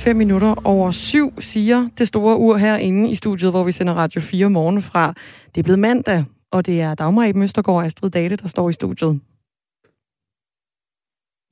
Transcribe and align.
Godmorgen. 0.00 0.14
5 0.14 0.16
minutter 0.16 0.66
over 0.66 0.90
syv, 0.90 1.40
siger 1.40 1.88
det 1.98 2.08
store 2.08 2.36
ur 2.36 2.56
herinde 2.56 3.10
i 3.10 3.14
studiet, 3.14 3.50
hvor 3.50 3.64
vi 3.64 3.72
sender 3.72 3.94
Radio 3.94 4.20
4 4.20 4.50
morgen 4.50 4.82
fra. 4.82 5.14
Det 5.54 5.60
er 5.60 5.62
blevet 5.62 5.78
mandag, 5.78 6.24
og 6.50 6.66
det 6.66 6.80
er 6.80 6.94
Dagmar 6.94 7.24
i 7.24 7.32
Møstergaard 7.32 7.78
og 7.78 7.84
Astrid 7.84 8.10
Date, 8.10 8.36
der 8.36 8.48
står 8.48 8.70
i 8.70 8.72
studiet. 8.72 9.20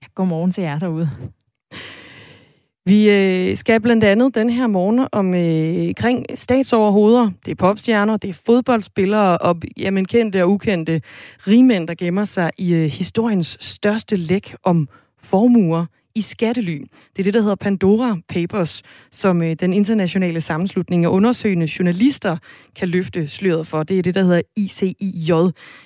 Ja, 0.02 0.06
godmorgen 0.14 0.52
til 0.52 0.62
jer 0.62 0.79
derude. 0.79 1.11
Vi 2.84 3.11
øh, 3.11 3.56
skal 3.56 3.80
blandt 3.80 4.04
andet 4.04 4.34
den 4.34 4.50
her 4.50 4.67
morgen 4.67 5.06
om 5.12 5.34
øh, 5.34 5.94
kring 5.94 6.25
statsoverhoveder. 6.34 7.30
Det 7.44 7.50
er 7.50 7.56
popstjerner, 7.56 8.17
det 8.17 8.30
er 8.30 8.40
fodboldspillere 8.46 9.39
og 9.39 9.56
jamen, 9.76 10.04
kendte 10.04 10.42
og 10.42 10.50
ukendte 10.50 11.03
rigmænd, 11.46 11.89
der 11.89 11.94
gemmer 11.94 12.25
sig 12.25 12.50
i 12.58 12.75
øh, 12.75 12.84
historiens 12.90 13.56
største 13.61 14.17
læk 14.17 14.54
om 14.62 14.89
formuer 15.22 15.86
i 16.18 16.21
skattely. 16.21 16.79
Det 17.17 17.18
er 17.18 17.22
det, 17.22 17.35
der 17.35 17.40
hedder 17.40 17.54
Pandora 17.54 18.17
Papers, 18.29 18.82
som 19.13 19.43
øh, 19.43 19.57
den 19.61 19.72
internationale 19.72 20.40
sammenslutning 20.40 21.04
af 21.04 21.09
undersøgende 21.09 21.68
journalister 21.79 22.36
kan 22.76 22.89
løfte 22.89 23.29
sløret 23.29 23.67
for. 23.67 23.82
Det 23.82 23.99
er 23.99 24.03
det, 24.03 24.14
der 24.14 24.23
hedder 24.23 24.40
ICIJ, 24.57 25.32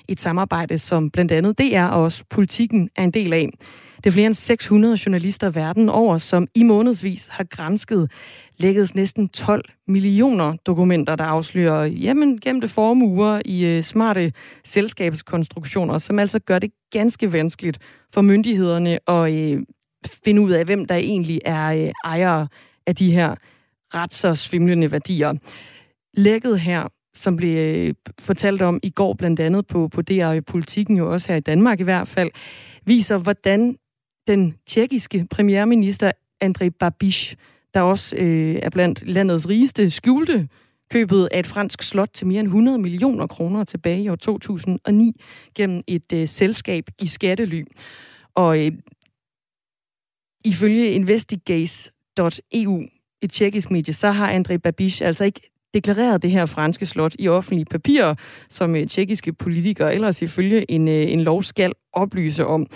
et 0.09 0.21
samarbejde, 0.21 0.79
som 0.79 1.11
blandt 1.11 1.33
andet 1.33 1.59
DR 1.59 1.85
og 1.85 2.03
også 2.03 2.25
politikken 2.31 2.89
er 2.97 3.05
en 3.05 3.11
del 3.11 3.33
af. 3.33 3.49
Det 3.97 4.11
er 4.11 4.13
flere 4.13 4.27
end 4.27 4.35
600 4.35 4.99
journalister 5.07 5.51
verden 5.51 5.89
over, 5.89 6.19
som 6.19 6.47
i 6.55 6.63
månedsvis 6.63 7.29
har 7.29 7.45
grænsket 7.45 8.11
lækkedes 8.57 8.95
næsten 8.95 9.29
12 9.29 9.65
millioner 9.89 10.57
dokumenter, 10.67 11.17
der 11.17 11.25
afslører 11.25 11.85
jamen, 11.85 12.41
gemte 12.41 12.69
formuer 12.69 13.41
i 13.45 13.65
øh, 13.65 13.83
smarte 13.83 14.33
selskabskonstruktioner, 14.65 15.99
som 15.99 16.19
altså 16.19 16.39
gør 16.39 16.59
det 16.59 16.71
ganske 16.93 17.33
vanskeligt 17.33 17.79
for 18.15 18.21
myndighederne 18.21 19.11
at 19.11 19.33
øh, 19.33 19.63
finde 20.25 20.43
ud 20.43 20.51
af, 20.51 20.65
hvem 20.65 20.85
der 20.85 20.95
egentlig 20.95 21.41
er 21.45 21.85
øh, 21.87 21.93
ejere 22.05 22.49
af 22.87 22.97
de 22.97 23.13
her 23.13 23.35
ret 23.95 24.15
så 24.15 24.35
svimlende 24.35 24.93
værdier. 24.93 25.35
Lækket 26.15 26.61
her 26.61 26.89
som 27.15 27.37
blev 27.37 27.59
øh, 27.59 27.95
fortalt 28.21 28.63
om 28.63 28.81
i 28.83 28.91
går 28.91 29.15
blandt 29.15 29.41
andet 29.41 29.67
på, 29.67 29.89
på 29.89 30.03
DR 30.03 30.33
i 30.33 30.41
politikken, 30.41 30.97
jo 30.97 31.13
også 31.13 31.33
her 31.33 31.37
i 31.37 31.41
Danmark 31.41 31.81
i 31.81 31.83
hvert 31.83 32.09
fald, 32.09 32.31
viser, 32.87 33.19
hvordan 33.19 33.77
den 34.27 34.55
tjekkiske 34.67 35.27
premierminister 35.31 36.13
Andrej 36.41 36.69
Babiš, 36.69 37.37
der 37.75 37.81
også 37.81 38.17
øh, 38.17 38.59
er 38.63 38.71
blandt 38.71 39.09
landets 39.09 39.49
rigeste, 39.49 39.91
skjulte 39.91 40.49
købet 40.91 41.29
af 41.33 41.39
et 41.39 41.47
fransk 41.47 41.83
slot 41.83 42.09
til 42.15 42.27
mere 42.27 42.41
end 42.41 42.49
100 42.49 42.79
millioner 42.79 43.27
kroner 43.27 43.65
tilbage 43.65 44.03
i 44.03 44.09
år 44.09 44.17
2009 44.17 45.21
gennem 45.55 45.83
et 45.87 46.13
øh, 46.15 46.29
selskab 46.29 46.85
i 47.03 47.07
skattely. 47.07 47.65
Og 48.35 48.67
øh, 48.67 48.73
ifølge 50.45 50.91
investigates.eu, 50.91 52.83
et 53.23 53.33
tjekkisk 53.33 53.71
medie, 53.71 53.95
så 53.95 54.11
har 54.11 54.31
Andrej 54.31 54.57
Babiš 54.57 55.01
altså 55.01 55.25
ikke 55.25 55.41
deklareret 55.75 56.23
det 56.23 56.31
her 56.31 56.47
franske 56.47 56.87
slot 56.87 57.15
i 57.19 57.29
offentlige 57.29 57.65
papirer, 57.65 58.15
som 58.49 58.77
øh, 58.77 58.87
tjekkiske 58.87 59.33
politikere 59.33 59.95
ellers 59.95 60.23
ifølge 60.23 60.71
en, 60.71 60.89
øh, 60.89 61.13
en 61.13 61.21
lov 61.21 61.43
skal 61.43 61.73
oplyse 61.93 62.47
om. 62.47 62.67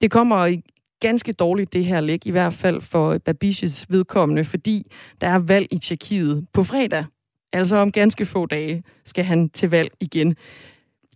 Det 0.00 0.10
kommer 0.10 0.56
ganske 1.00 1.32
dårligt, 1.32 1.72
det 1.72 1.84
her 1.84 2.00
læg, 2.00 2.26
i 2.26 2.30
hvert 2.30 2.54
fald 2.54 2.80
for 2.80 3.18
Babishes 3.18 3.86
vedkommende, 3.88 4.44
fordi 4.44 4.86
der 5.20 5.26
er 5.26 5.38
valg 5.38 5.68
i 5.70 5.78
Tjekkiet 5.78 6.46
på 6.52 6.62
fredag. 6.62 7.04
Altså 7.52 7.76
om 7.76 7.92
ganske 7.92 8.26
få 8.26 8.46
dage 8.46 8.82
skal 9.04 9.24
han 9.24 9.48
til 9.48 9.70
valg 9.70 9.90
igen. 10.00 10.36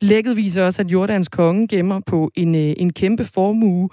Lægget 0.01 0.37
viser 0.37 0.67
også, 0.67 0.83
at 0.83 0.93
Jordans 0.93 1.29
konge 1.29 1.69
gemmer 1.69 2.01
på 2.07 2.31
en, 2.35 2.55
øh, 2.55 2.75
en 2.77 2.93
kæmpe 2.93 3.25
formue, 3.25 3.89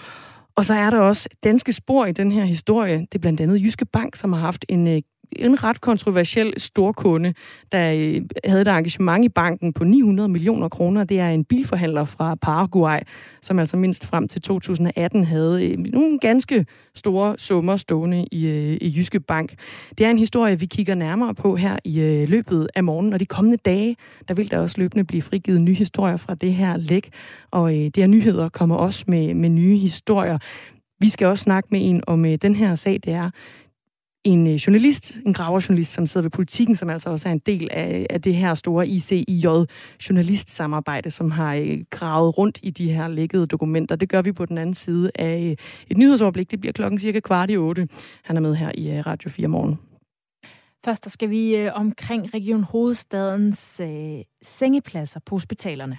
og 0.55 0.65
så 0.65 0.73
er 0.73 0.89
der 0.89 0.99
også 0.99 1.29
danske 1.43 1.73
spor 1.73 2.05
i 2.05 2.11
den 2.11 2.31
her 2.31 2.45
historie. 2.45 2.97
Det 2.97 3.15
er 3.15 3.19
blandt 3.19 3.41
andet 3.41 3.61
Jyske 3.61 3.85
Bank, 3.85 4.15
som 4.15 4.33
har 4.33 4.39
haft 4.39 4.65
en 4.69 4.87
øh, 4.87 5.01
en 5.35 5.63
ret 5.63 5.81
kontroversiel 5.81 6.53
storkunde, 6.57 7.33
der 7.71 7.93
øh, 7.93 8.21
havde 8.45 8.61
et 8.61 8.67
engagement 8.67 9.25
i 9.25 9.29
banken 9.29 9.73
på 9.73 9.83
900 9.83 10.29
millioner 10.29 10.69
kroner. 10.69 11.03
Det 11.03 11.19
er 11.19 11.29
en 11.29 11.45
bilforhandler 11.45 12.05
fra 12.05 12.35
Paraguay, 12.35 12.99
som 13.41 13.59
altså 13.59 13.77
mindst 13.77 14.05
frem 14.05 14.27
til 14.27 14.41
2018 14.41 15.23
havde 15.23 15.65
øh, 15.65 15.77
nogle 15.77 16.19
ganske 16.19 16.65
store 16.95 17.35
summer 17.37 17.75
stående 17.75 18.25
i, 18.31 18.47
øh, 18.47 18.77
i 18.81 18.93
Jyske 18.97 19.19
Bank. 19.19 19.55
Det 19.97 20.05
er 20.05 20.09
en 20.09 20.19
historie, 20.19 20.59
vi 20.59 20.65
kigger 20.65 20.95
nærmere 20.95 21.35
på 21.35 21.55
her 21.55 21.77
i 21.83 21.99
øh, 21.99 22.29
løbet 22.29 22.67
af 22.75 22.83
morgenen, 22.83 23.13
og 23.13 23.19
de 23.19 23.25
kommende 23.25 23.57
dage, 23.57 23.95
der 24.27 24.33
vil 24.33 24.51
der 24.51 24.57
også 24.59 24.75
løbende 24.77 25.03
blive 25.03 25.21
frigivet 25.21 25.61
nye 25.61 25.73
historier 25.73 26.17
fra 26.17 26.35
det 26.35 26.53
her 26.53 26.77
læk, 26.77 27.09
og 27.51 27.73
øh, 27.73 27.85
det 27.85 27.97
her 27.97 28.07
nyheder 28.07 28.49
kommer 28.49 28.75
også 28.75 29.03
med, 29.07 29.33
med 29.33 29.49
nye 29.49 29.77
historier. 29.77 30.37
Vi 30.99 31.09
skal 31.09 31.27
også 31.27 31.43
snakke 31.43 31.67
med 31.71 31.79
en 31.89 32.03
om 32.07 32.25
øh, 32.25 32.37
den 32.41 32.55
her 32.55 32.75
sag, 32.75 32.99
det 33.03 33.13
er 33.13 33.29
en 34.23 34.47
øh, 34.47 34.53
journalist, 34.53 35.19
en 35.25 35.33
graverjournalist, 35.33 35.93
som 35.93 36.07
sidder 36.07 36.23
ved 36.23 36.31
politikken, 36.31 36.75
som 36.75 36.89
altså 36.89 37.09
også 37.09 37.29
er 37.29 37.33
en 37.33 37.39
del 37.39 37.67
af, 37.71 38.07
af 38.09 38.21
det 38.21 38.35
her 38.35 38.55
store 38.55 38.87
ICIJ-journalistsamarbejde, 38.87 41.11
som 41.11 41.31
har 41.31 41.55
øh, 41.55 41.79
gravet 41.89 42.37
rundt 42.37 42.59
i 42.63 42.69
de 42.69 42.91
her 42.91 43.07
lækkede 43.07 43.47
dokumenter. 43.47 43.95
Det 43.95 44.09
gør 44.09 44.21
vi 44.21 44.31
på 44.31 44.45
den 44.45 44.57
anden 44.57 44.75
side 44.75 45.11
af 45.15 45.41
øh, 45.41 45.55
et 45.89 45.97
nyhedsoverblik. 45.97 46.51
Det 46.51 46.59
bliver 46.59 46.73
klokken 46.73 46.99
cirka 46.99 47.19
kvart 47.19 47.51
i 47.51 47.57
otte. 47.57 47.87
Han 48.23 48.37
er 48.37 48.41
med 48.41 48.55
her 48.55 48.71
i 48.75 49.01
Radio 49.01 49.29
4 49.29 49.47
morgen. 49.47 49.79
Først 50.85 51.11
skal 51.11 51.29
vi 51.29 51.55
øh, 51.55 51.71
omkring 51.75 52.33
Region 52.33 52.63
Hovedstadens 52.63 53.79
øh, 53.79 54.19
sengepladser 54.41 55.19
på 55.25 55.35
hospitalerne. 55.35 55.97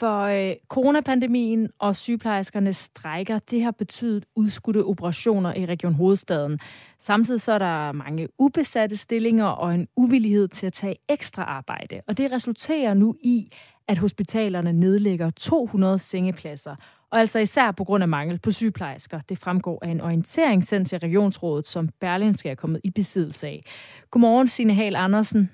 For 0.00 0.20
øh, 0.22 0.54
coronapandemien 0.68 1.68
og 1.78 1.96
sygeplejerskernes 1.96 2.76
strækker, 2.76 3.38
det 3.38 3.62
har 3.62 3.70
betydet 3.70 4.24
udskudte 4.36 4.84
operationer 4.84 5.54
i 5.54 5.66
Region 5.66 5.94
Hovedstaden. 5.94 6.58
Samtidig 6.98 7.40
så 7.40 7.52
er 7.52 7.58
der 7.58 7.92
mange 7.92 8.28
ubesatte 8.38 8.96
stillinger 8.96 9.44
og 9.44 9.74
en 9.74 9.88
uvillighed 9.96 10.48
til 10.48 10.66
at 10.66 10.72
tage 10.72 10.96
ekstra 11.08 11.42
arbejde. 11.42 12.00
Og 12.06 12.18
det 12.18 12.32
resulterer 12.32 12.94
nu 12.94 13.14
i, 13.20 13.52
at 13.88 13.98
hospitalerne 13.98 14.72
nedlægger 14.72 15.30
200 15.30 15.98
sengepladser. 15.98 16.76
Og 17.10 17.20
altså 17.20 17.38
især 17.38 17.70
på 17.70 17.84
grund 17.84 18.02
af 18.02 18.08
mangel 18.08 18.38
på 18.38 18.50
sygeplejersker. 18.50 19.20
Det 19.28 19.38
fremgår 19.38 19.78
af 19.82 19.88
en 19.88 20.00
orientering 20.00 20.64
sendt 20.64 20.88
til 20.88 20.98
Regionsrådet, 20.98 21.66
som 21.66 21.88
Berlinske 22.00 22.48
er 22.48 22.54
kommet 22.54 22.80
i 22.84 22.90
besiddelse 22.90 23.46
af. 23.46 23.64
Godmorgen, 24.10 24.46
Signe 24.46 24.74
Hal 24.74 24.96
Andersen. 24.96 25.50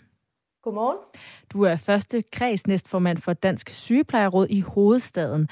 Godmorgen. 0.66 0.99
Du 1.53 1.62
er 1.62 1.77
første 1.77 2.22
kredsnæstformand 2.22 3.19
for 3.19 3.32
Dansk 3.32 3.71
Sygeplejeråd 3.71 4.47
i 4.50 4.60
hovedstaden. 4.60 5.49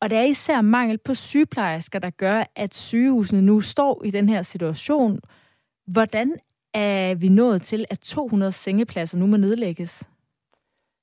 Og 0.00 0.10
det 0.10 0.18
er 0.18 0.22
især 0.22 0.60
mangel 0.60 0.98
på 0.98 1.14
sygeplejersker, 1.14 1.98
der 1.98 2.10
gør, 2.10 2.44
at 2.56 2.74
sygehusene 2.74 3.42
nu 3.42 3.60
står 3.60 4.04
i 4.04 4.10
den 4.10 4.28
her 4.28 4.42
situation. 4.42 5.20
Hvordan 5.86 6.36
er 6.74 7.14
vi 7.14 7.28
nået 7.28 7.62
til, 7.62 7.86
at 7.90 7.98
200 7.98 8.52
sengepladser 8.52 9.18
nu 9.18 9.26
må 9.26 9.36
nedlægges? 9.36 10.02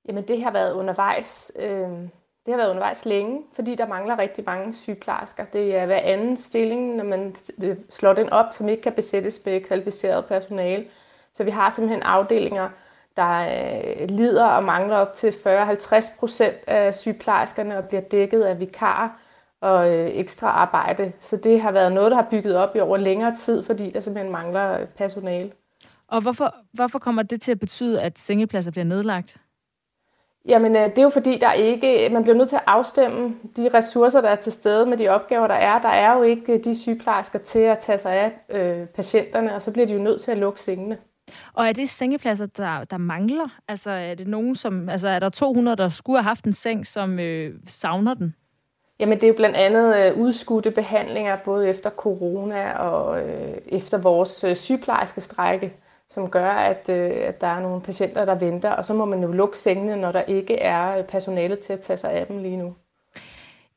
Jamen 0.07 0.23
det 0.27 0.43
har 0.43 0.51
været 0.51 0.73
undervejs. 0.73 1.51
Øh, 1.59 1.69
det 2.45 2.53
har 2.53 2.57
været 2.57 2.69
undervejs 2.69 3.05
længe, 3.05 3.41
fordi 3.53 3.75
der 3.75 3.87
mangler 3.87 4.19
rigtig 4.19 4.43
mange 4.45 4.73
sygeplejersker. 4.73 5.45
Det 5.45 5.75
er 5.75 5.85
hver 5.85 5.99
anden 6.03 6.37
stilling, 6.37 6.95
når 6.95 7.03
man 7.03 7.35
slår 7.89 8.13
den 8.13 8.29
op, 8.29 8.45
som 8.51 8.69
ikke 8.69 8.83
kan 8.83 8.93
besættes 8.93 9.45
med 9.45 9.61
kvalificeret 9.61 10.25
personale. 10.25 10.85
Så 11.33 11.43
vi 11.43 11.49
har 11.49 11.69
simpelthen 11.69 12.03
afdelinger, 12.03 12.69
der 13.17 13.39
øh, 14.01 14.09
lider 14.09 14.45
og 14.45 14.63
mangler 14.63 14.97
op 14.97 15.13
til 15.13 15.29
40-50 15.29 16.19
procent 16.19 16.55
af 16.67 16.95
sygeplejerskerne 16.95 17.77
og 17.77 17.83
bliver 17.85 18.01
dækket 18.01 18.41
af 18.41 18.59
vikarer 18.59 19.09
og 19.61 19.93
øh, 19.93 20.09
ekstra 20.13 20.47
arbejde. 20.47 21.11
Så 21.19 21.37
det 21.37 21.61
har 21.61 21.71
været 21.71 21.91
noget, 21.91 22.11
der 22.11 22.17
har 22.17 22.27
bygget 22.31 22.55
op 22.55 22.75
i 22.75 22.79
over 22.79 22.97
længere 22.97 23.35
tid, 23.35 23.63
fordi 23.63 23.91
der 23.91 23.99
simpelthen 23.99 24.31
mangler 24.31 24.85
personale. 24.85 25.51
Og 26.07 26.21
hvorfor, 26.21 26.55
hvorfor 26.73 26.99
kommer 26.99 27.23
det 27.23 27.41
til 27.41 27.51
at 27.51 27.59
betyde, 27.59 28.01
at 28.01 28.19
sengepladser 28.19 28.71
bliver 28.71 28.85
nedlagt? 28.85 29.37
Jamen, 30.47 30.75
øh, 30.75 30.81
det 30.81 30.97
er 30.97 31.03
jo 31.03 31.09
fordi, 31.09 31.37
der 31.37 31.53
ikke, 31.53 32.09
man 32.11 32.23
bliver 32.23 32.35
nødt 32.35 32.49
til 32.49 32.55
at 32.55 32.63
afstemme 32.67 33.35
de 33.57 33.69
ressourcer, 33.73 34.21
der 34.21 34.29
er 34.29 34.35
til 34.35 34.51
stede 34.51 34.85
med 34.85 34.97
de 34.97 35.07
opgaver, 35.09 35.47
der 35.47 35.55
er. 35.55 35.81
Der 35.81 35.89
er 35.89 36.17
jo 36.17 36.21
ikke 36.21 36.57
de 36.57 36.75
sygeplejersker 36.75 37.39
til 37.39 37.59
at 37.59 37.79
tage 37.79 37.97
sig 37.97 38.13
af 38.13 38.31
øh, 38.49 38.87
patienterne, 38.87 39.55
og 39.55 39.61
så 39.61 39.71
bliver 39.73 39.87
de 39.87 39.93
jo 39.93 39.99
nødt 39.99 40.21
til 40.21 40.31
at 40.31 40.37
lukke 40.37 40.61
sengene. 40.61 40.97
Og 41.53 41.67
er 41.67 41.73
det 41.73 41.89
sengepladser, 41.89 42.45
der, 42.45 42.83
der 42.83 42.97
mangler? 42.97 43.47
Altså 43.67 43.91
er 43.91 44.15
det 44.15 44.27
nogen, 44.27 44.55
som, 44.55 44.89
altså 44.89 45.07
er 45.07 45.19
der 45.19 45.29
200, 45.29 45.77
der 45.77 45.89
skulle 45.89 46.17
have 46.17 46.27
haft 46.27 46.45
en 46.45 46.53
seng, 46.53 46.87
som 46.87 47.19
øh, 47.19 47.53
savner 47.67 48.13
den? 48.13 48.35
Jamen 48.99 49.17
det 49.17 49.23
er 49.23 49.27
jo 49.27 49.33
blandt 49.33 49.55
andet 49.55 49.95
øh, 50.05 50.17
udskudte 50.19 50.71
behandlinger, 50.71 51.37
både 51.45 51.69
efter 51.69 51.89
corona 51.89 52.73
og 52.73 53.21
øh, 53.21 53.57
efter 53.65 53.97
vores 53.97 54.43
øh, 54.43 54.55
sygeplejerske 54.55 55.21
strække, 55.21 55.73
som 56.09 56.29
gør, 56.29 56.49
at, 56.49 56.89
øh, 56.89 57.11
at 57.15 57.41
der 57.41 57.47
er 57.47 57.61
nogle 57.61 57.81
patienter, 57.81 58.25
der 58.25 58.35
venter, 58.35 58.71
og 58.71 58.85
så 58.85 58.93
må 58.93 59.05
man 59.05 59.21
jo 59.21 59.31
lukke 59.31 59.57
sengene, 59.57 59.95
når 59.95 60.11
der 60.11 60.21
ikke 60.21 60.55
er 60.55 61.03
personale 61.03 61.55
til 61.55 61.73
at 61.73 61.79
tage 61.79 61.97
sig 61.97 62.11
af 62.11 62.27
dem 62.27 62.41
lige 62.41 62.57
nu. 62.57 62.75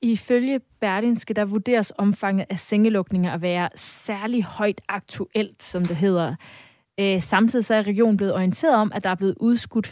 Ifølge 0.03 0.61
Berlinske, 0.81 1.35
der 1.35 1.45
vurderes 1.45 1.93
omfanget 1.99 2.47
af 2.51 2.59
sengelukninger 2.59 3.33
at 3.33 3.43
være 3.43 3.69
særlig 3.75 4.45
højt 4.45 4.81
aktuelt, 4.89 5.63
som 5.63 5.85
det 5.85 5.97
hedder. 5.97 6.35
Øh, 7.01 7.23
samtidig 7.23 7.65
så 7.65 7.75
er 7.75 7.87
regionen 7.87 8.17
blevet 8.17 8.35
orienteret 8.35 8.77
om, 8.77 8.93
at 8.95 9.05
der 9.05 9.11
er 9.11 9.15
blevet 9.15 9.35
udskudt 9.41 9.87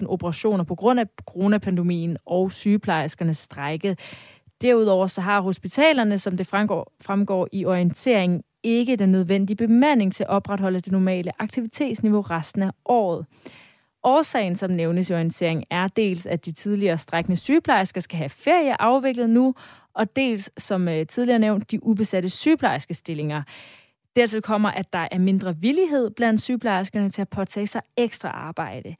15.000 0.00 0.06
operationer 0.06 0.64
på 0.64 0.74
grund 0.74 1.00
af 1.00 1.06
coronapandemien 1.26 2.16
og 2.26 2.52
sygeplejerskernes 2.52 3.38
strejke. 3.38 3.96
Derudover 4.62 5.06
så 5.06 5.20
har 5.20 5.40
hospitalerne, 5.40 6.18
som 6.18 6.36
det 6.36 6.46
fremgår, 6.46 6.92
fremgår 7.00 7.48
i 7.52 7.64
orienteringen, 7.64 8.42
ikke 8.62 8.96
den 8.96 9.12
nødvendige 9.12 9.56
bemanding 9.56 10.14
til 10.14 10.24
at 10.24 10.30
opretholde 10.30 10.80
det 10.80 10.92
normale 10.92 11.42
aktivitetsniveau 11.42 12.20
resten 12.20 12.62
af 12.62 12.70
året. 12.84 13.26
Årsagen, 14.04 14.56
som 14.56 14.70
nævnes 14.70 15.10
i 15.10 15.12
orienteringen, 15.14 15.64
er 15.70 15.88
dels, 15.88 16.26
at 16.26 16.46
de 16.46 16.52
tidligere 16.52 16.98
strækkende 16.98 17.36
sygeplejersker 17.36 18.00
skal 18.00 18.18
have 18.18 18.28
ferie 18.28 18.82
afviklet 18.82 19.30
nu, 19.30 19.54
og 19.94 20.16
dels, 20.16 20.62
som 20.62 20.88
øh, 20.88 21.06
tidligere 21.06 21.38
nævnt, 21.38 21.70
de 21.70 21.84
ubesatte 21.86 22.30
sygeplejerskestillinger. 22.30 23.42
Dertil 24.16 24.42
kommer, 24.42 24.70
at 24.70 24.92
der 24.92 25.08
er 25.10 25.18
mindre 25.18 25.56
villighed 25.56 26.10
blandt 26.10 26.42
sygeplejerskerne 26.42 27.10
til 27.10 27.22
at 27.22 27.28
påtage 27.28 27.66
sig 27.66 27.82
ekstra 27.96 28.28
arbejde. 28.28 28.96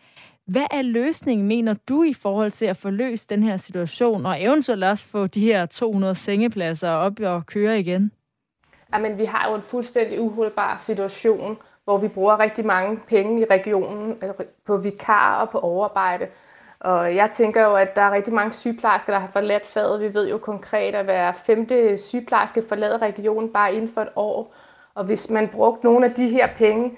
Hvad 0.47 0.67
er 0.71 0.83
løsningen, 0.83 1.49
mener 1.49 1.75
du, 1.89 2.03
i 2.03 2.13
forhold 2.13 2.51
til 2.51 2.67
at 2.67 2.77
få 2.77 2.91
løst 2.91 3.31
den 3.31 3.43
her 3.43 3.57
situation, 3.57 4.27
og 4.27 4.43
eventuelt 4.43 4.85
også 4.85 5.07
få 5.07 5.27
de 5.27 5.41
her 5.41 5.67
200 5.67 6.15
sengepladser 6.15 6.91
op 6.91 7.21
og 7.21 7.47
køre 7.47 7.81
igen? 7.81 8.13
Jamen, 8.95 9.19
vi 9.19 9.25
har 9.25 9.49
jo 9.49 9.55
en 9.55 9.63
fuldstændig 9.63 10.21
uholdbar 10.21 10.77
situation, 10.77 11.59
hvor 11.85 11.99
vi 11.99 12.09
bruger 12.09 12.41
rigtig 12.41 12.67
mange 12.67 13.01
penge 13.09 13.41
i 13.41 13.45
regionen 13.45 14.17
altså 14.23 14.45
på 14.67 14.77
vikarer 14.77 15.41
og 15.41 15.51
på 15.51 15.59
overarbejde. 15.59 16.27
Og 16.81 17.15
jeg 17.15 17.31
tænker 17.33 17.65
jo, 17.65 17.75
at 17.75 17.97
der 17.97 18.03
er 18.03 18.13
rigtig 18.13 18.35
mange 18.35 18.53
sygeplejersker, 18.53 19.13
der 19.13 19.21
har 19.21 19.29
forladt 19.29 19.67
faget. 19.67 20.01
Vi 20.01 20.15
ved 20.15 20.29
jo 20.29 20.39
konkret, 20.39 20.95
at 20.95 21.05
hver 21.05 21.33
femte 21.33 21.99
sygeplejerske 21.99 22.63
forlader 22.69 23.03
regionen 23.03 23.53
bare 23.53 23.75
inden 23.75 23.89
for 23.89 24.01
et 24.01 24.09
år. 24.17 24.55
Og 24.95 25.05
hvis 25.05 25.31
man 25.31 25.49
brugte 25.49 25.85
nogle 25.85 26.07
af 26.07 26.13
de 26.13 26.29
her 26.29 26.49
penge, 26.57 26.93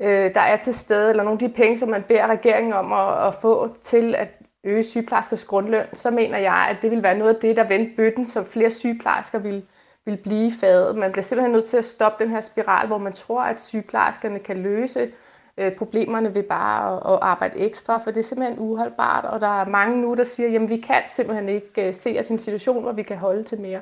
øh, 0.00 0.34
der 0.34 0.40
er 0.40 0.56
til 0.56 0.74
stede, 0.74 1.10
eller 1.10 1.22
nogle 1.22 1.42
af 1.42 1.48
de 1.48 1.54
penge, 1.54 1.78
som 1.78 1.88
man 1.88 2.02
beder 2.08 2.26
regeringen 2.26 2.72
om 2.72 2.92
at, 2.92 3.26
at 3.26 3.34
få 3.34 3.68
til 3.82 4.14
at 4.14 4.28
øge 4.64 4.84
sygeplejerskers 4.84 5.44
grundløn, 5.44 5.86
så 5.94 6.10
mener 6.10 6.38
jeg, 6.38 6.66
at 6.70 6.76
det 6.82 6.90
vil 6.90 7.02
være 7.02 7.18
noget 7.18 7.34
af 7.34 7.40
det, 7.40 7.56
der 7.56 7.68
vendte 7.68 7.96
bøtten, 7.96 8.26
som 8.26 8.44
flere 8.44 8.70
sygeplejersker 8.70 9.38
vil, 9.38 9.64
vil 10.04 10.16
blive 10.16 10.52
fadet. 10.60 10.96
Man 10.96 11.12
bliver 11.12 11.22
simpelthen 11.22 11.52
nødt 11.52 11.64
til 11.64 11.76
at 11.76 11.84
stoppe 11.84 12.24
den 12.24 12.32
her 12.32 12.40
spiral, 12.40 12.86
hvor 12.86 12.98
man 12.98 13.12
tror, 13.12 13.42
at 13.42 13.62
sygeplejerskerne 13.62 14.38
kan 14.38 14.62
løse 14.62 15.10
øh, 15.58 15.72
problemerne 15.72 16.34
ved 16.34 16.42
bare 16.42 16.96
at, 17.14 17.18
arbejde 17.22 17.58
ekstra, 17.58 17.98
for 17.98 18.10
det 18.10 18.20
er 18.20 18.24
simpelthen 18.24 18.58
uholdbart, 18.58 19.24
og 19.24 19.40
der 19.40 19.60
er 19.60 19.68
mange 19.68 20.00
nu, 20.00 20.14
der 20.14 20.24
siger, 20.24 20.48
jamen 20.48 20.68
vi 20.68 20.76
kan 20.76 21.02
simpelthen 21.08 21.48
ikke 21.48 21.88
øh, 21.88 21.94
se 21.94 22.16
os 22.18 22.30
i 22.30 22.32
en 22.32 22.38
situation, 22.38 22.82
hvor 22.82 22.92
vi 22.92 23.02
kan 23.02 23.16
holde 23.16 23.44
til 23.44 23.60
mere. 23.60 23.80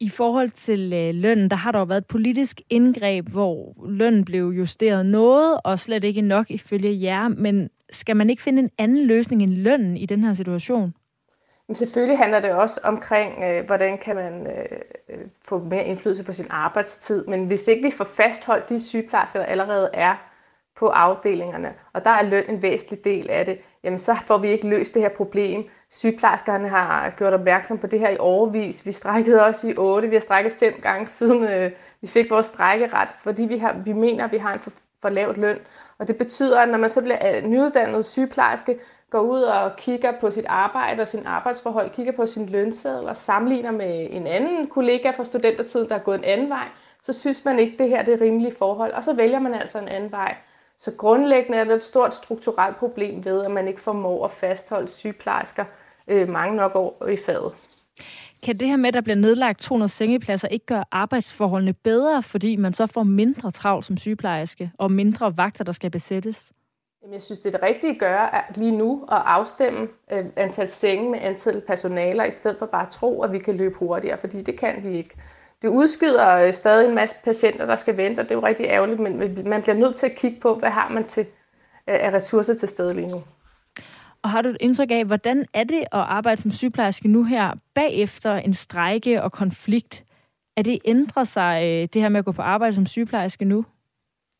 I 0.00 0.08
forhold 0.08 0.50
til 0.50 0.92
øh, 0.92 1.14
lønnen, 1.14 1.50
der 1.50 1.56
har 1.56 1.72
der 1.72 1.78
jo 1.78 1.84
været 1.84 1.98
et 1.98 2.06
politisk 2.06 2.60
indgreb, 2.70 3.28
hvor 3.28 3.86
lønnen 3.88 4.24
blev 4.24 4.44
justeret 4.44 5.06
noget, 5.06 5.60
og 5.64 5.78
slet 5.78 6.04
ikke 6.04 6.20
nok 6.20 6.50
ifølge 6.50 7.02
jer. 7.02 7.28
Men 7.28 7.70
skal 7.90 8.16
man 8.16 8.30
ikke 8.30 8.42
finde 8.42 8.62
en 8.62 8.70
anden 8.78 9.06
løsning 9.06 9.42
end 9.42 9.52
lønnen 9.52 9.96
i 9.96 10.06
den 10.06 10.24
her 10.24 10.34
situation? 10.34 10.94
Men 11.68 11.74
selvfølgelig 11.74 12.18
handler 12.18 12.40
det 12.40 12.50
også 12.50 12.80
omkring, 12.84 13.44
øh, 13.44 13.66
hvordan 13.66 13.98
kan 13.98 14.16
man 14.16 14.46
øh, 14.46 14.78
øh 15.08 15.18
få 15.42 15.58
mere 15.58 15.84
indflydelse 15.84 16.24
på 16.24 16.32
sin 16.32 16.46
arbejdstid. 16.50 17.26
Men 17.26 17.46
hvis 17.46 17.68
ikke 17.68 17.82
vi 17.82 17.90
får 17.90 18.04
fastholdt 18.04 18.68
de 18.68 18.80
sygeplejersker, 18.80 19.38
der 19.38 19.46
allerede 19.46 19.90
er 19.94 20.27
på 20.78 20.88
afdelingerne, 20.88 21.72
og 21.92 22.04
der 22.04 22.10
er 22.10 22.22
løn 22.22 22.44
en 22.48 22.62
væsentlig 22.62 23.04
del 23.04 23.30
af 23.30 23.44
det, 23.44 23.58
jamen 23.84 23.98
så 23.98 24.16
får 24.26 24.38
vi 24.38 24.48
ikke 24.48 24.68
løst 24.68 24.94
det 24.94 25.02
her 25.02 25.08
problem. 25.08 25.64
Sygeplejerskerne 25.90 26.68
har 26.68 27.10
gjort 27.10 27.32
opmærksom 27.32 27.78
på 27.78 27.86
det 27.86 28.00
her 28.00 28.08
i 28.08 28.18
overvis. 28.18 28.86
Vi 28.86 28.92
strækkede 28.92 29.44
også 29.44 29.68
i 29.68 29.74
8. 29.76 30.08
Vi 30.08 30.16
har 30.16 30.20
strækket 30.20 30.52
fem 30.52 30.80
gange 30.82 31.06
siden 31.06 31.44
øh, 31.44 31.70
vi 32.00 32.06
fik 32.06 32.30
vores 32.30 32.46
strækkeret, 32.46 33.08
fordi 33.18 33.42
vi, 33.42 33.58
har, 33.58 33.76
vi 33.84 33.92
mener, 33.92 34.24
at 34.24 34.32
vi 34.32 34.38
har 34.38 34.52
en 34.52 34.60
for, 34.60 34.70
for 35.02 35.08
lavt 35.08 35.36
løn. 35.36 35.58
Og 35.98 36.08
det 36.08 36.16
betyder, 36.16 36.60
at 36.60 36.68
når 36.68 36.78
man 36.78 36.90
så 36.90 37.02
bliver 37.02 37.36
øh, 37.36 37.44
nyuddannet 37.44 38.04
sygeplejerske, 38.04 38.78
går 39.10 39.20
ud 39.20 39.40
og 39.40 39.76
kigger 39.76 40.12
på 40.20 40.30
sit 40.30 40.46
arbejde 40.48 41.02
og 41.02 41.08
sin 41.08 41.26
arbejdsforhold, 41.26 41.90
kigger 41.90 42.12
på 42.12 42.26
sin 42.26 42.46
lønseddel 42.46 43.08
og 43.08 43.16
sammenligner 43.16 43.70
med 43.70 44.06
en 44.10 44.26
anden 44.26 44.66
kollega 44.66 45.10
fra 45.10 45.24
studentertiden, 45.24 45.88
der 45.88 45.94
er 45.94 45.98
gået 45.98 46.18
en 46.18 46.24
anden 46.24 46.50
vej, 46.50 46.68
så 47.02 47.12
synes 47.12 47.44
man 47.44 47.58
ikke, 47.58 47.72
at 47.72 47.78
det 47.78 47.88
her 47.88 48.02
det 48.02 48.14
er 48.14 48.20
rimelige 48.20 48.54
forhold, 48.58 48.92
og 48.92 49.04
så 49.04 49.12
vælger 49.12 49.38
man 49.38 49.54
altså 49.54 49.78
en 49.78 49.88
anden 49.88 50.12
vej. 50.12 50.36
Så 50.80 50.92
grundlæggende 50.96 51.58
er 51.58 51.64
det 51.64 51.74
et 51.74 51.82
stort 51.82 52.14
strukturelt 52.14 52.76
problem 52.76 53.24
ved, 53.24 53.44
at 53.44 53.50
man 53.50 53.68
ikke 53.68 53.80
formår 53.80 54.24
at 54.24 54.30
fastholde 54.30 54.88
sygeplejersker 54.88 55.64
øh, 56.08 56.28
mange 56.28 56.56
nok 56.56 56.76
år 56.76 57.08
i 57.08 57.16
faget. 57.26 57.54
Kan 58.42 58.56
det 58.56 58.68
her 58.68 58.76
med, 58.76 58.88
at 58.88 58.94
der 58.94 59.00
bliver 59.00 59.16
nedlagt 59.16 59.60
200 59.60 59.88
sengepladser, 59.88 60.48
ikke 60.48 60.66
gøre 60.66 60.84
arbejdsforholdene 60.90 61.72
bedre, 61.72 62.22
fordi 62.22 62.56
man 62.56 62.72
så 62.72 62.86
får 62.86 63.02
mindre 63.02 63.50
travlt 63.50 63.86
som 63.86 63.96
sygeplejerske 63.96 64.70
og 64.78 64.92
mindre 64.92 65.36
vagter, 65.36 65.64
der 65.64 65.72
skal 65.72 65.90
besættes? 65.90 66.52
Jamen, 67.02 67.14
jeg 67.14 67.22
synes, 67.22 67.38
det 67.38 67.54
er 67.54 67.58
det 67.58 67.68
rigtige 67.68 67.92
at 67.92 67.98
gøre 67.98 68.34
at 68.34 68.56
lige 68.56 68.76
nu 68.76 69.04
at 69.12 69.22
afstemme 69.24 69.88
øh, 70.12 70.24
antal 70.36 70.70
senge 70.70 71.10
med 71.10 71.18
antal 71.22 71.62
personaler, 71.66 72.24
i 72.24 72.30
stedet 72.30 72.56
for 72.58 72.66
bare 72.66 72.86
at 72.86 72.92
tro, 72.92 73.22
at 73.22 73.32
vi 73.32 73.38
kan 73.38 73.56
løbe 73.56 73.74
hurtigere, 73.74 74.18
fordi 74.18 74.42
det 74.42 74.58
kan 74.58 74.82
vi 74.82 74.96
ikke. 74.96 75.14
Det 75.62 75.68
udskyder 75.68 76.34
øh, 76.34 76.54
stadig 76.54 76.88
en 76.88 76.94
masse 76.94 77.16
patienter, 77.24 77.66
der 77.66 77.76
skal 77.76 77.96
vente, 77.96 78.20
og 78.20 78.24
det 78.24 78.30
er 78.30 78.34
jo 78.34 78.46
rigtig 78.46 78.66
ærgerligt, 78.66 79.00
men 79.00 79.48
man 79.48 79.62
bliver 79.62 79.76
nødt 79.76 79.96
til 79.96 80.06
at 80.06 80.14
kigge 80.14 80.40
på, 80.40 80.54
hvad 80.54 80.70
har 80.70 80.88
man 80.88 81.04
til 81.04 81.26
øh, 81.88 81.96
af 82.04 82.12
ressourcer 82.12 82.54
til 82.54 82.68
stede 82.68 82.94
lige 82.94 83.08
nu. 83.08 83.18
Og 84.22 84.30
har 84.30 84.42
du 84.42 84.48
et 84.48 84.56
indtryk 84.60 84.90
af, 84.90 85.04
hvordan 85.04 85.46
er 85.54 85.64
det 85.64 85.80
at 85.80 85.86
arbejde 85.92 86.42
som 86.42 86.50
sygeplejerske 86.50 87.08
nu 87.08 87.24
her, 87.24 87.52
bagefter 87.74 88.34
en 88.34 88.54
strejke 88.54 89.22
og 89.22 89.32
konflikt? 89.32 90.04
Er 90.56 90.62
det 90.62 90.78
ændret 90.84 91.28
sig, 91.28 91.62
øh, 91.64 91.88
det 91.92 92.02
her 92.02 92.08
med 92.08 92.18
at 92.18 92.24
gå 92.24 92.32
på 92.32 92.42
arbejde 92.42 92.74
som 92.74 92.86
sygeplejerske 92.86 93.44
nu? 93.44 93.64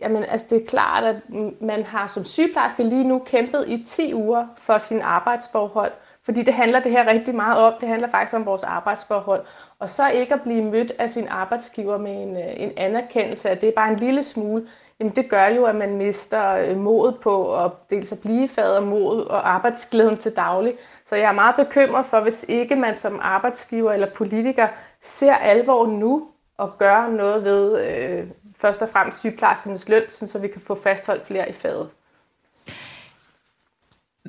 Jamen, 0.01 0.25
altså 0.25 0.47
det 0.51 0.63
er 0.63 0.67
klart, 0.67 1.05
at 1.05 1.17
man 1.61 1.83
har 1.83 2.07
som 2.07 2.25
sygeplejerske 2.25 2.83
lige 2.83 3.09
nu 3.09 3.19
kæmpet 3.19 3.65
i 3.69 3.83
10 3.85 4.15
uger 4.15 4.47
for 4.57 4.79
sin 4.79 5.01
arbejdsforhold. 5.01 5.93
Fordi 6.29 6.43
det 6.43 6.55
handler 6.55 6.81
det 6.81 6.93
her 6.93 7.07
rigtig 7.07 7.35
meget 7.35 7.59
om. 7.59 7.73
Det 7.81 7.89
handler 7.89 8.09
faktisk 8.09 8.35
om 8.35 8.47
vores 8.47 8.63
arbejdsforhold. 8.63 9.45
Og 9.79 9.91
så 9.91 10.11
ikke 10.11 10.35
at 10.35 10.43
blive 10.43 10.63
mødt 10.63 10.93
af 10.99 11.11
sin 11.11 11.29
arbejdsgiver 11.29 11.99
med 11.99 12.11
en, 12.11 12.37
øh, 12.37 12.53
en 12.57 12.73
anerkendelse, 12.77 13.51
at 13.51 13.61
det 13.61 13.69
er 13.69 13.73
bare 13.77 13.93
en 13.93 13.99
lille 13.99 14.23
smule, 14.23 14.67
jamen 15.01 15.17
det 15.17 15.31
gør 15.31 15.47
jo, 15.47 15.65
at 15.65 15.75
man 15.75 15.97
mister 15.97 16.53
øh, 16.55 16.77
modet 16.77 17.19
på 17.21 17.65
at 17.65 17.71
dels 17.91 18.13
at 18.13 18.21
blive 18.21 18.49
fader 18.49 18.81
mod 18.81 19.25
og 19.25 19.51
arbejdsglæden 19.51 20.17
til 20.17 20.37
daglig. 20.37 20.75
Så 21.07 21.17
jeg 21.17 21.29
er 21.29 21.33
meget 21.33 21.57
bekymret 21.57 22.07
for, 22.07 22.21
hvis 22.21 22.45
ikke 22.49 22.77
man 22.77 22.97
som 22.97 23.19
arbejdsgiver 23.23 23.93
eller 23.93 24.11
politiker 24.11 24.69
ser 25.01 25.35
alvor 25.35 25.87
nu 25.87 26.29
og 26.59 26.79
gør 26.79 27.09
noget 27.11 27.45
ved 27.45 27.87
øh, 27.87 28.27
først 28.57 28.83
og 28.83 28.89
fremmest 28.89 29.19
sygeplejerskernes 29.19 29.89
løn, 29.89 30.03
så 30.11 30.39
vi 30.39 30.49
kan 30.49 30.61
få 30.61 30.75
fastholdt 30.75 31.27
flere 31.27 31.49
i 31.49 31.53
faget. 31.53 31.89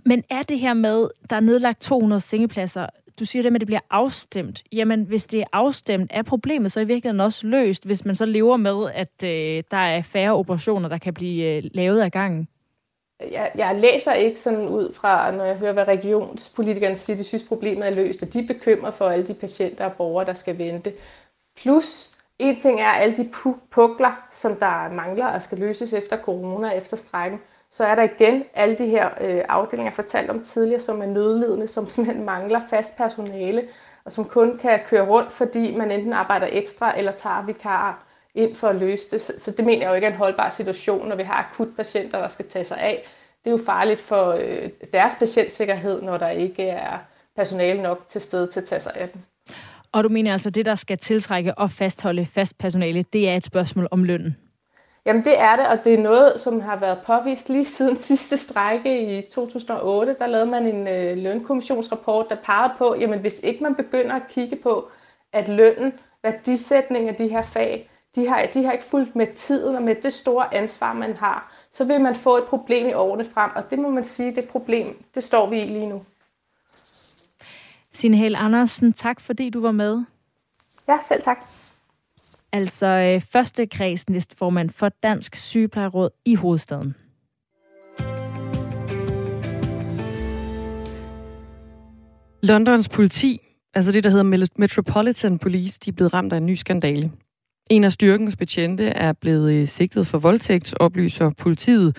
Men 0.06 0.24
er 0.30 0.44
det 0.44 0.60
her 0.60 0.74
med, 0.74 1.10
der 1.30 1.36
er 1.36 1.40
nedlagt 1.40 1.82
200 1.82 2.22
sengepladser, 2.22 2.86
du 3.20 3.26
siger 3.26 3.44
det 3.44 3.52
med, 3.52 3.58
at 3.58 3.62
det 3.62 3.68
bliver 3.68 3.80
afstemt. 3.90 4.64
Jamen, 4.72 5.04
hvis 5.04 5.26
det 5.26 5.40
er 5.40 5.46
afstemt, 5.54 6.12
er 6.14 6.22
problemet 6.22 6.72
så 6.72 6.80
i 6.80 6.86
virkeligheden 6.86 7.20
også 7.20 7.48
løst, 7.48 7.86
hvis 7.86 8.06
man 8.06 8.16
så 8.16 8.26
lever 8.26 8.58
med, 8.58 8.92
at 8.94 9.24
øh, 9.24 9.64
der 9.72 9.78
er 9.78 10.02
færre 10.02 10.34
operationer, 10.34 10.90
der 10.90 10.98
kan 10.98 11.14
blive 11.14 11.58
øh, 11.58 11.64
lavet 11.74 12.02
af 12.02 12.12
gangen? 12.12 12.48
Jeg, 13.32 13.52
jeg 13.56 13.80
læser 13.80 14.14
ikke 14.14 14.40
sådan 14.40 14.68
ud 14.68 14.94
fra, 14.94 15.32
når 15.32 15.44
jeg 15.44 15.56
hører, 15.56 15.74
hvad 15.74 15.88
regionspolitikerne 15.88 16.96
siger, 16.96 17.18
de 17.18 17.24
synes, 17.24 17.44
problemet 17.44 17.88
er 17.88 17.96
løst, 17.96 18.24
og 18.24 18.34
de 18.34 18.48
bekymrer 18.48 18.92
for 18.92 19.06
alle 19.06 19.28
de 19.28 19.34
patienter 19.34 19.86
og 19.86 19.94
borgere, 19.94 20.26
der 20.26 20.34
skal 20.34 20.58
vente. 20.58 20.94
Plus, 21.62 22.18
en 22.40 22.60
ting 22.60 22.82
er 22.82 22.88
alle 22.88 23.18
de 23.18 23.30
pukler, 23.72 24.28
som 24.32 24.56
der 24.56 24.92
mangler 24.92 25.28
og 25.28 25.42
skal 25.42 25.58
løses 25.58 25.94
efter 25.94 26.18
corona, 26.18 26.70
efter 26.70 26.98
strækken 26.98 27.40
så 27.72 27.86
er 27.86 27.96
der 27.96 28.04
igen 28.04 28.44
alle 28.54 28.78
de 28.78 28.88
her 28.88 29.10
øh, 29.22 29.42
afdelinger, 29.50 29.92
jeg 29.92 29.96
fortalte 29.96 30.32
om 30.32 30.42
tidligere, 30.42 30.82
som 30.82 31.02
er 31.02 31.06
nødlidende, 31.06 31.68
som 31.68 31.90
simpelthen 31.90 32.26
mangler 32.26 32.62
fast 32.70 32.98
personale, 32.98 33.64
og 34.06 34.12
som 34.12 34.26
kun 34.26 34.58
kan 34.58 34.80
køre 34.88 35.08
rundt, 35.08 35.32
fordi 35.32 35.76
man 35.76 35.92
enten 35.92 36.14
arbejder 36.14 36.48
ekstra 36.52 36.98
eller 36.98 37.12
tager 37.12 37.46
vikarer 37.46 37.94
ind 38.36 38.56
for 38.56 38.68
at 38.68 38.76
løse 38.76 39.12
det. 39.12 39.22
Så, 39.22 39.34
så 39.42 39.52
det 39.52 39.66
mener 39.66 39.82
jeg 39.82 39.90
jo 39.90 39.96
ikke 39.96 40.08
er 40.08 40.12
en 40.12 40.18
holdbar 40.18 40.50
situation, 40.50 41.08
når 41.08 41.16
vi 41.16 41.24
har 41.24 41.34
akutpatienter, 41.34 42.20
der 42.20 42.28
skal 42.28 42.46
tage 42.50 42.66
sig 42.66 42.78
af. 42.78 43.04
Det 43.44 43.48
er 43.48 43.52
jo 43.52 43.64
farligt 43.66 44.02
for 44.02 44.32
øh, 44.32 44.70
deres 44.94 45.14
patientsikkerhed, 45.20 46.02
når 46.02 46.18
der 46.18 46.30
ikke 46.30 46.64
er 46.64 46.98
personale 47.36 47.82
nok 47.82 48.06
til 48.08 48.22
stede 48.22 48.48
til 48.48 48.60
at 48.60 48.66
tage 48.66 48.82
sig 48.82 48.92
af 48.96 49.10
dem. 49.10 49.22
Og 49.92 50.04
du 50.04 50.10
mener 50.10 50.34
altså, 50.34 50.50
at 50.50 50.56
det, 50.56 50.66
der 50.66 50.76
skal 50.76 50.98
tiltrække 50.98 51.58
og 51.58 51.72
fastholde 51.72 52.26
fast 52.26 52.58
personale, 52.58 53.06
det 53.14 53.30
er 53.30 53.36
et 53.36 53.46
spørgsmål 53.46 53.88
om 53.92 54.04
lønnen? 54.04 54.38
Jamen 55.10 55.26
det 55.26 55.40
er 55.40 55.56
det, 55.56 55.68
og 55.68 55.84
det 55.84 55.94
er 55.94 55.98
noget, 55.98 56.42
som 56.42 56.62
har 56.62 56.76
været 56.76 57.00
påvist 57.06 57.50
lige 57.50 57.66
siden 57.66 57.98
sidste 58.10 58.38
strække 58.38 59.18
i 59.18 59.22
2008. 59.22 60.16
Der 60.20 60.28
lavede 60.28 60.50
man 60.50 60.68
en 60.68 60.88
øh, 60.88 61.18
lønkommissionsrapport, 61.18 62.30
der 62.30 62.36
pegede 62.36 62.74
på, 62.78 62.96
jamen 62.96 63.20
hvis 63.20 63.40
ikke 63.44 63.64
man 63.64 63.76
begynder 63.76 64.16
at 64.16 64.28
kigge 64.30 64.56
på, 64.56 64.90
at 65.34 65.48
lønnen, 65.48 65.94
værdisætning 66.24 67.10
af 67.10 67.16
de 67.16 67.28
her 67.28 67.42
fag, 67.42 67.90
de 68.16 68.28
har, 68.28 68.46
de 68.54 68.66
har 68.66 68.72
ikke 68.72 68.86
fulgt 68.86 69.16
med 69.16 69.28
tiden 69.28 69.76
og 69.76 69.82
med 69.82 69.96
det 69.96 70.14
store 70.14 70.56
ansvar, 70.56 70.94
man 70.94 71.16
har, 71.16 71.54
så 71.72 71.86
vil 71.86 72.02
man 72.02 72.16
få 72.16 72.38
et 72.38 72.44
problem 72.44 72.88
i 72.88 72.94
årene 72.94 73.26
frem, 73.26 73.52
og 73.56 73.70
det 73.70 73.80
må 73.80 73.90
man 73.90 74.06
sige, 74.06 74.36
det 74.36 74.50
problem, 74.50 75.04
det 75.16 75.24
står 75.24 75.50
vi 75.50 75.62
i 75.62 75.66
lige 75.66 75.90
nu. 75.90 76.04
Signe 77.94 78.18
Hel 78.18 78.36
Andersen, 78.36 78.94
tak 78.94 79.22
fordi 79.22 79.50
du 79.50 79.62
var 79.62 79.72
med. 79.72 80.04
Ja, 80.88 80.98
selv 81.02 81.22
tak 81.22 81.40
altså 82.54 82.88
øh, 82.88 83.22
første 83.22 83.66
kredsnæstformand 83.66 84.70
for 84.70 84.90
Dansk 85.04 85.36
Sygeplejeråd 85.36 86.10
i 86.26 86.36
hovedstaden. 86.36 86.96
Londons 92.44 92.90
politi, 92.90 93.40
altså 93.74 93.92
det, 93.92 94.04
der 94.04 94.10
hedder 94.10 94.48
Metropolitan 94.58 95.40
Police, 95.40 95.80
de 95.86 95.90
er 95.90 95.94
blevet 95.94 96.14
ramt 96.14 96.34
af 96.34 96.38
en 96.38 96.46
ny 96.46 96.56
skandale. 96.56 97.12
En 97.70 97.84
af 97.84 97.92
styrkens 97.92 98.36
betjente 98.36 98.86
er 98.86 99.14
blevet 99.14 99.54
øh, 99.54 99.68
sigtet 99.68 100.08
for 100.08 100.18
voldtægt, 100.18 100.74
oplyser 100.80 101.32
politiet 101.38 101.98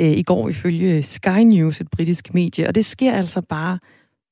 øh, 0.00 0.10
i 0.10 0.22
går 0.22 0.48
ifølge 0.48 1.02
Sky 1.02 1.38
News, 1.38 1.80
et 1.80 1.90
britisk 1.90 2.34
medie. 2.34 2.68
Og 2.68 2.74
det 2.74 2.84
sker 2.84 3.12
altså 3.12 3.42
bare 3.42 3.78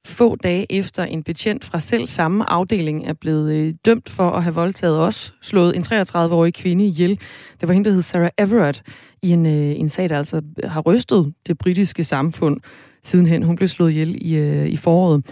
få 0.07 0.37
dage 0.37 0.73
efter 0.73 1.05
en 1.05 1.23
betjent 1.23 1.64
fra 1.64 1.81
selv 1.81 2.07
samme 2.07 2.50
afdeling 2.50 3.07
er 3.07 3.12
blevet 3.12 3.52
øh, 3.52 3.75
dømt 3.85 4.11
for 4.11 4.31
at 4.31 4.43
have 4.43 4.55
voldtaget 4.55 4.99
os, 4.99 5.35
slået 5.43 5.76
en 5.76 5.83
33-årig 5.83 6.55
kvinde 6.55 6.87
ihjel. 6.87 7.21
Det 7.61 7.69
var 7.69 7.75
hende, 7.75 7.88
der 7.88 7.95
hed 7.95 8.02
Sarah 8.02 8.31
Everett, 8.38 8.83
i 9.23 9.31
en, 9.31 9.47
øh, 9.47 9.81
en 9.81 9.88
sag, 9.88 10.09
der 10.09 10.19
altså 10.19 10.43
har 10.64 10.81
rystet 10.81 11.35
det 11.47 11.59
britiske 11.59 12.05
samfund 12.05 12.61
sidenhen. 13.05 13.43
Hun 13.43 13.57
blev 13.57 13.69
slået 13.69 13.90
ihjel 13.90 14.19
i, 14.21 14.37
øh, 14.37 14.67
i 14.67 14.76
foråret. 14.76 15.26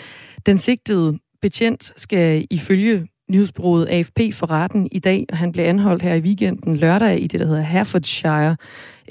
Den 0.46 0.58
sigtede 0.58 1.18
betjent 1.42 1.92
skal 1.96 2.46
ifølge 2.50 3.06
nyhedsbureauet 3.30 3.87
AFP 3.87 4.20
for 4.32 4.50
retten 4.50 4.88
i 4.92 4.99
dag, 4.99 5.26
og 5.30 5.37
han 5.37 5.52
blev 5.52 5.64
anholdt 5.64 6.02
her 6.02 6.14
i 6.14 6.20
weekenden 6.20 6.76
lørdag 6.76 7.23
i 7.23 7.26
det, 7.26 7.40
der 7.40 7.46
hedder 7.46 7.61
Herefordshire, 7.61 8.56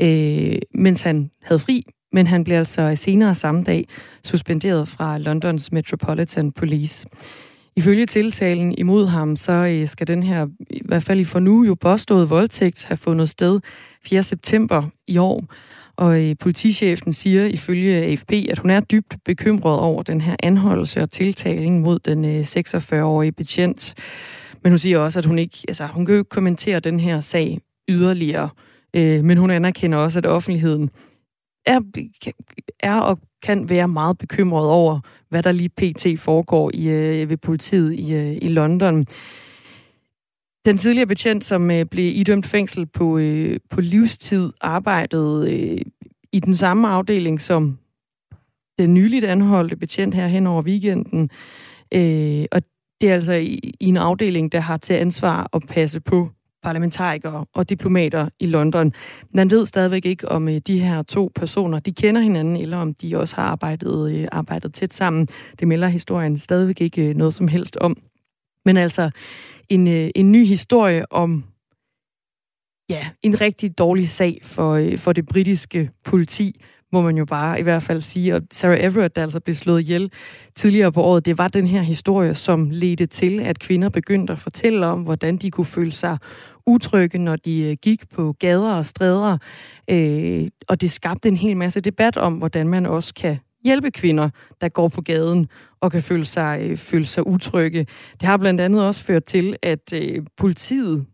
øh, 0.01 0.59
mens 0.73 1.01
han 1.01 1.31
havde 1.43 1.59
fri, 1.59 1.83
men 2.15 2.27
han 2.27 2.43
blev 2.43 2.57
altså 2.57 2.93
senere 2.95 3.35
samme 3.35 3.63
dag 3.63 3.87
suspenderet 4.23 4.87
fra 4.87 5.17
Londons 5.17 5.71
Metropolitan 5.71 6.51
Police. 6.51 7.07
Ifølge 7.75 8.05
tiltalen 8.05 8.75
imod 8.77 9.05
ham, 9.07 9.35
så 9.35 9.51
øh, 9.51 9.87
skal 9.87 10.07
den 10.07 10.23
her, 10.23 10.47
i 10.69 10.81
hvert 10.85 11.03
fald 11.03 11.19
i 11.19 11.23
for 11.23 11.39
nu, 11.39 11.63
jo 11.63 11.75
påstået 11.75 12.29
voldtægt 12.29 12.85
have 12.85 12.97
fundet 12.97 13.29
sted 13.29 13.59
4. 14.05 14.23
september 14.23 14.83
i 15.07 15.17
år. 15.17 15.43
Og 15.95 16.23
øh, 16.23 16.35
politichefen 16.39 17.13
siger 17.13 17.45
ifølge 17.45 17.95
AFP, 17.95 18.31
at 18.49 18.59
hun 18.59 18.71
er 18.71 18.79
dybt 18.79 19.15
bekymret 19.25 19.79
over 19.79 20.03
den 20.03 20.21
her 20.21 20.35
anholdelse 20.43 21.01
og 21.01 21.11
tiltalen 21.11 21.79
mod 21.79 21.99
den 21.99 22.25
øh, 22.25 22.41
46-årige 22.41 23.31
betjent. 23.31 23.95
Men 24.63 24.71
hun 24.71 24.79
siger 24.79 24.99
også, 24.99 25.19
at 25.19 25.25
hun 25.25 25.39
ikke, 25.39 25.57
altså 25.67 25.85
hun 25.85 26.05
kan 26.05 26.15
jo 26.15 26.19
ikke 26.19 26.29
kommentere 26.29 26.79
den 26.79 26.99
her 26.99 27.19
sag 27.19 27.59
yderligere. 27.89 28.49
Men 29.23 29.37
hun 29.37 29.51
anerkender 29.51 29.97
også, 29.97 30.19
at 30.19 30.25
offentligheden 30.25 30.89
er, 31.65 31.81
er 32.79 32.99
og 32.99 33.19
kan 33.43 33.69
være 33.69 33.87
meget 33.87 34.17
bekymret 34.17 34.69
over, 34.69 34.99
hvad 35.29 35.43
der 35.43 35.51
lige 35.51 35.69
pt. 35.69 36.19
foregår 36.19 36.71
i, 36.73 36.89
øh, 36.89 37.29
ved 37.29 37.37
politiet 37.37 37.93
i, 37.93 38.13
øh, 38.13 38.37
i 38.41 38.47
London. 38.47 39.05
Den 40.65 40.77
tidligere 40.77 41.07
betjent, 41.07 41.43
som 41.43 41.71
øh, 41.71 41.85
blev 41.85 42.17
idømt 42.17 42.45
fængsel 42.45 42.85
på, 42.85 43.17
øh, 43.17 43.59
på 43.69 43.81
livstid, 43.81 44.51
arbejdede 44.61 45.53
øh, 45.53 45.81
i 46.31 46.39
den 46.39 46.55
samme 46.55 46.87
afdeling 46.87 47.41
som 47.41 47.77
den 48.79 48.93
nyligt 48.93 49.25
anholdte 49.25 49.75
betjent 49.75 50.13
her 50.13 50.27
hen 50.27 50.47
over 50.47 50.61
weekenden. 50.61 51.29
Øh, 51.93 52.45
og 52.51 52.61
det 53.01 53.09
er 53.09 53.13
altså 53.13 53.33
i, 53.33 53.73
i 53.79 53.85
en 53.85 53.97
afdeling, 53.97 54.51
der 54.51 54.59
har 54.59 54.77
til 54.77 54.93
ansvar 54.93 55.49
at 55.53 55.63
passe 55.67 55.99
på 55.99 56.29
parlamentarikere 56.65 57.45
og 57.53 57.69
diplomater 57.69 58.29
i 58.39 58.45
London. 58.45 58.93
Man 59.33 59.49
ved 59.49 59.65
stadigvæk 59.65 60.05
ikke, 60.05 60.29
om 60.29 60.49
øh, 60.49 60.57
de 60.67 60.79
her 60.79 61.03
to 61.03 61.31
personer, 61.35 61.79
de 61.79 61.93
kender 61.93 62.21
hinanden, 62.21 62.55
eller 62.55 62.77
om 62.77 62.93
de 62.93 63.17
også 63.17 63.35
har 63.35 63.43
arbejdet, 63.43 64.11
øh, 64.11 64.27
arbejdet 64.31 64.73
tæt 64.73 64.93
sammen. 64.93 65.27
Det 65.59 65.67
melder 65.67 65.87
historien 65.87 66.37
stadigvæk 66.37 66.81
ikke 66.81 67.09
øh, 67.09 67.15
noget 67.15 67.33
som 67.33 67.47
helst 67.47 67.77
om. 67.77 67.97
Men 68.65 68.77
altså, 68.77 69.09
en, 69.69 69.87
en 69.87 70.31
ny 70.31 70.45
historie 70.45 71.11
om 71.11 71.43
ja, 72.89 73.07
en 73.23 73.41
rigtig 73.41 73.77
dårlig 73.77 74.09
sag 74.09 74.39
for, 74.43 74.91
for 74.97 75.13
det 75.13 75.25
britiske 75.25 75.89
politi, 76.03 76.61
må 76.95 77.01
man 77.01 77.17
jo 77.17 77.25
bare 77.25 77.59
i 77.59 77.63
hvert 77.63 77.83
fald 77.83 78.01
sige. 78.01 78.35
Og 78.35 78.41
Sarah 78.51 78.83
Everett, 78.83 79.15
der 79.15 79.21
altså 79.21 79.39
blev 79.39 79.55
slået 79.55 79.81
ihjel 79.81 80.11
tidligere 80.55 80.91
på 80.91 81.01
året, 81.03 81.25
det 81.25 81.37
var 81.37 81.47
den 81.47 81.67
her 81.67 81.81
historie, 81.81 82.35
som 82.35 82.69
ledte 82.69 83.05
til, 83.05 83.39
at 83.39 83.59
kvinder 83.59 83.89
begyndte 83.89 84.33
at 84.33 84.39
fortælle 84.39 84.85
om, 84.85 85.01
hvordan 85.01 85.37
de 85.37 85.51
kunne 85.51 85.65
føle 85.65 85.91
sig 85.91 86.17
utrygge, 86.65 87.17
når 87.17 87.35
de 87.35 87.61
øh, 87.61 87.77
gik 87.81 88.09
på 88.09 88.35
gader 88.39 88.73
og 88.73 88.85
stræder. 88.85 89.37
Øh, 89.89 90.47
og 90.67 90.81
det 90.81 90.91
skabte 90.91 91.29
en 91.29 91.37
hel 91.37 91.57
masse 91.57 91.81
debat 91.81 92.17
om, 92.17 92.33
hvordan 92.33 92.67
man 92.67 92.85
også 92.85 93.13
kan 93.13 93.37
hjælpe 93.63 93.91
kvinder, 93.91 94.29
der 94.61 94.69
går 94.69 94.87
på 94.87 95.01
gaden 95.01 95.47
og 95.81 95.91
kan 95.91 96.03
føle 96.03 96.25
sig, 96.25 96.59
øh, 96.61 96.77
føle 96.77 97.05
sig 97.05 97.27
utrygge. 97.27 97.85
Det 98.19 98.27
har 98.27 98.37
blandt 98.37 98.61
andet 98.61 98.87
også 98.87 99.03
ført 99.03 99.23
til, 99.23 99.55
at 99.61 99.93
øh, 99.93 100.25
politiet 100.37 101.05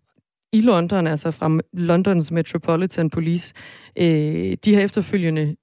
i 0.53 0.61
London, 0.61 1.07
altså 1.07 1.31
fra 1.31 1.59
Londons 1.73 2.31
Metropolitan 2.31 3.09
Police, 3.09 3.53
øh, 3.95 4.57
de 4.65 4.73
har 4.73 4.81
efterfølgende 4.81 5.55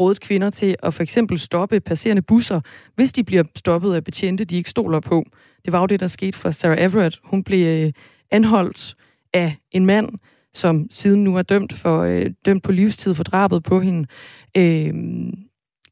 rådet 0.00 0.20
kvinder 0.20 0.50
til 0.50 0.76
at 0.82 0.94
for 0.94 1.02
eksempel 1.02 1.38
stoppe 1.38 1.80
passerende 1.80 2.22
busser, 2.22 2.60
hvis 2.94 3.12
de 3.12 3.24
bliver 3.24 3.44
stoppet 3.56 3.94
af 3.94 4.04
betjente, 4.04 4.44
de 4.44 4.56
ikke 4.56 4.70
stoler 4.70 5.00
på. 5.00 5.24
Det 5.64 5.72
var 5.72 5.80
jo 5.80 5.86
det, 5.86 6.00
der 6.00 6.06
skete 6.06 6.38
for 6.38 6.50
Sarah 6.50 6.82
Everett. 6.82 7.20
Hun 7.24 7.44
blev 7.44 7.66
øh, 7.66 7.92
anholdt 8.30 8.96
af 9.34 9.56
en 9.72 9.86
mand, 9.86 10.08
som 10.54 10.86
siden 10.90 11.24
nu 11.24 11.36
er 11.36 11.42
dømt, 11.42 11.72
for, 11.72 12.02
øh, 12.02 12.30
dømt 12.44 12.62
på 12.62 12.72
livstid 12.72 13.14
for 13.14 13.24
drabet 13.24 13.62
på 13.62 13.80
hende. 13.80 14.08
Øh, 14.56 14.94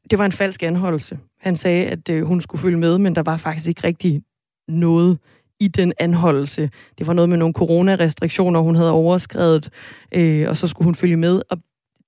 det 0.09 0.19
var 0.19 0.25
en 0.25 0.31
falsk 0.31 0.63
anholdelse. 0.63 1.19
Han 1.39 1.55
sagde, 1.55 1.85
at 1.85 2.09
øh, 2.09 2.23
hun 2.23 2.41
skulle 2.41 2.61
følge 2.61 2.77
med, 2.77 2.97
men 2.97 3.15
der 3.15 3.23
var 3.23 3.37
faktisk 3.37 3.67
ikke 3.67 3.83
rigtig 3.83 4.21
noget 4.67 5.19
i 5.59 5.67
den 5.67 5.93
anholdelse. 5.99 6.69
Det 6.97 7.07
var 7.07 7.13
noget 7.13 7.29
med 7.29 7.37
nogle 7.37 7.53
coronarestriktioner, 7.53 8.59
hun 8.59 8.75
havde 8.75 8.91
overskrevet, 8.91 9.69
øh, 10.11 10.49
og 10.49 10.57
så 10.57 10.67
skulle 10.67 10.85
hun 10.85 10.95
følge 10.95 11.17
med. 11.17 11.41
Og 11.49 11.57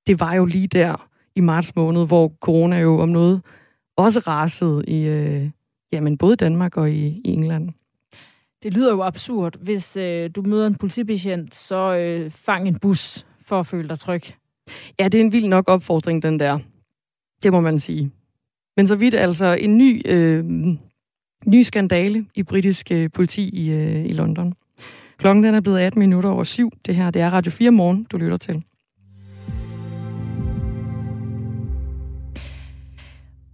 det 0.08 0.20
var 0.20 0.34
jo 0.34 0.46
lige 0.46 0.68
der 0.68 1.08
i 1.36 1.42
marts 1.42 1.75
måned, 1.75 2.08
hvor 2.08 2.34
corona 2.42 2.80
jo 2.80 3.00
om 3.00 3.10
noget 3.10 3.42
også 3.98 4.20
rasede 4.20 4.84
i 4.88 5.08
øh, 5.08 5.50
jamen, 5.92 6.18
både 6.18 6.36
Danmark 6.36 6.77
og 6.77 6.92
i, 6.92 7.22
i 7.25 7.30
England. 7.30 7.70
Det 8.63 8.74
lyder 8.74 8.92
jo 8.92 9.04
absurd. 9.04 9.58
Hvis 9.62 9.98
øh, 9.98 10.30
du 10.36 10.42
møder 10.42 10.68
en 10.68 10.75
politibetjent, 10.75 11.56
så 11.56 11.96
øh, 11.96 12.32
fang 12.32 12.68
en 12.68 12.80
bus 12.80 13.25
for 13.42 13.60
at 13.60 13.68
føle 13.68 13.89
dig 13.89 14.00
tryg. 14.00 14.22
Ja, 15.00 15.08
det 15.08 15.15
er 15.15 15.25
en 15.25 15.32
vild 15.32 15.48
nok 15.48 15.70
opfordring, 15.70 16.24
den 16.24 16.39
der. 16.39 16.60
Det 17.44 17.51
må 17.51 17.62
man 17.62 17.80
sige. 17.80 18.12
Men 18.77 18.88
så 18.88 18.96
vidt 18.96 19.13
altså 19.13 19.58
en 19.60 19.77
ny, 19.77 20.01
øh, 20.06 20.46
ny 21.46 21.63
skandale 21.63 22.25
i 22.36 22.44
britisk 22.44 22.92
øh, 22.92 23.10
politi 23.13 23.50
i, 23.50 23.72
øh, 23.72 24.06
i 24.06 24.12
London. 24.12 24.54
Klokken 25.18 25.44
den 25.44 25.56
er 25.56 25.62
blevet 25.62 25.80
18 25.80 26.00
minutter 26.00 26.30
over 26.30 26.44
syv. 26.44 26.72
Det 26.86 26.96
her 26.96 27.12
det 27.12 27.22
er 27.22 27.30
Radio 27.30 27.51
4 27.51 27.72
morgen, 27.72 28.04
du 28.04 28.18
lytter 28.18 28.38
til. 28.38 28.63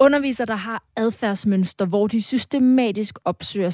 Undervisere, 0.01 0.45
der 0.45 0.55
har 0.55 0.83
adfærdsmønster, 0.95 1.85
hvor 1.85 2.07
de 2.07 2.21
systematisk 2.21 3.19
opsøger 3.25 3.69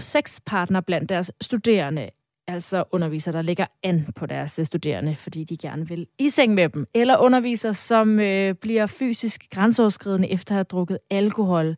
sexpartner 0.00 0.80
blandt 0.80 1.08
deres 1.08 1.32
studerende, 1.40 2.10
altså 2.48 2.84
undervisere, 2.92 3.34
der 3.34 3.42
lægger 3.42 3.66
an 3.82 4.06
på 4.16 4.26
deres 4.26 4.60
studerende, 4.62 5.14
fordi 5.14 5.44
de 5.44 5.56
gerne 5.56 5.88
vil 5.88 6.06
i 6.18 6.28
seng 6.28 6.54
med 6.54 6.68
dem, 6.68 6.86
eller 6.94 7.16
undervisere, 7.16 7.74
som 7.74 8.20
øh, 8.20 8.54
bliver 8.54 8.86
fysisk 8.86 9.50
grænseoverskridende 9.50 10.30
efter 10.30 10.52
at 10.52 10.56
have 10.56 10.64
drukket 10.64 10.98
alkohol, 11.10 11.76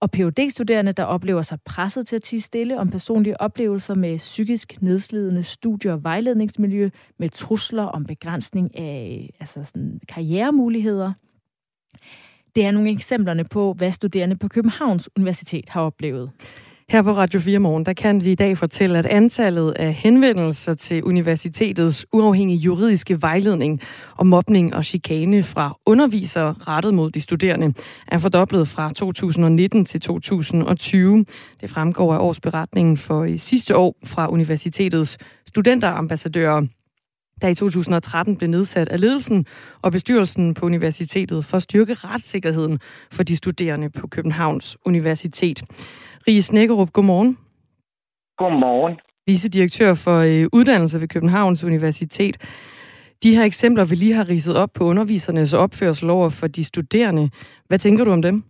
og 0.00 0.10
phd 0.10 0.50
studerende 0.50 0.92
der 0.92 1.04
oplever 1.04 1.42
sig 1.42 1.58
presset 1.64 2.06
til 2.06 2.16
at 2.16 2.22
tige 2.22 2.40
stille 2.40 2.78
om 2.78 2.90
personlige 2.90 3.40
oplevelser 3.40 3.94
med 3.94 4.18
psykisk 4.18 4.82
nedslidende 4.82 5.42
studie- 5.42 5.92
og 5.92 6.04
vejledningsmiljø, 6.04 6.90
med 7.18 7.28
trusler 7.30 7.84
om 7.84 8.04
begrænsning 8.04 8.78
af 8.78 9.30
altså 9.40 9.64
sådan, 9.64 10.00
karrieremuligheder. 10.08 11.12
Det 12.54 12.64
er 12.64 12.70
nogle 12.70 12.90
eksemplerne 12.90 13.44
på, 13.44 13.72
hvad 13.72 13.92
studerende 13.92 14.36
på 14.36 14.48
Københavns 14.48 15.08
Universitet 15.16 15.64
har 15.68 15.80
oplevet. 15.80 16.30
Her 16.88 17.02
på 17.02 17.12
Radio 17.12 17.40
4 17.40 17.58
Morgen, 17.58 17.86
der 17.86 17.92
kan 17.92 18.24
vi 18.24 18.32
i 18.32 18.34
dag 18.34 18.58
fortælle, 18.58 18.98
at 18.98 19.06
antallet 19.06 19.72
af 19.72 19.94
henvendelser 19.94 20.74
til 20.74 21.04
universitetets 21.04 22.06
uafhængige 22.12 22.58
juridiske 22.58 23.22
vejledning 23.22 23.80
om 24.18 24.26
mobning 24.26 24.74
og 24.74 24.84
chikane 24.84 25.42
fra 25.42 25.76
undervisere 25.86 26.54
rettet 26.68 26.94
mod 26.94 27.10
de 27.10 27.20
studerende 27.20 27.74
er 28.08 28.18
fordoblet 28.18 28.68
fra 28.68 28.92
2019 28.92 29.84
til 29.84 30.00
2020. 30.00 31.24
Det 31.60 31.70
fremgår 31.70 32.14
af 32.14 32.18
årsberetningen 32.18 32.96
for 32.96 33.36
sidste 33.36 33.76
år 33.76 33.94
fra 34.04 34.30
universitetets 34.30 35.18
studenterambassadører 35.46 36.62
der 37.42 37.48
i 37.48 37.54
2013 37.54 38.36
blev 38.36 38.50
nedsat 38.50 38.88
af 38.88 39.00
ledelsen 39.00 39.46
og 39.82 39.92
bestyrelsen 39.92 40.54
på 40.54 40.66
universitetet 40.66 41.44
for 41.44 41.56
at 41.56 41.62
styrke 41.62 41.94
retssikkerheden 41.94 42.78
for 43.12 43.22
de 43.22 43.36
studerende 43.36 43.90
på 43.90 44.06
Københavns 44.06 44.76
Universitet. 44.86 45.62
Ries 46.28 46.44
Snækkerup, 46.44 46.92
godmorgen. 46.92 47.38
Godmorgen. 48.36 48.96
Vicedirektør 49.26 49.94
for 49.94 50.18
øh, 50.18 50.48
uddannelse 50.52 51.00
ved 51.00 51.08
Københavns 51.08 51.64
Universitet. 51.64 52.36
De 53.22 53.36
her 53.36 53.44
eksempler, 53.44 53.84
vi 53.84 53.94
lige 53.94 54.14
har 54.14 54.28
ridset 54.28 54.56
op 54.56 54.70
på 54.74 54.84
undervisernes 54.84 55.54
opførsel 55.54 56.10
over 56.10 56.28
for 56.28 56.46
de 56.46 56.64
studerende. 56.64 57.30
Hvad 57.68 57.78
tænker 57.78 58.04
du 58.04 58.12
om 58.12 58.22
dem? 58.22 58.44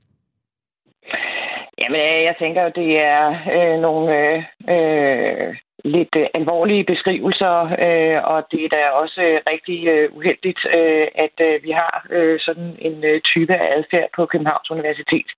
Jamen, 1.79 2.01
øh, 2.01 2.25
jeg 2.29 2.35
tænker 2.39 2.63
jo, 2.63 2.71
det 2.75 2.99
er 2.99 3.25
øh, 3.57 3.81
nogle 3.81 4.07
øh, 4.19 4.39
øh, 4.75 5.57
lidt 5.85 6.17
øh, 6.17 6.27
alvorlige 6.35 6.85
beskrivelser, 6.85 7.55
øh, 7.87 8.19
og 8.33 8.47
det 8.51 8.65
er 8.65 8.69
da 8.69 8.89
også 8.89 9.23
øh, 9.23 9.41
rigtig 9.53 9.89
øh, 9.89 10.17
uheldigt, 10.17 10.61
øh, 10.79 11.07
at 11.15 11.37
øh, 11.41 11.63
vi 11.63 11.71
har 11.71 12.07
øh, 12.11 12.41
sådan 12.41 12.77
en 12.79 13.05
øh, 13.05 13.21
type 13.21 13.55
af 13.55 13.79
adfærd 13.79 14.09
på 14.17 14.27
Københavns 14.27 14.71
Universitet. 14.71 15.31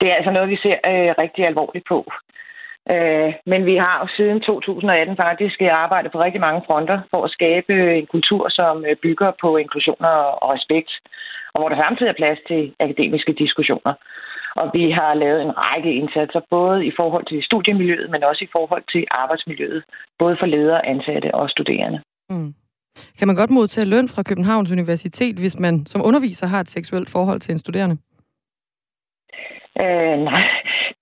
Det 0.00 0.10
er 0.10 0.14
altså 0.14 0.30
noget, 0.30 0.48
vi 0.48 0.56
ser 0.56 0.78
øh, 0.92 1.14
rigtig 1.22 1.46
alvorligt 1.46 1.86
på. 1.88 2.12
Øh, 2.90 3.32
men 3.46 3.66
vi 3.66 3.76
har 3.76 3.96
jo 4.02 4.06
siden 4.16 4.40
2018 4.40 5.16
faktisk 5.16 5.62
øh, 5.62 5.82
arbejdet 5.84 6.12
på 6.12 6.20
rigtig 6.20 6.40
mange 6.40 6.62
fronter 6.66 7.00
for 7.10 7.24
at 7.24 7.30
skabe 7.30 7.72
øh, 7.72 7.98
en 7.98 8.06
kultur, 8.06 8.48
som 8.48 8.84
øh, 8.88 8.96
bygger 8.96 9.32
på 9.40 9.56
inklusion 9.56 10.04
og 10.42 10.50
respekt, 10.54 10.92
og 11.52 11.60
hvor 11.60 11.68
der 11.68 11.76
samtidig 11.76 12.10
er 12.10 12.20
plads 12.22 12.38
til 12.48 12.74
akademiske 12.80 13.32
diskussioner. 13.32 13.94
Og 14.56 14.70
vi 14.74 14.90
har 14.90 15.14
lavet 15.14 15.42
en 15.42 15.52
række 15.58 15.94
indsatser, 15.94 16.40
både 16.50 16.86
i 16.86 16.92
forhold 16.96 17.26
til 17.26 17.42
studiemiljøet, 17.42 18.10
men 18.10 18.24
også 18.24 18.44
i 18.44 18.52
forhold 18.52 18.84
til 18.92 19.04
arbejdsmiljøet, 19.10 19.84
både 20.18 20.36
for 20.40 20.46
ledere, 20.46 20.86
ansatte 20.86 21.34
og 21.34 21.50
studerende. 21.50 22.00
Mm. 22.30 22.54
Kan 23.18 23.28
man 23.28 23.36
godt 23.36 23.50
modtage 23.50 23.90
løn 23.94 24.08
fra 24.08 24.22
Københavns 24.22 24.72
Universitet, 24.72 25.36
hvis 25.38 25.58
man 25.58 25.86
som 25.86 26.00
underviser 26.04 26.46
har 26.46 26.60
et 26.60 26.70
seksuelt 26.70 27.10
forhold 27.10 27.40
til 27.40 27.52
en 27.52 27.58
studerende? 27.58 27.96
Øh, 29.80 30.18
nej, 30.30 30.42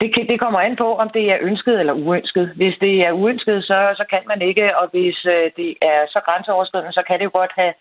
det, 0.01 0.09
det 0.31 0.41
kommer 0.41 0.61
an 0.61 0.77
på, 0.77 0.89
om 1.03 1.09
det 1.15 1.25
er 1.33 1.39
ønsket 1.41 1.81
eller 1.81 1.93
uønsket. 1.93 2.47
Hvis 2.57 2.77
det 2.81 2.95
er 3.07 3.13
uønsket, 3.13 3.65
så, 3.65 3.79
så 3.97 4.05
kan 4.11 4.23
man 4.27 4.43
ikke, 4.43 4.77
og 4.79 4.89
hvis 4.93 5.19
øh, 5.25 5.51
det 5.57 5.71
er 5.83 6.01
så 6.09 6.21
grænseoverskridende, 6.27 6.93
så 6.93 7.03
kan 7.07 7.19
det 7.19 7.25
jo 7.25 7.39
godt 7.41 7.53
have 7.61 7.75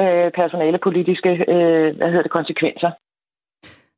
øh, 0.00 0.30
personalepolitiske 0.40 1.30
øh, 1.54 1.96
hvad 1.96 2.08
hedder 2.08 2.22
det, 2.22 2.38
konsekvenser. 2.38 2.90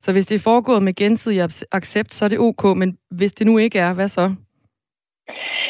Så 0.05 0.13
hvis 0.13 0.27
det 0.27 0.37
er 0.37 0.49
foregået 0.51 0.83
med 0.83 0.95
gensidig 1.03 1.41
accept, 1.73 2.15
så 2.15 2.25
er 2.25 2.29
det 2.29 2.39
ok, 2.49 2.65
men 2.81 2.99
hvis 3.19 3.33
det 3.33 3.47
nu 3.47 3.59
ikke 3.59 3.79
er, 3.79 3.95
hvad 3.95 4.09
så? 4.09 4.25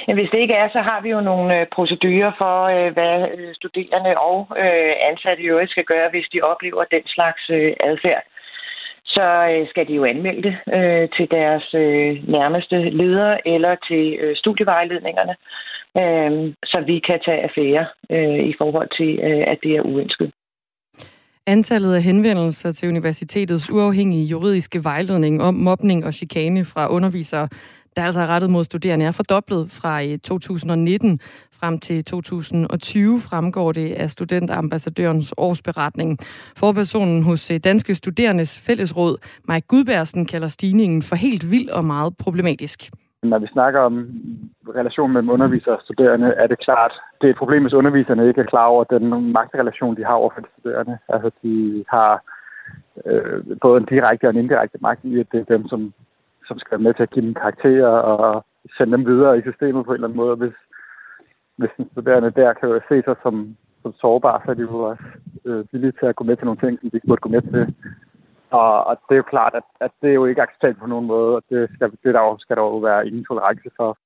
Ja, 0.09 0.15
hvis 0.15 0.31
det 0.33 0.39
ikke 0.39 0.55
er, 0.55 0.69
så 0.73 0.81
har 0.81 1.01
vi 1.01 1.09
jo 1.11 1.21
nogle 1.21 1.61
øh, 1.61 1.67
procedurer 1.77 2.33
for, 2.39 2.57
øh, 2.75 2.93
hvad 2.93 3.17
øh, 3.39 3.55
studerende 3.55 4.13
og 4.29 4.39
øh, 4.65 4.93
ansatte 5.11 5.43
i 5.43 5.47
øvrigt 5.47 5.71
skal 5.71 5.85
gøre, 5.85 6.11
hvis 6.11 6.29
de 6.33 6.41
oplever 6.41 6.85
den 6.85 7.05
slags 7.07 7.43
øh, 7.51 7.73
adfærd. 7.81 8.23
Så 9.05 9.27
øh, 9.53 9.69
skal 9.69 9.89
de 9.89 9.95
jo 9.95 10.05
anmelde 10.05 10.43
det 10.49 10.57
øh, 10.77 11.09
til 11.17 11.27
deres 11.31 11.67
øh, 11.75 12.29
nærmeste 12.37 12.77
ledere 13.01 13.49
eller 13.49 13.75
til 13.89 14.05
øh, 14.21 14.37
studievejledningerne, 14.37 15.35
øh, 16.01 16.55
så 16.65 16.79
vi 16.87 16.99
kan 16.99 17.21
tage 17.25 17.43
affære 17.43 17.87
øh, 18.11 18.41
i 18.51 18.55
forhold 18.59 18.89
til, 18.99 19.11
øh, 19.29 19.45
at 19.53 19.59
det 19.63 19.77
er 19.77 19.83
uønsket. 19.83 20.33
Antallet 21.47 21.95
af 21.95 22.03
henvendelser 22.03 22.73
til 22.73 22.89
universitetets 22.89 23.71
uafhængige 23.71 24.25
juridiske 24.25 24.85
vejledning 24.85 25.43
om 25.43 25.55
mobning 25.55 26.05
og 26.05 26.15
chikane 26.15 26.65
fra 26.65 26.89
undervisere, 26.89 27.49
der 27.97 28.03
altså 28.03 28.21
er 28.21 28.27
rettet 28.27 28.51
mod 28.51 28.65
studerende, 28.65 29.05
er 29.05 29.11
fordoblet 29.11 29.71
fra 29.71 30.05
øh, 30.05 30.19
2019 30.19 31.21
frem 31.53 31.79
til 31.79 32.05
2020, 32.05 33.21
fremgår 33.21 33.73
det 33.73 33.93
af 33.93 34.11
studentambassadørens 34.11 35.35
årsberetning. 35.37 36.19
Forpersonen 36.57 37.23
hos 37.23 37.51
øh, 37.51 37.61
Danske 37.65 37.95
Studerendes 37.95 38.59
Fællesråd, 38.59 39.17
Mike 39.49 39.67
Gudbærsen, 39.67 40.27
kalder 40.27 40.49
stigningen 40.49 41.03
for 41.03 41.17
helt 41.17 41.51
vild 41.51 41.69
og 41.69 41.85
meget 41.85 42.17
problematisk. 42.17 42.91
Når 43.25 43.39
vi 43.39 43.47
snakker 43.47 43.81
om 43.81 43.95
relationen 44.79 45.13
mellem 45.13 45.31
undervisere 45.31 45.77
og 45.77 45.83
studerende, 45.83 46.29
er 46.29 46.47
det 46.47 46.59
klart, 46.59 46.93
det 47.21 47.27
er 47.27 47.31
et 47.31 47.43
problem, 47.43 47.63
hvis 47.63 47.79
underviserne 47.81 48.29
ikke 48.29 48.41
er 48.41 48.53
klar 48.53 48.67
over 48.67 48.85
den 48.85 49.33
magtrelation, 49.33 49.97
de 49.97 50.05
har 50.05 50.15
over 50.15 50.31
for 50.35 50.41
de 50.41 50.47
studerende. 50.59 50.99
Altså, 51.09 51.31
de 51.43 51.85
har 51.89 52.23
øh, 53.07 53.43
både 53.61 53.81
en 53.81 53.87
direkte 53.87 54.25
og 54.25 54.31
en 54.31 54.43
indirekte 54.43 54.79
magt 54.81 55.05
i, 55.05 55.21
at 55.21 55.27
det 55.33 55.41
er 55.41 55.57
dem, 55.57 55.69
som, 55.69 55.93
som 56.49 56.59
skal 56.59 56.71
være 56.71 56.85
med 56.87 56.95
til 56.95 57.03
at 57.03 57.11
give 57.11 57.27
dem 57.27 57.35
karakterer 57.35 57.89
og 57.89 58.45
sende 58.77 58.93
dem 58.93 59.07
videre 59.07 59.39
i 59.39 59.43
systemet 59.43 59.85
på 59.85 59.91
en 59.91 59.95
eller 59.95 60.09
anden 60.09 60.23
måde. 60.23 60.37
Hvis, 60.37 60.57
hvis 61.57 61.71
den 61.77 61.91
studerende 61.93 62.31
der 62.31 62.53
kan 62.53 62.69
jo 62.69 62.81
se 62.89 63.03
sig 63.03 63.17
som, 63.23 63.57
som 63.83 63.93
sårbar, 64.01 64.43
så 64.45 64.51
er 64.51 64.55
de 64.55 64.63
jo 64.63 64.79
også 64.79 65.05
øh, 65.45 65.65
villige 65.73 65.93
til 65.93 66.07
at 66.07 66.17
gå 66.17 66.25
med 66.25 66.37
til 66.37 66.45
nogle 66.45 66.61
ting, 66.61 66.81
som 66.81 66.91
de 66.91 66.97
ikke 66.97 67.07
burde 67.07 67.21
gå 67.21 67.29
med 67.29 67.43
til. 67.43 67.75
Og, 68.61 68.87
og 68.89 68.95
det 69.07 69.15
er 69.15 69.23
jo 69.23 69.33
klart, 69.35 69.55
at, 69.61 69.67
at 69.81 69.93
det 70.01 70.09
er 70.11 70.19
jo 70.21 70.27
ikke 70.27 70.43
acceptabelt 70.43 70.81
på 70.81 70.87
nogen 70.87 71.07
måde, 71.07 71.37
og 71.37 71.43
det 71.51 71.71
skal, 71.75 71.91
det 72.05 72.15
der 72.15 72.37
skal 72.39 72.57
der 72.57 72.63
jo 72.63 72.79
være 72.89 73.07
ingen 73.07 73.25
tolerance 73.25 73.71
for. 73.77 73.99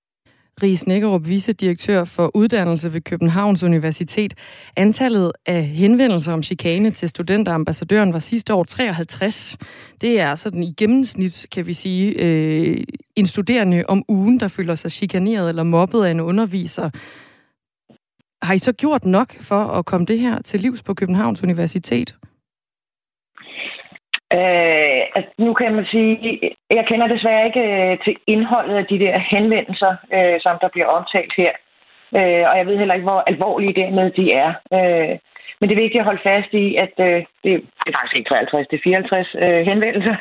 Ries 0.62 0.87
Nækkerup, 0.87 1.26
vicedirektør 1.26 2.04
for 2.04 2.30
uddannelse 2.34 2.92
ved 2.92 3.00
Københavns 3.00 3.62
Universitet. 3.62 4.34
Antallet 4.76 5.32
af 5.46 5.62
henvendelser 5.62 6.32
om 6.32 6.42
chikane 6.42 6.90
til 6.90 7.08
studenterambassadøren 7.08 8.12
var 8.12 8.18
sidste 8.18 8.54
år 8.54 8.64
53. 8.64 9.56
Det 10.00 10.20
er 10.20 10.34
sådan 10.34 10.62
i 10.62 10.74
gennemsnit, 10.78 11.46
kan 11.52 11.66
vi 11.66 11.72
sige, 11.72 12.24
øh, 12.24 12.84
en 13.16 13.26
studerende 13.26 13.84
om 13.88 14.02
ugen, 14.08 14.40
der 14.40 14.48
føler 14.48 14.74
sig 14.74 14.90
chikaneret 14.90 15.48
eller 15.48 15.62
mobbet 15.62 16.04
af 16.04 16.11
en 16.11 16.20
underviser. 16.20 16.90
Har 18.42 18.54
I 18.54 18.58
så 18.58 18.72
gjort 18.72 19.04
nok 19.04 19.34
for 19.40 19.62
at 19.78 19.87
komme 19.87 20.06
det 20.06 20.18
her 20.18 20.42
til 20.42 20.61
livs 20.61 20.82
på 20.82 20.94
Københavns 20.94 21.42
Universitet? 21.42 22.16
Øh, 24.32 25.00
altså, 25.16 25.30
nu 25.38 25.54
kan 25.54 25.74
man 25.74 25.86
sige, 25.90 26.40
jeg 26.70 26.84
kender 26.86 27.06
desværre 27.06 27.46
ikke 27.46 27.60
øh, 27.60 27.98
til 28.04 28.16
indholdet 28.26 28.76
af 28.76 28.86
de 28.86 28.98
der 28.98 29.18
henvendelser, 29.18 29.96
øh, 30.16 30.40
som 30.40 30.58
der 30.60 30.68
bliver 30.68 30.86
omtalt 30.86 31.32
her. 31.36 31.52
Øh, 32.18 32.44
og 32.50 32.54
jeg 32.58 32.66
ved 32.66 32.78
heller 32.78 32.94
ikke, 32.94 33.08
hvor 33.10 33.20
alvorlige 33.26 33.78
dermed 33.82 34.10
de 34.10 34.32
er. 34.32 34.50
Øh, 34.76 35.18
men 35.58 35.68
det 35.68 35.74
er 35.74 35.84
vigtigt 35.84 36.00
at 36.00 36.10
holde 36.10 36.26
fast 36.30 36.52
i, 36.52 36.76
at 36.84 36.94
øh, 36.98 37.18
det, 37.44 37.52
det 37.82 37.88
er 37.88 37.96
faktisk 37.98 38.16
ikke 38.16 38.28
53, 38.28 38.68
det 38.68 38.76
er 38.76 38.84
54 38.84 39.28
øh, 39.44 39.66
henvendelser. 39.70 40.16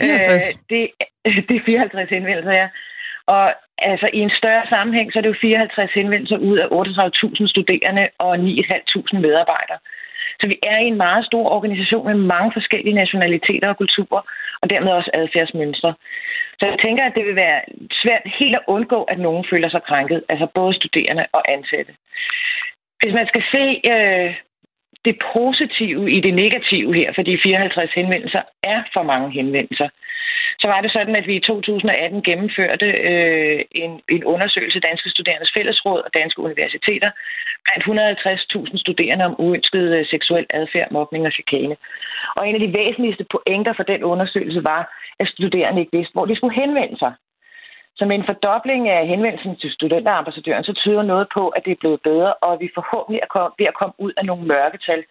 54? 0.00 0.48
Øh, 0.48 0.54
det, 0.70 0.82
det 1.48 1.56
er 1.56 1.66
54 1.66 2.10
henvendelser, 2.10 2.52
ja. 2.52 2.68
Og 3.26 3.44
altså, 3.78 4.08
i 4.12 4.18
en 4.18 4.30
større 4.40 4.66
sammenhæng, 4.68 5.12
så 5.12 5.18
er 5.18 5.22
det 5.22 5.28
jo 5.28 5.40
54 5.40 5.92
henvendelser 5.92 6.36
ud 6.36 6.58
af 6.58 6.66
38.000 6.66 7.48
studerende 7.48 8.08
og 8.18 8.34
9.500 8.36 9.18
medarbejdere. 9.26 9.78
Så 10.40 10.46
vi 10.46 10.56
er 10.62 10.78
i 10.78 10.86
en 10.86 10.96
meget 11.06 11.26
stor 11.26 11.50
organisation 11.56 12.06
med 12.06 12.14
mange 12.14 12.52
forskellige 12.52 12.94
nationaliteter 13.02 13.68
og 13.68 13.76
kulturer, 13.76 14.22
og 14.62 14.70
dermed 14.70 14.92
også 14.92 15.10
adfærdsmønstre. 15.14 15.94
Så 16.58 16.66
jeg 16.66 16.78
tænker, 16.84 17.04
at 17.04 17.14
det 17.14 17.24
vil 17.26 17.36
være 17.36 17.60
svært 18.02 18.22
helt 18.38 18.54
at 18.54 18.66
undgå, 18.66 19.02
at 19.02 19.18
nogen 19.18 19.44
føler 19.50 19.68
sig 19.68 19.82
krænket, 19.82 20.24
altså 20.28 20.46
både 20.54 20.74
studerende 20.74 21.26
og 21.32 21.52
ansatte. 21.52 21.92
Hvis 23.00 23.14
man 23.14 23.26
skal 23.26 23.42
se 23.54 23.64
øh, 23.92 24.34
det 25.04 25.16
positive 25.34 26.12
i 26.16 26.20
det 26.20 26.34
negative 26.34 26.94
her, 26.94 27.12
fordi 27.14 27.38
54 27.42 27.92
henvendelser 27.92 28.42
er 28.62 28.82
for 28.92 29.02
mange 29.02 29.30
henvendelser, 29.30 29.88
så 30.60 30.66
var 30.66 30.80
det 30.80 30.92
sådan, 30.92 31.16
at 31.16 31.26
vi 31.26 31.34
i 31.36 31.40
2018 31.40 32.22
gennemførte 32.22 32.86
øh, 33.10 33.60
en, 33.70 34.00
en 34.08 34.24
undersøgelse 34.24 34.80
Danske 34.80 35.10
Studerendes 35.10 35.52
Fællesråd 35.56 36.00
og 36.06 36.10
Danske 36.14 36.40
Universiteter 36.42 37.10
blandt 37.64 37.84
150.000 37.84 38.78
studerende 38.84 39.24
om 39.24 39.34
uønsket 39.38 39.86
øh, 39.96 40.06
seksuel 40.06 40.46
adfærd, 40.50 40.88
mobning 40.92 41.26
og 41.26 41.32
chikane. 41.32 41.76
Og 42.36 42.48
en 42.48 42.54
af 42.54 42.62
de 42.64 42.74
væsentligste 42.80 43.24
pointer 43.34 43.72
for 43.76 43.82
den 43.92 44.00
undersøgelse 44.12 44.64
var, 44.64 44.82
at 45.20 45.28
studerende 45.28 45.80
ikke 45.80 45.96
vidste, 45.96 46.12
hvor 46.12 46.26
de 46.26 46.36
skulle 46.36 46.60
henvende 46.62 46.98
sig. 46.98 47.12
Så 47.98 48.04
med 48.04 48.16
en 48.16 48.28
fordobling 48.30 48.82
af 48.88 49.08
henvendelsen 49.12 49.56
til 49.56 49.70
studenterambassadøren, 49.70 50.64
så 50.64 50.72
tyder 50.72 51.02
noget 51.02 51.26
på, 51.36 51.48
at 51.48 51.62
det 51.64 51.72
er 51.72 51.82
blevet 51.82 52.00
bedre, 52.08 52.34
og 52.44 52.52
at 52.52 52.60
vi 52.60 52.68
forhåbentlig 52.78 53.20
er 53.22 53.54
ved 53.58 53.66
at 53.72 53.78
komme 53.80 53.94
ud 54.04 54.12
af 54.16 54.24
nogle 54.26 54.44
mørketal, 54.52 55.02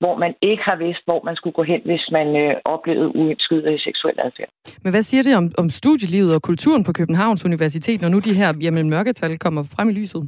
hvor 0.00 0.14
man 0.24 0.32
ikke 0.50 0.62
har 0.70 0.76
vidst, 0.84 1.02
hvor 1.08 1.20
man 1.28 1.36
skulle 1.36 1.56
gå 1.58 1.62
hen, 1.62 1.80
hvis 1.84 2.04
man 2.16 2.28
øh, 2.42 2.54
oplevede 2.64 3.16
uønsket 3.16 3.62
øh, 3.70 3.78
seksuel 3.86 4.16
adfærd. 4.26 4.50
Men 4.84 4.90
hvad 4.92 5.02
siger 5.02 5.22
det 5.22 5.34
om, 5.40 5.46
om 5.58 5.70
studielivet 5.70 6.34
og 6.34 6.42
kulturen 6.42 6.84
på 6.84 6.92
Københavns 6.92 7.44
Universitet, 7.44 8.00
når 8.00 8.08
nu 8.08 8.18
de 8.18 8.34
her 8.40 8.48
jamen, 8.64 8.90
mørketal 8.90 9.38
kommer 9.38 9.62
frem 9.74 9.88
i 9.88 9.92
lyset? 9.92 10.22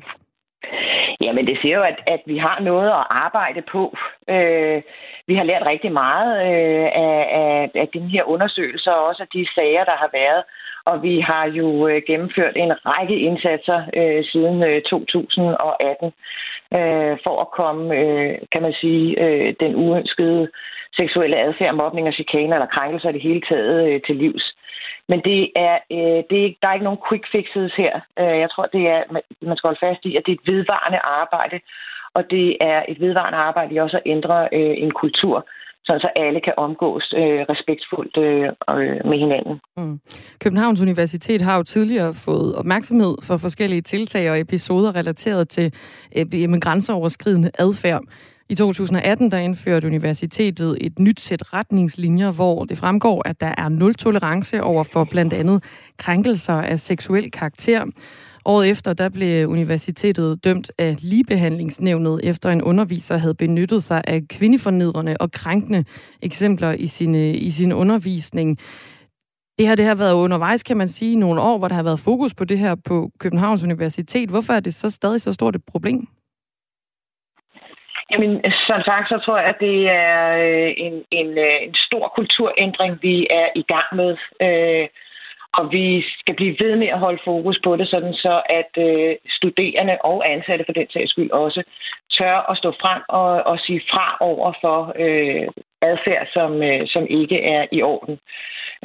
Jamen, 1.21 1.47
det 1.47 1.59
siger 1.61 1.77
jo, 1.77 1.83
at, 1.83 1.99
at 2.07 2.23
vi 2.27 2.39
har 2.39 2.61
noget 2.61 2.89
at 2.89 3.07
arbejde 3.11 3.63
på. 3.63 3.97
Øh, 4.29 4.83
vi 5.27 5.35
har 5.35 5.45
lært 5.45 5.67
rigtig 5.67 5.93
meget 5.93 6.31
øh, 6.51 6.89
af, 7.07 7.21
af, 7.43 7.71
af 7.75 7.89
den 7.89 8.09
her 8.09 8.25
undersøgelser, 8.25 8.91
og 8.91 9.07
også 9.07 9.23
af 9.23 9.29
de 9.35 9.47
sager, 9.55 9.85
der 9.85 9.97
har 9.97 10.11
været. 10.13 10.43
Og 10.87 11.03
vi 11.03 11.21
har 11.21 11.47
jo 11.47 11.89
øh, 11.89 12.03
gennemført 12.07 12.57
en 12.57 12.73
række 12.87 13.19
indsatser 13.19 13.83
øh, 13.97 14.25
siden 14.25 14.63
øh, 14.63 14.83
2018 14.83 16.13
øh, 16.79 17.19
for 17.25 17.41
at 17.41 17.51
komme, 17.51 17.97
øh, 18.01 18.39
kan 18.53 18.63
man 18.63 18.73
sige, 18.73 19.21
øh, 19.25 19.55
den 19.61 19.75
uønskede 19.75 20.49
seksuelle 20.97 21.37
adfærd, 21.47 21.75
mobning 21.75 22.09
og 22.09 22.15
chikane 22.15 22.55
eller 22.55 22.67
krænkelser 22.67 23.09
i 23.09 23.13
det 23.13 23.23
hele 23.23 23.41
taget 23.41 23.89
øh, 23.89 24.01
til 24.07 24.17
livs. 24.17 24.57
Men 25.09 25.21
det 25.29 25.41
er, 25.57 25.77
øh, 25.97 26.21
det 26.31 26.39
er, 26.45 26.51
der 26.61 26.69
er 26.69 26.77
ikke 26.77 26.89
nogen 26.91 27.05
quick 27.09 27.25
fixes 27.33 27.73
her. 27.83 27.95
Øh, 28.21 28.39
jeg 28.43 28.51
tror, 28.51 28.67
det 28.77 28.83
er, 28.95 29.01
man 29.49 29.57
skal 29.57 29.69
holde 29.69 29.85
fast 29.87 30.03
i, 30.05 30.17
at 30.17 30.23
det 30.27 30.33
er 30.33 30.39
et 30.41 30.49
vedvarende 30.53 31.01
arbejde, 31.23 31.61
og 32.15 32.23
det 32.31 32.57
er 32.61 32.83
et 32.89 33.01
vedvarende 33.01 33.39
arbejde 33.39 33.75
i 33.75 33.79
også 33.79 33.97
at 33.97 34.03
ændre 34.07 34.49
øh, 34.53 34.75
en 34.85 34.91
kultur, 34.91 35.47
så 35.85 36.09
alle 36.17 36.41
kan 36.41 36.53
omgås 36.57 37.15
øh, 37.17 37.41
respektfuldt 37.53 38.17
øh, 38.17 38.49
øh, 38.71 39.01
med 39.11 39.19
hinanden. 39.19 39.61
Mm. 39.77 40.01
Københavns 40.41 40.83
Universitet 40.83 41.43
har 41.43 41.57
jo 41.57 41.63
tidligere 41.63 42.15
fået 42.27 42.57
opmærksomhed 42.57 43.15
for 43.23 43.37
forskellige 43.37 43.83
tiltag 43.83 44.31
og 44.31 44.41
episoder 44.41 44.97
relateret 44.97 45.49
til 45.49 45.75
øh, 46.17 46.61
grænseoverskridende 46.61 47.51
adfærd. 47.59 48.03
I 48.55 48.57
2018 48.57 49.31
der 49.31 49.39
indførte 49.39 49.87
universitetet 49.87 50.79
et 50.81 50.99
nyt 50.99 51.21
sæt 51.21 51.53
retningslinjer, 51.53 52.31
hvor 52.31 52.65
det 52.65 52.79
fremgår, 52.79 53.29
at 53.29 53.41
der 53.41 53.55
er 53.59 53.69
nul 53.69 53.95
tolerance 53.95 54.63
over 54.63 54.85
for 54.85 55.05
blandt 55.05 55.33
andet 55.33 55.65
krænkelser 55.97 56.55
af 56.55 56.81
seksuel 56.81 57.31
karakter. 57.31 57.85
Året 58.45 58.71
efter 58.71 58.93
der 58.93 59.09
blev 59.09 59.49
universitetet 59.49 60.45
dømt 60.45 60.73
af 60.79 60.97
ligebehandlingsnævnet, 60.99 62.21
efter 62.23 62.51
en 62.51 62.63
underviser 62.63 63.17
havde 63.17 63.35
benyttet 63.35 63.85
sig 63.85 64.03
af 64.07 64.23
kvindefornedrende 64.29 65.17
og 65.21 65.33
krænkende 65.33 65.85
eksempler 66.23 66.73
i 66.73 66.87
sin, 66.87 67.15
i 67.15 67.51
sin 67.51 67.73
undervisning. 67.73 68.59
Det 69.59 69.67
her 69.67 69.75
det 69.75 69.85
har 69.85 69.95
været 69.95 70.15
undervejs, 70.15 70.63
kan 70.63 70.77
man 70.77 70.89
sige, 70.89 71.13
i 71.13 71.17
nogle 71.17 71.41
år, 71.41 71.59
hvor 71.59 71.69
der 71.69 71.75
har 71.75 71.83
været 71.83 72.01
fokus 72.01 72.35
på 72.35 72.45
det 72.45 72.59
her 72.59 72.75
på 72.75 73.11
Københavns 73.19 73.63
Universitet. 73.63 74.31
Hvorfor 74.31 74.53
er 74.53 74.61
det 74.61 74.75
så 74.75 74.91
stadig 74.91 75.21
så 75.21 75.33
stort 75.33 75.57
et 75.57 75.65
problem? 75.65 76.09
Jamen, 78.11 78.43
som 78.67 78.81
sagt, 78.83 79.09
så 79.09 79.19
tror 79.19 79.39
jeg, 79.39 79.49
at 79.49 79.61
det 79.61 79.89
er 79.89 80.37
øh, 80.45 80.73
en, 80.77 81.05
en, 81.11 81.39
øh, 81.39 81.59
en 81.63 81.75
stor 81.75 82.13
kulturændring, 82.17 82.99
vi 83.03 83.27
er 83.31 83.49
i 83.55 83.63
gang 83.63 83.89
med. 83.93 84.17
Øh, 84.47 84.89
og 85.59 85.73
vi 85.73 86.05
skal 86.21 86.35
blive 86.35 86.57
ved 86.61 86.77
med 86.77 86.89
at 86.89 86.99
holde 86.99 87.23
fokus 87.25 87.59
på 87.65 87.77
det, 87.77 87.89
sådan 87.89 88.15
så 88.15 88.43
at 88.61 88.73
øh, 88.79 89.17
studerende 89.29 89.97
og 90.05 90.33
ansatte 90.33 90.65
for 90.65 90.73
den 90.73 90.87
sags 90.91 91.11
skyld 91.11 91.31
også 91.31 91.63
tør 92.19 92.51
at 92.51 92.59
stå 92.59 92.71
frem 92.83 93.03
og, 93.09 93.31
og 93.51 93.59
sige 93.59 93.83
fra 93.91 94.17
over 94.21 94.53
for 94.61 94.93
øh, 95.05 95.49
adfærd, 95.83 96.27
som, 96.33 96.63
øh, 96.63 96.83
som 96.87 97.07
ikke 97.11 97.39
er 97.43 97.67
i 97.73 97.83
orden. 97.83 98.19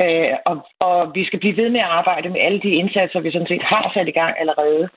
Øh, 0.04 0.36
og, 0.46 0.68
og 0.80 1.12
vi 1.16 1.26
skal 1.26 1.40
blive 1.40 1.58
ved 1.58 1.70
med 1.70 1.80
at 1.80 1.94
arbejde 2.00 2.30
med 2.30 2.42
alle 2.42 2.60
de 2.60 2.80
indsatser, 2.82 3.20
vi 3.20 3.32
sådan 3.32 3.48
set 3.48 3.64
har 3.64 3.92
sat 3.94 4.08
i 4.08 4.18
gang 4.22 4.34
allerede. 4.40 4.90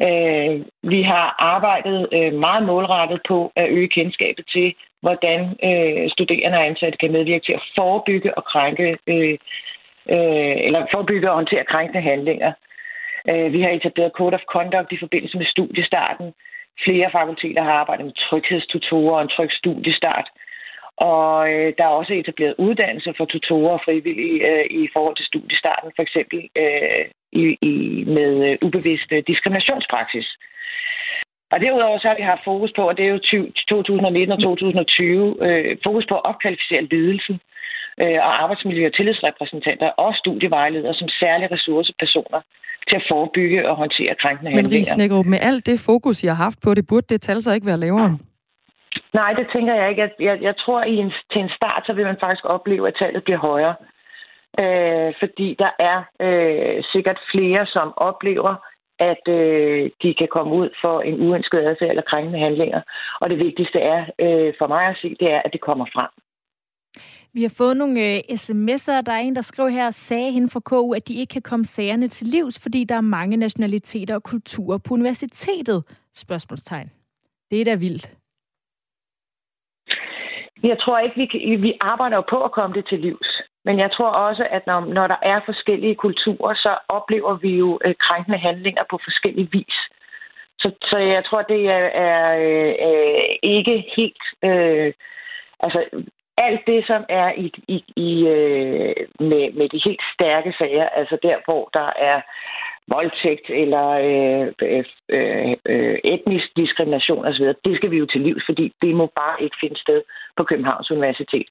Øh, 0.00 0.64
vi 0.82 1.02
har 1.02 1.34
arbejdet 1.38 2.08
øh, 2.12 2.32
meget 2.32 2.62
målrettet 2.62 3.20
på 3.28 3.52
at 3.56 3.70
øge 3.70 3.88
kendskabet 3.88 4.44
til, 4.52 4.74
hvordan 5.00 5.40
øh, 5.68 6.10
studerende 6.10 6.58
og 6.58 6.66
ansatte 6.66 6.98
kan 6.98 7.12
medvirke 7.12 7.44
til 7.44 7.52
at 7.52 7.66
forebygge 7.76 8.38
og 8.38 8.44
krænke 8.44 8.96
øh, 9.06 9.38
øh, 10.14 10.56
eller 10.66 10.86
forebygge 10.92 11.30
og 11.30 11.34
håndtere 11.34 11.64
krænkende 11.64 12.00
handlinger. 12.00 12.52
Øh, 13.30 13.52
vi 13.52 13.60
har 13.62 13.70
etableret 13.70 14.12
Code 14.18 14.34
of 14.34 14.48
Conduct 14.54 14.92
i 14.92 15.02
forbindelse 15.04 15.38
med 15.38 15.46
studiestarten. 15.46 16.32
Flere 16.84 17.10
fakulteter 17.12 17.62
har 17.62 17.72
arbejdet 17.72 18.04
med 18.06 18.14
tryghedstutorer 18.14 19.16
og 19.16 19.22
en 19.22 19.34
tryg 19.36 19.50
studiestart. 19.52 20.28
Og 20.96 21.52
øh, 21.52 21.72
der 21.78 21.84
er 21.84 21.98
også 22.00 22.12
etableret 22.12 22.54
uddannelse 22.58 23.14
for 23.16 23.24
tutorer 23.24 23.72
og 23.72 23.82
frivillige 23.84 24.38
øh, 24.50 24.64
i 24.70 24.88
forhold 24.92 25.16
til 25.16 25.26
studiestarten, 25.26 25.92
for 25.96 26.02
eksempel 26.02 26.48
øh, 26.56 27.04
i, 27.42 27.44
i, 27.70 27.72
med 28.16 28.32
øh, 28.48 28.54
ubevidst 28.66 29.08
øh, 29.12 29.22
diskriminationspraksis. 29.30 30.28
Og 31.52 31.58
derudover 31.60 31.98
så 31.98 32.08
har 32.08 32.16
vi 32.20 32.30
haft 32.32 32.44
fokus 32.44 32.72
på, 32.76 32.82
og 32.90 32.96
det 32.96 33.04
er 33.04 33.12
jo 33.14 33.20
2019 33.68 34.32
og 34.32 34.42
2020, 34.42 35.36
øh, 35.46 35.76
fokus 35.86 36.04
på 36.08 36.14
at 36.18 36.24
opkvalificere 36.30 36.82
ledelsen 36.92 37.36
øh, 38.02 38.18
og 38.26 38.32
arbejdsmiljø- 38.44 38.88
og 38.90 38.94
tillidsrepræsentanter 38.94 39.88
og 40.04 40.14
studievejledere 40.22 40.94
som 40.94 41.08
særlige 41.08 41.52
ressourcepersoner 41.54 42.40
til 42.88 42.96
at 43.00 43.04
forebygge 43.10 43.68
og 43.68 43.76
håndtere 43.76 44.14
krænkende 44.22 44.50
handlinger. 44.50 44.70
Men 44.70 44.78
Ries 44.78 44.86
Snækkerup, 44.86 45.26
med 45.26 45.40
alt 45.50 45.66
det 45.66 45.80
fokus, 45.90 46.22
I 46.24 46.26
har 46.26 46.40
haft 46.46 46.58
på 46.64 46.74
det, 46.74 46.84
burde 46.90 47.06
det 47.12 47.20
tal 47.20 47.42
så 47.42 47.52
ikke 47.52 47.66
være 47.66 47.80
lavere? 47.86 48.18
Nej, 49.20 49.32
det 49.38 49.46
tænker 49.54 49.74
jeg 49.74 49.86
ikke. 49.90 50.02
Jeg, 50.02 50.10
jeg, 50.20 50.36
jeg 50.42 50.54
tror, 50.62 50.80
at 50.80 50.88
en, 50.88 51.12
til 51.32 51.40
en 51.40 51.50
start, 51.58 51.82
så 51.86 51.92
vil 51.92 52.04
man 52.04 52.16
faktisk 52.20 52.44
opleve, 52.44 52.88
at 52.88 52.94
tallet 52.98 53.24
bliver 53.24 53.38
højere. 53.38 53.74
Øh, 54.58 55.14
fordi 55.20 55.56
der 55.58 55.70
er 55.78 55.98
øh, 56.20 56.84
sikkert 56.92 57.18
flere, 57.32 57.66
som 57.66 57.92
oplever, 57.96 58.54
at 58.98 59.28
øh, 59.28 59.90
de 60.02 60.14
kan 60.14 60.28
komme 60.30 60.54
ud 60.54 60.68
for 60.80 61.00
en 61.00 61.20
uønsket 61.20 61.58
adfærd 61.58 61.90
eller 61.90 62.02
krænkende 62.02 62.38
handlinger. 62.38 62.80
Og 63.20 63.30
det 63.30 63.38
vigtigste 63.38 63.78
er 63.78 64.00
øh, 64.18 64.54
for 64.58 64.66
mig 64.66 64.86
at 64.86 64.96
se, 65.02 65.16
det 65.20 65.32
er, 65.32 65.42
at 65.44 65.52
det 65.52 65.60
kommer 65.60 65.86
frem. 65.94 66.10
Vi 67.32 67.42
har 67.42 67.54
fået 67.58 67.76
nogle 67.76 68.00
øh, 68.00 68.18
sms'er. 68.30 69.00
Der 69.06 69.12
er 69.12 69.18
en, 69.18 69.36
der 69.36 69.42
skriver 69.42 69.68
her, 69.68 69.90
sagde 69.90 70.30
hende 70.32 70.50
fra 70.50 70.60
KU, 70.60 70.92
at 70.94 71.08
de 71.08 71.14
ikke 71.14 71.32
kan 71.32 71.42
komme 71.42 71.64
sagerne 71.64 72.08
til 72.08 72.26
livs, 72.26 72.62
fordi 72.62 72.84
der 72.84 72.94
er 72.94 73.00
mange 73.00 73.36
nationaliteter 73.36 74.14
og 74.14 74.22
kulturer 74.22 74.78
på 74.78 74.94
universitetet. 74.94 75.84
Spørgsmålstegn. 76.14 76.90
Det 77.50 77.60
er 77.60 77.64
da 77.64 77.74
vildt. 77.74 78.16
Jeg 80.62 80.78
tror 80.78 80.98
ikke, 80.98 81.16
vi, 81.16 81.26
kan, 81.26 81.62
vi 81.62 81.78
arbejder 81.80 82.22
på 82.30 82.44
at 82.44 82.52
komme 82.52 82.76
det 82.76 82.86
til 82.88 82.98
livs. 82.98 83.35
Men 83.66 83.78
jeg 83.78 83.90
tror 83.92 84.10
også, 84.28 84.46
at 84.50 84.66
når, 84.66 84.80
når 84.80 85.06
der 85.06 85.20
er 85.22 85.40
forskellige 85.44 85.94
kulturer, 85.94 86.54
så 86.54 86.72
oplever 86.88 87.34
vi 87.34 87.50
jo 87.56 87.78
øh, 87.84 87.94
krænkende 87.98 88.38
handlinger 88.38 88.84
på 88.90 88.98
forskellige 89.04 89.48
vis. 89.52 89.78
Så, 90.58 90.68
så 90.90 90.96
jeg 90.98 91.24
tror, 91.24 91.42
det 91.42 91.62
er, 91.78 91.86
er 92.08 92.22
øh, 92.46 92.74
øh, 92.88 93.36
ikke 93.42 93.84
helt... 93.96 94.22
Øh, 94.42 94.92
altså, 95.60 95.80
alt 96.38 96.60
det, 96.66 96.86
som 96.86 97.04
er 97.08 97.32
i, 97.36 97.52
i, 97.68 97.84
i 97.96 98.26
øh, 98.28 98.94
med, 99.20 99.52
med 99.52 99.68
de 99.68 99.80
helt 99.84 100.02
stærke 100.14 100.54
sager, 100.58 100.88
altså 100.88 101.18
der, 101.22 101.36
hvor 101.44 101.70
der 101.72 101.92
er 102.10 102.20
voldtægt 102.94 103.50
eller 103.50 103.86
øh, 104.08 104.52
øh, 104.62 104.84
øh, 105.08 105.54
øh 105.68 105.98
etnisk 106.04 106.56
diskrimination 106.56 107.26
osv., 107.26 107.44
det 107.64 107.76
skal 107.76 107.90
vi 107.90 107.98
jo 107.98 108.06
til 108.06 108.20
livs, 108.20 108.42
fordi 108.46 108.72
det 108.82 108.94
må 108.94 109.06
bare 109.06 109.42
ikke 109.42 109.56
finde 109.60 109.80
sted 109.80 110.02
på 110.36 110.44
Københavns 110.44 110.90
Universitet. 110.90 111.48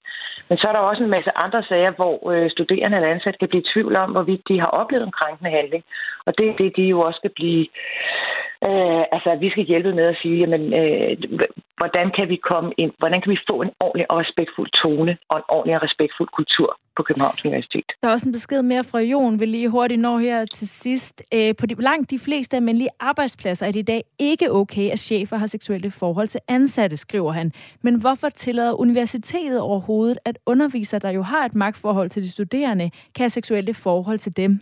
Men 0.50 0.58
så 0.58 0.68
er 0.68 0.72
der 0.72 0.80
også 0.80 1.04
en 1.04 1.10
masse 1.10 1.32
andre 1.46 1.64
sager, 1.64 1.92
hvor 1.92 2.32
øh, 2.32 2.52
studerende 2.52 2.98
eller 2.98 3.10
ansat 3.10 3.40
kan 3.40 3.48
blive 3.48 3.64
i 3.64 3.72
tvivl 3.74 3.96
om, 3.96 4.12
hvorvidt 4.12 4.48
de 4.48 4.60
har 4.60 4.68
oplevet 4.68 5.06
en 5.06 5.18
krænkende 5.20 5.52
handling. 5.52 5.84
Og 6.26 6.38
det 6.38 6.46
er 6.50 6.56
det, 6.56 6.76
de 6.78 6.84
jo 6.84 7.00
også 7.00 7.18
skal 7.18 7.32
blive 7.36 7.68
Øh, 8.70 9.04
altså, 9.16 9.38
vi 9.40 9.50
skal 9.50 9.64
hjælpe 9.64 9.96
med 9.96 10.06
at 10.06 10.18
sige, 10.22 10.38
jamen, 10.40 10.74
øh, 10.74 11.18
hvordan 11.78 12.08
kan 12.18 12.30
vi 12.30 12.38
komme 12.50 12.72
ind, 12.78 12.92
hvordan 12.98 13.22
kan 13.22 13.32
vi 13.32 13.40
få 13.50 13.62
en 13.62 13.72
ordentlig 13.80 14.12
og 14.12 14.18
respektfuld 14.18 14.70
tone 14.82 15.18
og 15.30 15.38
en 15.38 15.44
ordentlig 15.50 15.76
og 15.76 15.84
respektfuld 15.84 16.30
kultur 16.30 16.70
på 16.98 17.04
Københavns 17.04 17.46
Universitet. 17.46 17.86
Der 18.02 18.08
er 18.08 18.12
også 18.12 18.28
en 18.30 18.32
besked 18.32 18.62
mere 18.62 18.84
fra 18.84 19.00
Jon, 19.00 19.40
vil 19.40 19.50
lige 19.50 19.70
hurtigt 19.70 20.02
nå 20.02 20.18
her 20.18 20.46
til 20.46 20.68
sidst. 20.68 21.24
Øh, 21.34 21.56
på 21.60 21.66
de, 21.66 21.76
langt 21.82 22.12
de 22.12 22.20
fleste 22.20 22.58
almindelige 22.58 22.90
arbejdspladser 23.00 23.68
er 23.68 23.72
det 23.72 23.80
i 23.80 23.90
dag 23.94 24.04
ikke 24.20 24.52
okay, 24.52 24.90
at 24.92 25.00
chefer 25.00 25.38
har 25.38 25.48
seksuelle 25.48 25.92
forhold 25.92 26.28
til 26.28 26.42
ansatte, 26.48 26.98
skriver 26.98 27.32
han. 27.32 27.52
Men 27.82 28.02
hvorfor 28.02 28.30
tillader 28.30 28.74
universitetet 28.74 29.60
overhovedet, 29.60 30.18
at 30.26 30.38
undervisere, 30.46 31.00
der 31.00 31.10
jo 31.10 31.22
har 31.22 31.46
et 31.46 31.56
magtforhold 31.56 32.10
til 32.10 32.24
de 32.24 32.32
studerende, 32.32 32.90
kan 33.16 33.24
have 33.24 33.30
seksuelle 33.30 33.74
forhold 33.74 34.20
til 34.20 34.38
dem? 34.38 34.60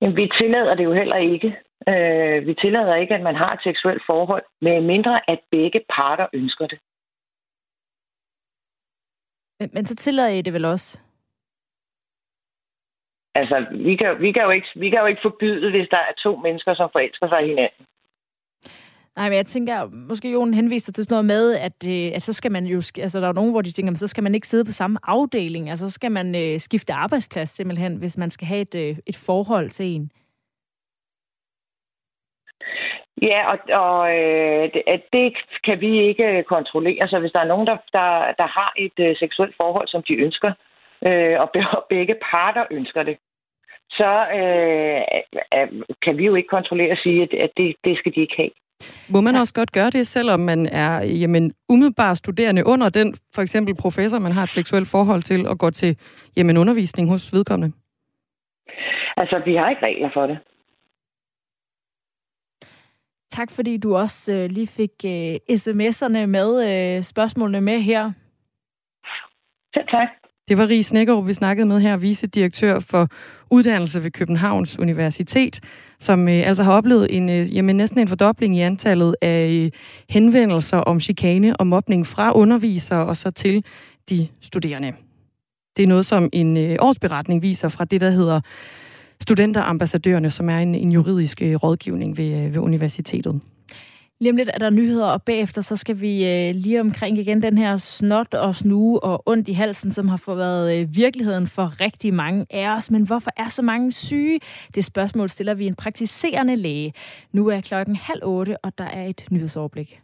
Jamen, 0.00 0.16
vi 0.16 0.30
tillader 0.40 0.74
det 0.74 0.84
jo 0.84 0.92
heller 0.92 1.16
ikke. 1.16 1.56
Øh, 1.88 2.46
vi 2.46 2.54
tillader 2.54 2.94
ikke, 2.94 3.14
at 3.14 3.22
man 3.22 3.34
har 3.34 3.52
et 3.52 3.62
seksuelt 3.62 4.02
forhold, 4.06 4.42
med 4.60 4.80
mindre 4.80 5.30
at 5.30 5.40
begge 5.50 5.80
parter 5.96 6.26
ønsker 6.32 6.66
det. 6.66 6.78
Men, 9.60 9.70
men 9.72 9.86
så 9.86 9.96
tillader 9.96 10.28
I 10.28 10.42
det 10.42 10.52
vel 10.52 10.64
også? 10.64 11.00
Altså, 13.34 13.66
vi 13.70 13.96
kan, 13.96 14.20
vi, 14.20 14.32
kan 14.32 14.42
jo 14.42 14.50
ikke, 14.50 14.68
vi 14.76 14.90
kan 14.90 14.98
jo 14.98 15.06
ikke 15.06 15.22
forbyde, 15.22 15.70
hvis 15.70 15.88
der 15.90 15.96
er 15.96 16.12
to 16.22 16.36
mennesker, 16.36 16.74
som 16.74 16.88
forelsker 16.92 17.28
sig 17.28 17.46
hinanden. 17.46 17.86
Nej, 19.16 19.28
men 19.28 19.36
jeg 19.36 19.46
tænker, 19.46 19.86
måske 19.86 20.32
Jon 20.32 20.54
henviser 20.54 20.92
til 20.92 21.04
sådan 21.04 21.14
noget 21.14 21.24
med, 21.24 21.54
at, 21.54 21.84
øh, 21.86 22.12
at 22.14 22.22
så 22.22 22.32
skal 22.32 22.52
man 22.52 22.66
jo, 22.66 22.76
altså 22.76 23.20
der 23.20 23.28
er 23.28 23.32
nogen, 23.32 23.50
hvor 23.50 23.62
de 23.62 23.72
tænker, 23.72 23.92
at 23.92 23.98
så 23.98 24.06
skal 24.06 24.22
man 24.22 24.34
ikke 24.34 24.48
sidde 24.48 24.64
på 24.64 24.72
samme 24.72 24.98
afdeling, 25.02 25.70
altså 25.70 25.88
så 25.88 25.94
skal 25.94 26.12
man 26.12 26.34
øh, 26.34 26.60
skifte 26.60 26.92
arbejdsplads 26.92 27.50
simpelthen, 27.50 27.96
hvis 27.96 28.18
man 28.18 28.30
skal 28.30 28.46
have 28.46 28.60
et, 28.60 28.74
øh, 28.74 28.96
et 29.06 29.16
forhold 29.16 29.70
til 29.70 29.86
en. 29.86 30.10
Ja, 33.22 33.40
og, 33.52 33.58
og 33.84 34.18
øh, 34.18 34.70
det, 34.74 35.02
det 35.12 35.34
kan 35.64 35.80
vi 35.80 36.00
ikke 36.08 36.44
kontrollere. 36.48 37.08
Så 37.08 37.18
hvis 37.18 37.32
der 37.32 37.40
er 37.40 37.52
nogen, 37.52 37.66
der, 37.66 37.76
der, 37.92 38.10
der 38.40 38.46
har 38.58 38.72
et 38.76 38.98
øh, 38.98 39.16
seksuelt 39.16 39.54
forhold, 39.56 39.88
som 39.88 40.02
de 40.08 40.14
ønsker, 40.14 40.52
øh, 41.06 41.40
og 41.40 41.50
begge 41.88 42.14
parter 42.30 42.64
ønsker 42.70 43.02
det, 43.02 43.16
så 43.90 44.12
øh, 44.38 45.00
kan 46.02 46.18
vi 46.18 46.24
jo 46.26 46.34
ikke 46.34 46.48
kontrollere 46.48 46.92
og 46.92 46.98
sige, 47.02 47.22
at, 47.22 47.34
at 47.34 47.50
det, 47.56 47.76
det 47.84 47.98
skal 47.98 48.14
de 48.14 48.20
ikke 48.20 48.36
have. 48.36 48.50
Må 49.14 49.20
man 49.20 49.34
også 49.34 49.54
godt 49.54 49.72
gøre 49.72 49.90
det, 49.90 50.06
selvom 50.06 50.40
man 50.40 50.66
er 50.66 51.02
jamen, 51.22 51.52
umiddelbart 51.68 52.16
studerende 52.16 52.62
under 52.66 52.88
den, 52.88 53.14
for 53.34 53.42
eksempel 53.42 53.74
professor, 53.74 54.18
man 54.18 54.32
har 54.32 54.42
et 54.42 54.52
seksuelt 54.52 54.88
forhold 54.90 55.22
til, 55.22 55.48
og 55.48 55.58
går 55.58 55.70
til 55.70 55.96
jamen, 56.36 56.56
undervisning 56.56 57.08
hos 57.08 57.32
vedkommende? 57.32 57.76
Altså, 59.16 59.42
vi 59.44 59.54
har 59.54 59.70
ikke 59.70 59.86
regler 59.86 60.10
for 60.14 60.26
det. 60.26 60.38
Tak 63.32 63.50
fordi 63.50 63.76
du 63.76 63.96
også 63.96 64.32
øh, 64.32 64.50
lige 64.50 64.66
fik 64.66 64.90
øh, 65.04 65.36
sms'erne 65.50 66.26
med, 66.26 66.50
øh, 66.70 67.04
spørgsmålene 67.04 67.60
med 67.60 67.80
her. 67.80 68.12
Selv 69.74 69.86
tak. 69.90 70.08
Det 70.48 70.58
var 70.58 70.68
Ries 70.68 70.86
Snækkerup, 70.86 71.26
vi 71.26 71.34
snakkede 71.34 71.66
med 71.66 71.80
her, 71.80 71.96
vicedirektør 71.96 72.80
for 72.80 73.08
uddannelse 73.50 74.04
ved 74.04 74.10
Københavns 74.10 74.78
Universitet, 74.78 75.60
som 75.98 76.28
øh, 76.28 76.48
altså 76.48 76.62
har 76.62 76.72
oplevet 76.72 77.16
en, 77.16 77.28
øh, 77.28 77.56
jamen, 77.56 77.76
næsten 77.76 78.00
en 78.00 78.08
fordobling 78.08 78.56
i 78.56 78.60
antallet 78.60 79.16
af 79.22 79.48
øh, 79.50 79.70
henvendelser 80.08 80.76
om 80.76 81.00
chikane 81.00 81.56
og 81.56 81.66
mobning 81.66 82.06
fra 82.06 82.32
undervisere 82.32 83.06
og 83.06 83.16
så 83.16 83.30
til 83.30 83.64
de 84.10 84.28
studerende. 84.40 84.92
Det 85.76 85.82
er 85.82 85.86
noget, 85.86 86.06
som 86.06 86.28
en 86.32 86.56
øh, 86.56 86.76
årsberetning 86.80 87.42
viser 87.42 87.68
fra 87.68 87.84
det, 87.84 88.00
der 88.00 88.10
hedder 88.10 88.40
Studenterambassadørerne, 89.22 90.30
som 90.30 90.50
er 90.50 90.58
en, 90.58 90.74
en 90.74 90.90
juridisk 90.92 91.42
øh, 91.42 91.54
rådgivning 91.54 92.16
ved, 92.16 92.44
øh, 92.44 92.54
ved 92.54 92.62
universitetet. 92.62 93.40
Lige 94.20 94.30
om 94.30 94.36
lidt 94.36 94.50
er 94.54 94.58
der 94.58 94.70
nyheder, 94.70 95.06
og 95.06 95.22
bagefter 95.22 95.62
så 95.62 95.76
skal 95.76 96.00
vi 96.00 96.26
øh, 96.26 96.54
lige 96.54 96.80
omkring 96.80 97.18
igen 97.18 97.42
den 97.42 97.58
her 97.58 97.76
snot 97.76 98.34
og 98.34 98.56
snue 98.56 99.04
og 99.04 99.22
ondt 99.26 99.48
i 99.48 99.52
halsen, 99.52 99.92
som 99.92 100.08
har 100.08 100.16
fået 100.16 100.38
været 100.38 100.80
øh, 100.80 100.96
virkeligheden 100.96 101.46
for 101.46 101.80
rigtig 101.80 102.14
mange 102.14 102.46
af 102.50 102.76
os. 102.76 102.90
Men 102.90 103.02
hvorfor 103.02 103.30
er 103.36 103.48
så 103.48 103.62
mange 103.62 103.92
syge? 103.92 104.40
Det 104.74 104.84
spørgsmål 104.84 105.28
stiller 105.28 105.54
vi 105.54 105.66
en 105.66 105.74
praktiserende 105.74 106.56
læge. 106.56 106.92
Nu 107.32 107.48
er 107.48 107.60
klokken 107.60 107.96
halv 107.96 108.20
otte, 108.24 108.64
og 108.64 108.78
der 108.78 108.84
er 108.84 109.06
et 109.06 109.24
nyhedsoverblik. 109.30 110.00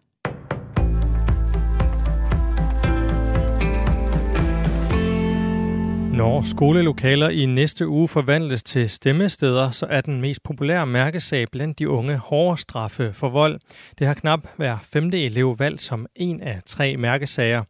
Når 6.16 6.42
skolelokaler 6.42 7.28
i 7.28 7.46
næste 7.46 7.88
uge 7.88 8.08
forvandles 8.08 8.62
til 8.62 8.90
stemmesteder, 8.90 9.70
så 9.70 9.86
er 9.90 10.00
den 10.00 10.20
mest 10.20 10.42
populære 10.42 10.86
mærkesag 10.86 11.46
blandt 11.52 11.78
de 11.78 11.88
unge 11.88 12.16
hårde 12.16 12.60
straffe 12.60 13.12
for 13.12 13.28
vold. 13.28 13.60
Det 13.98 14.06
har 14.06 14.14
knap 14.14 14.46
hver 14.56 14.78
femte 14.82 15.24
elev 15.24 15.58
valgt 15.58 15.82
som 15.82 16.06
en 16.14 16.40
af 16.40 16.60
tre 16.66 16.96
mærkesager. 16.96 17.64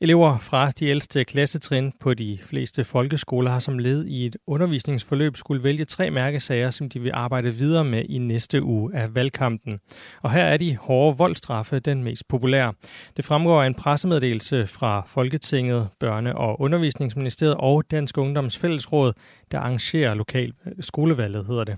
Elever 0.00 0.38
fra 0.38 0.70
de 0.70 0.86
ældste 0.86 1.24
klassetrin 1.24 1.92
på 2.00 2.14
de 2.14 2.38
fleste 2.44 2.84
folkeskoler 2.84 3.50
har 3.50 3.58
som 3.58 3.78
led 3.78 4.06
i 4.06 4.26
et 4.26 4.36
undervisningsforløb 4.46 5.36
skulle 5.36 5.64
vælge 5.64 5.84
tre 5.84 6.10
mærkesager, 6.10 6.70
som 6.70 6.88
de 6.88 7.00
vil 7.00 7.10
arbejde 7.14 7.54
videre 7.54 7.84
med 7.84 8.04
i 8.08 8.18
næste 8.18 8.62
uge 8.62 8.94
af 8.94 9.14
valgkampen. 9.14 9.80
Og 10.22 10.32
her 10.32 10.42
er 10.44 10.56
de 10.56 10.76
hårde 10.76 11.18
voldstraffe 11.18 11.78
den 11.78 12.04
mest 12.04 12.28
populære. 12.28 12.72
Det 13.16 13.24
fremgår 13.24 13.62
af 13.62 13.66
en 13.66 13.74
pressemeddelelse 13.74 14.66
fra 14.66 15.02
Folketinget, 15.06 15.88
Børne- 16.04 16.34
og 16.34 16.60
Undervisningsministeriet 16.60 17.54
og 17.54 17.90
Dansk 17.90 18.18
Ungdoms 18.18 18.58
Fællesråd, 18.58 19.12
der 19.50 19.58
arrangerer 19.58 20.14
lokal 20.14 20.52
skolevalget, 20.80 21.46
hedder 21.46 21.64
det. 21.64 21.76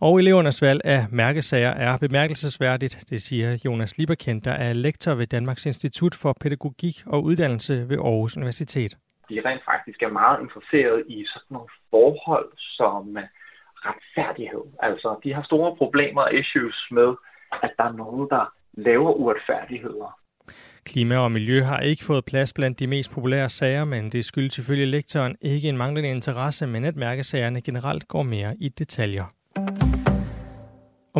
Og 0.00 0.18
elevernes 0.18 0.62
valg 0.62 0.80
af 0.84 1.06
mærkesager 1.10 1.70
er 1.70 1.96
bemærkelsesværdigt, 1.96 2.98
det 3.10 3.22
siger 3.22 3.58
Jonas 3.64 3.98
Lieberkendt, 3.98 4.44
der 4.44 4.52
er 4.52 4.72
lektor 4.72 5.14
ved 5.14 5.26
Danmarks 5.26 5.66
Institut 5.66 6.14
for 6.14 6.36
Pædagogik 6.40 7.02
og 7.06 7.24
Uddannelse 7.24 7.59
ved 7.68 7.98
Aarhus 7.98 8.36
Universitet. 8.36 8.92
De 9.30 9.40
rent 9.44 9.64
faktisk 9.64 10.02
er 10.02 10.08
meget 10.08 10.40
interesseret 10.44 11.04
i 11.08 11.24
sådan 11.32 11.52
nogle 11.54 11.68
forhold 11.90 12.48
som 12.56 13.16
retfærdighed. 13.86 14.64
Altså, 14.82 15.20
de 15.24 15.34
har 15.34 15.42
store 15.42 15.76
problemer 15.76 16.22
og 16.22 16.34
issues 16.34 16.78
med, 16.90 17.10
at 17.62 17.70
der 17.78 17.84
er 17.84 17.92
nogen, 17.92 18.28
der 18.30 18.44
laver 18.72 19.12
uretfærdigheder. 19.12 20.18
Klima 20.84 21.16
og 21.16 21.32
miljø 21.32 21.62
har 21.62 21.78
ikke 21.78 22.04
fået 22.04 22.24
plads 22.24 22.52
blandt 22.52 22.78
de 22.78 22.86
mest 22.86 23.14
populære 23.14 23.48
sager, 23.48 23.84
men 23.84 24.10
det 24.10 24.24
skyldes 24.24 24.52
selvfølgelig 24.52 24.88
lektoren 24.88 25.36
ikke 25.40 25.68
en 25.68 25.76
manglende 25.76 26.10
interesse, 26.10 26.66
men 26.66 26.84
at 26.84 26.96
mærkesagerne 26.96 27.60
generelt 27.60 28.08
går 28.08 28.22
mere 28.22 28.56
i 28.60 28.68
detaljer. 28.68 29.24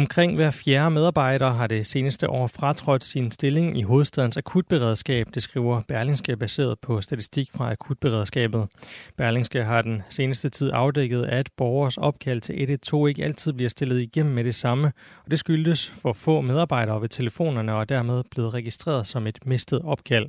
Omkring 0.00 0.34
hver 0.34 0.50
fjerde 0.50 0.90
medarbejder 0.90 1.50
har 1.50 1.66
det 1.66 1.86
seneste 1.86 2.30
år 2.30 2.46
fratrådt 2.46 3.04
sin 3.04 3.32
stilling 3.32 3.78
i 3.78 3.82
hovedstadens 3.82 4.36
akutberedskab, 4.36 5.26
det 5.34 5.42
skriver 5.42 5.82
Berlingske 5.88 6.36
baseret 6.36 6.78
på 6.78 7.00
statistik 7.00 7.48
fra 7.54 7.70
akutberedskabet. 7.70 8.68
Berlingske 9.16 9.64
har 9.64 9.82
den 9.82 10.02
seneste 10.08 10.48
tid 10.48 10.70
afdækket, 10.74 11.24
at 11.24 11.48
borgers 11.56 11.96
opkald 11.96 12.40
til 12.40 12.62
112 12.62 13.08
ikke 13.08 13.24
altid 13.24 13.52
bliver 13.52 13.68
stillet 13.68 14.00
igennem 14.00 14.34
med 14.34 14.44
det 14.44 14.54
samme, 14.54 14.92
og 15.24 15.30
det 15.30 15.38
skyldes 15.38 15.92
for 16.02 16.12
få 16.12 16.40
medarbejdere 16.40 17.00
ved 17.00 17.08
telefonerne 17.08 17.74
og 17.74 17.88
dermed 17.88 18.22
blevet 18.30 18.54
registreret 18.54 19.06
som 19.06 19.26
et 19.26 19.38
mistet 19.46 19.82
opkald. 19.84 20.26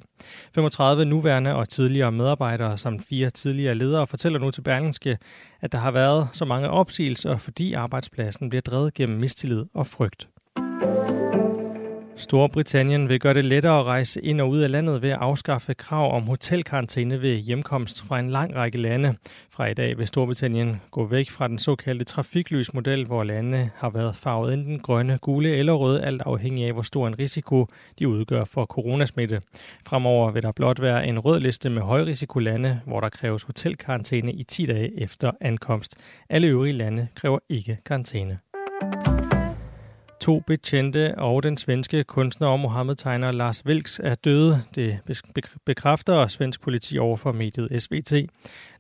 35 0.56 1.06
nuværende 1.06 1.56
og 1.56 1.70
tidligere 1.70 2.12
medarbejdere 2.12 2.78
samt 2.78 3.08
fire 3.10 3.30
tidligere 3.30 3.76
ledere 3.76 4.08
fortæller 4.08 4.40
nu 4.40 4.52
til 4.52 4.62
Berlingske, 4.62 5.18
at 5.62 5.72
der 5.72 5.78
har 5.78 5.92
været 5.92 6.28
så 6.34 6.46
mange 6.46 6.70
opsigelser, 6.70 7.38
fordi 7.38 7.74
arbejdspladsen 7.74 8.50
bliver 8.50 8.62
drevet 8.62 8.94
gennem 8.94 9.20
mistillid 9.20 9.66
og 9.74 9.88
frygt. 9.88 10.28
Storbritannien 12.22 13.10
vil 13.10 13.20
gøre 13.20 13.34
det 13.34 13.46
lettere 13.46 13.80
at 13.80 13.86
rejse 13.86 14.22
ind 14.22 14.42
og 14.42 14.50
ud 14.50 14.60
af 14.60 14.72
landet 14.72 15.02
ved 15.02 15.10
at 15.10 15.18
afskaffe 15.22 15.74
krav 15.74 16.16
om 16.16 16.24
hotelkarantæne 16.24 17.22
ved 17.22 17.36
hjemkomst 17.36 18.04
fra 18.04 18.20
en 18.20 18.30
lang 18.30 18.56
række 18.56 18.78
lande. 18.78 19.16
Fra 19.50 19.66
i 19.66 19.74
dag 19.74 19.98
vil 19.98 20.08
Storbritannien 20.08 20.82
gå 20.92 21.06
væk 21.06 21.30
fra 21.30 21.48
den 21.48 21.60
såkaldte 21.60 22.06
trafiklysmodel, 22.06 23.06
hvor 23.06 23.24
lande 23.24 23.70
har 23.76 23.90
været 23.90 24.16
farvet 24.16 24.54
enten 24.54 24.80
grønne, 24.80 25.18
gule 25.22 25.50
eller 25.50 25.74
røde, 25.74 26.04
alt 26.04 26.22
afhængig 26.22 26.66
af 26.66 26.74
hvor 26.74 26.82
stor 26.82 27.08
en 27.08 27.20
risiko 27.20 27.68
de 28.00 28.08
udgør 28.08 28.44
for 28.44 28.66
coronasmitte. 28.66 29.42
Fremover 29.86 30.32
vil 30.32 30.44
der 30.44 30.52
blot 30.52 30.82
være 30.82 31.08
en 31.08 31.20
rød 31.20 31.40
liste 31.40 31.70
med 31.70 31.82
højrisikolande, 31.82 32.82
hvor 32.86 33.00
der 33.00 33.10
kræves 33.10 33.44
hotelkarantæne 33.44 34.34
i 34.34 34.44
10 34.44 34.66
dage 34.66 35.02
efter 35.02 35.32
ankomst. 35.42 35.96
Alle 36.30 36.48
øvrige 36.48 36.74
lande 36.74 37.08
kræver 37.16 37.40
ikke 37.50 37.78
karantæne. 37.86 38.51
To 40.22 40.40
betjente 40.40 41.18
og 41.18 41.44
den 41.44 41.58
svenske 41.58 42.04
kunstner 42.04 42.48
og 42.48 42.60
Mohammed-tegner 42.60 43.32
Lars 43.32 43.66
Vilks 43.66 44.02
er 44.04 44.16
døde. 44.16 44.64
Det 44.76 45.00
bekræfter 45.66 46.28
svensk 46.28 46.62
politi 46.62 46.98
over 46.98 47.18
for 47.18 47.32
mediet 47.32 47.82
SVT. 47.84 48.14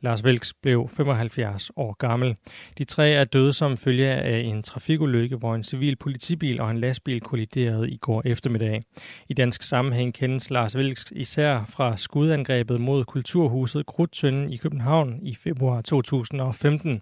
Lars 0.01 0.23
Vilks 0.23 0.54
blev 0.54 0.89
75 0.89 1.71
år 1.75 1.93
gammel. 1.93 2.36
De 2.77 2.84
tre 2.84 3.10
er 3.10 3.23
døde 3.23 3.54
som 3.54 3.77
følge 3.77 4.08
af 4.08 4.39
en 4.39 4.63
trafikulykke, 4.63 5.36
hvor 5.36 5.56
en 5.56 5.63
civil 5.63 5.95
politibil 5.95 6.62
og 6.62 6.71
en 6.71 6.80
lastbil 6.80 7.21
kolliderede 7.21 7.89
i 7.89 7.97
går 7.97 8.21
eftermiddag. 8.25 8.82
I 9.30 9.34
dansk 9.34 9.63
sammenhæng 9.63 10.13
kendes 10.13 10.49
Lars 10.49 10.77
Vilks 10.77 11.06
især 11.15 11.65
fra 11.69 11.97
skudangrebet 11.97 12.82
mod 12.82 13.06
Kulturhuset 13.06 13.86
Krudtønden 13.86 14.49
i 14.49 14.58
København 14.58 15.19
i 15.21 15.36
februar 15.36 15.82
2015. 15.82 17.01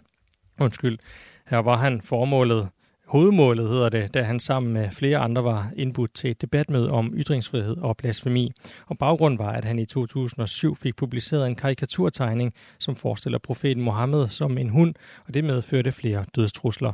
Undskyld. 0.60 0.98
Her 1.46 1.58
var 1.58 1.76
han 1.76 2.00
formålet 2.00 2.68
Hovedmålet 3.08 3.68
hedder 3.68 3.88
det, 3.88 4.14
da 4.14 4.22
han 4.22 4.40
sammen 4.40 4.72
med 4.72 4.90
flere 4.90 5.18
andre 5.18 5.44
var 5.44 5.70
indbudt 5.76 6.14
til 6.14 6.30
et 6.30 6.42
debatmøde 6.42 6.90
om 6.90 7.12
ytringsfrihed 7.16 7.76
og 7.76 7.96
blasfemi. 7.96 8.52
Og 8.86 8.98
baggrunden 8.98 9.38
var, 9.38 9.52
at 9.52 9.64
han 9.64 9.78
i 9.78 9.86
2007 9.86 10.76
fik 10.76 10.96
publiceret 10.96 11.46
en 11.46 11.54
karikaturtegning, 11.54 12.54
som 12.78 12.96
forestiller 12.96 13.38
profeten 13.38 13.82
Mohammed 13.82 14.28
som 14.28 14.58
en 14.58 14.68
hund, 14.68 14.94
og 15.26 15.34
det 15.34 15.44
medførte 15.44 15.92
flere 15.92 16.24
dødstrusler. 16.36 16.92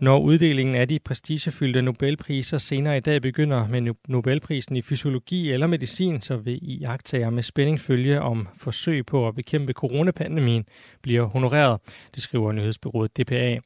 Når 0.00 0.20
uddelingen 0.20 0.74
af 0.74 0.88
de 0.88 0.98
prestigefyldte 0.98 1.82
Nobelpriser 1.82 2.58
senere 2.58 2.96
i 2.96 3.00
dag 3.00 3.22
begynder 3.22 3.68
med 3.68 3.94
Nobelprisen 4.08 4.76
i 4.76 4.82
fysiologi 4.82 5.52
eller 5.52 5.66
medicin, 5.66 6.20
så 6.20 6.36
vil 6.36 6.58
I 6.62 6.84
agtager 6.84 7.30
med 7.30 7.42
spænding 7.42 7.80
følge 7.80 8.20
om 8.20 8.48
forsøg 8.56 9.06
på 9.06 9.28
at 9.28 9.34
bekæmpe 9.34 9.72
coronapandemien 9.72 10.64
bliver 11.02 11.24
honoreret, 11.24 11.80
det 12.14 12.22
skriver 12.22 12.52
nyhedsbyrået 12.52 13.16
DPA. 13.16 13.58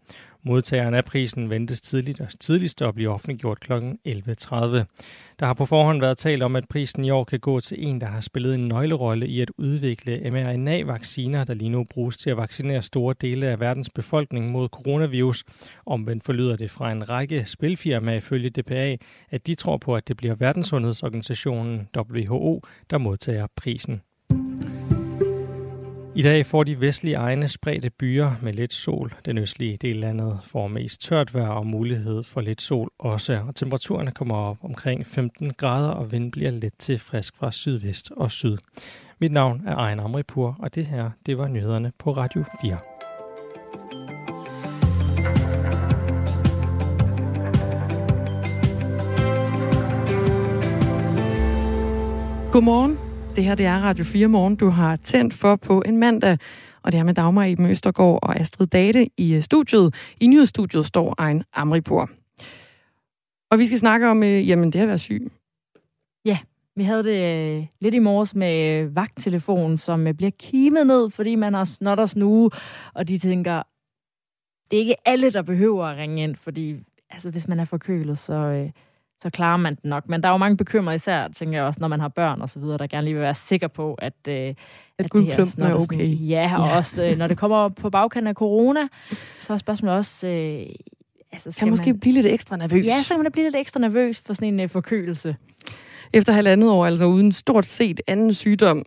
Modtageren 0.43 0.95
af 0.95 1.05
prisen 1.05 1.51
ventes 1.51 1.81
tidligt, 1.81 2.21
tidligst 2.41 2.83
at 2.83 2.95
blive 2.95 3.11
offentliggjort 3.11 3.61
kl. 3.61 3.73
11.30. 3.73 3.77
Der 5.41 5.47
har 5.47 5.55
på 5.55 5.67
forhånd 5.67 6.01
været 6.01 6.19
talt 6.19 6.43
om, 6.43 6.57
at 6.57 6.69
prisen 6.69 7.05
i 7.05 7.11
år 7.11 7.25
kan 7.25 7.41
gå 7.41 7.61
til 7.61 7.87
en, 7.87 8.01
der 8.01 8.07
har 8.07 8.21
spillet 8.21 8.55
en 8.55 8.69
nøglerolle 8.69 9.27
i 9.27 9.41
at 9.41 9.51
udvikle 9.59 10.31
mRNA-vacciner, 10.31 11.45
der 11.45 11.55
lige 11.55 11.69
nu 11.69 11.85
bruges 11.85 12.17
til 12.17 12.31
at 12.31 12.37
vaccinere 12.37 12.83
store 12.83 13.15
dele 13.21 13.47
af 13.47 13.61
verdens 13.61 13.91
befolkning 13.91 14.51
mod 14.51 14.69
coronavirus. 14.69 15.45
Omvendt 15.87 16.25
forlyder 16.25 16.57
det 16.57 16.71
fra 16.71 16.93
en 16.93 17.09
række 17.11 17.45
spilfirmaer 17.45 18.17
ifølge 18.17 18.51
DPA, 18.51 18.97
at 19.31 19.47
de 19.47 19.55
tror 19.55 19.77
på, 19.77 19.97
at 19.97 20.09
det 20.09 20.17
bliver 20.17 20.35
Verdenssundhedsorganisationen 20.35 21.89
WHO, 21.97 22.63
der 22.91 22.99
modtager 22.99 23.47
prisen. 23.57 24.03
I 26.15 26.23
dag 26.23 26.47
får 26.47 26.65
de 26.65 26.81
vestlige 26.81 27.17
egne 27.17 27.49
spredte 27.49 27.91
byer 27.91 28.31
med 28.43 28.53
lidt 28.53 28.73
sol. 28.73 29.15
Den 29.27 29.39
østlige 29.39 29.77
del 29.77 29.95
af 29.95 30.01
landet 30.01 30.39
får 30.45 30.69
mest 30.69 31.01
tørt 31.01 31.35
vejr 31.35 31.49
og 31.49 31.67
mulighed 31.67 32.23
for 32.23 32.41
lidt 32.41 32.63
sol 32.63 32.91
også. 32.99 33.43
Og 33.49 33.55
temperaturerne 33.55 34.11
kommer 34.11 34.35
op 34.35 34.57
omkring 34.63 35.07
15 35.07 35.53
grader, 35.53 35.89
og 35.89 36.13
vinden 36.13 36.31
bliver 36.31 36.51
let 36.51 36.73
til 36.79 36.99
frisk 36.99 37.37
fra 37.37 37.53
sydvest 37.53 38.11
og 38.17 38.31
syd. 38.31 38.57
Mit 39.19 39.33
navn 39.33 39.63
er 39.67 39.77
Ejn 39.77 40.01
Amripur, 40.01 40.57
og 40.59 40.75
det 40.75 40.87
her, 40.87 41.11
det 41.27 41.39
var 41.39 41.49
nyhederne 41.49 41.93
på 41.99 42.13
Radio 42.13 42.45
4. 42.63 42.79
Godmorgen. 52.53 53.10
Det 53.37 53.45
her 53.45 53.55
det 53.55 53.67
er 53.67 53.81
Radio 53.81 54.05
4 54.05 54.29
Morgen, 54.29 54.57
du 54.57 54.69
har 54.69 54.97
tændt 54.97 55.35
for 55.35 55.57
på 55.57 55.83
en 55.87 55.97
mandag. 55.97 56.39
Og 56.83 56.93
det 56.93 56.99
er 56.99 57.05
med 57.05 57.15
Dagmar 57.15 57.45
Eben 57.45 57.67
Østergaard 57.67 58.19
og 58.23 58.41
Astrid 58.41 58.67
Date 58.67 59.07
i 59.17 59.35
øh, 59.35 59.43
studiet. 59.43 59.95
I 60.21 60.27
nyhedsstudiet 60.27 60.87
står 60.87 61.15
Ejn 61.19 61.45
Amripur. 61.53 62.11
Og 63.51 63.59
vi 63.59 63.67
skal 63.67 63.79
snakke 63.79 64.09
om, 64.09 64.23
øh, 64.23 64.49
jamen 64.49 64.73
det 64.73 64.81
at 64.81 64.89
være 64.89 64.99
syg. 64.99 65.33
Ja, 66.25 66.39
vi 66.77 66.83
havde 66.83 67.05
det 67.05 67.23
øh, 67.59 67.67
lidt 67.81 67.95
i 67.95 67.99
morges 67.99 68.35
med 68.35 68.81
øh, 68.81 68.97
vagttelefonen, 68.97 69.79
som 69.79 70.07
øh, 70.07 70.15
bliver 70.15 70.33
kimet 70.39 70.87
ned, 70.87 71.11
fordi 71.11 71.35
man 71.35 71.55
har 71.55 71.65
snot 71.65 71.99
og 71.99 72.09
snue, 72.09 72.51
og 72.95 73.09
de 73.09 73.19
tænker, 73.19 73.63
det 74.71 74.77
er 74.77 74.81
ikke 74.81 75.09
alle, 75.09 75.33
der 75.33 75.43
behøver 75.43 75.87
at 75.87 75.97
ringe 75.97 76.23
ind, 76.23 76.37
fordi 76.37 76.77
altså, 77.11 77.31
hvis 77.31 77.49
man 77.49 77.61
er 77.61 77.65
forkølet, 77.65 78.19
så... 78.19 78.35
Øh, 78.35 78.71
så 79.23 79.31
klarer 79.31 79.57
man 79.57 79.75
den 79.75 79.91
nok. 79.91 80.09
Men 80.09 80.23
der 80.23 80.29
er 80.29 80.33
jo 80.33 80.39
mange 80.39 80.57
bekymrede, 80.57 80.95
især, 80.95 81.29
tænker 81.29 81.59
jeg 81.59 81.65
også, 81.65 81.81
når 81.81 81.89
man 81.89 82.01
har 82.01 82.09
børn 82.09 82.41
og 82.41 82.49
så 82.49 82.59
videre, 82.59 82.79
der 82.79 82.87
gerne 82.87 83.05
lige 83.05 83.15
vil 83.15 83.23
være 83.23 83.35
sikker 83.35 83.69
på, 83.69 83.95
at, 83.95 84.13
øh, 84.29 84.35
at, 84.35 84.57
at 84.99 85.11
guldklumpen 85.11 85.63
er 85.63 85.75
okay. 85.75 86.17
Ja, 86.29 86.55
og 86.59 86.69
ja. 86.69 86.77
også 86.77 87.05
øh, 87.05 87.17
når 87.19 87.27
det 87.27 87.39
kommer 87.39 87.69
på 87.69 87.91
bagkanten 87.91 88.27
af 88.29 88.35
corona, 88.35 88.81
så 89.39 89.53
er 89.53 89.57
spørgsmålet 89.57 89.97
også, 89.97 90.29
øh, 90.29 90.67
Altså, 91.33 91.59
kan 91.59 91.71
måske 91.71 91.93
man... 91.93 92.01
blive 92.01 92.15
lidt 92.15 92.27
ekstra 92.27 92.57
nervøs. 92.57 92.85
Ja, 92.85 93.03
så 93.03 93.15
kan 93.15 93.23
man 93.23 93.33
blive 93.33 93.47
lidt 93.47 93.57
ekstra 93.57 93.81
nervøs 93.81 94.21
for 94.27 94.35
sådan 94.35 94.55
en 94.55 94.65
uh, 94.65 94.71
forkølelse. 94.71 95.37
Efter 96.13 96.33
halvandet 96.33 96.71
år, 96.71 96.87
altså 96.87 97.05
uden 97.05 97.33
stort 97.33 97.67
set 97.67 98.01
anden 98.07 98.35
sygdom 98.35 98.85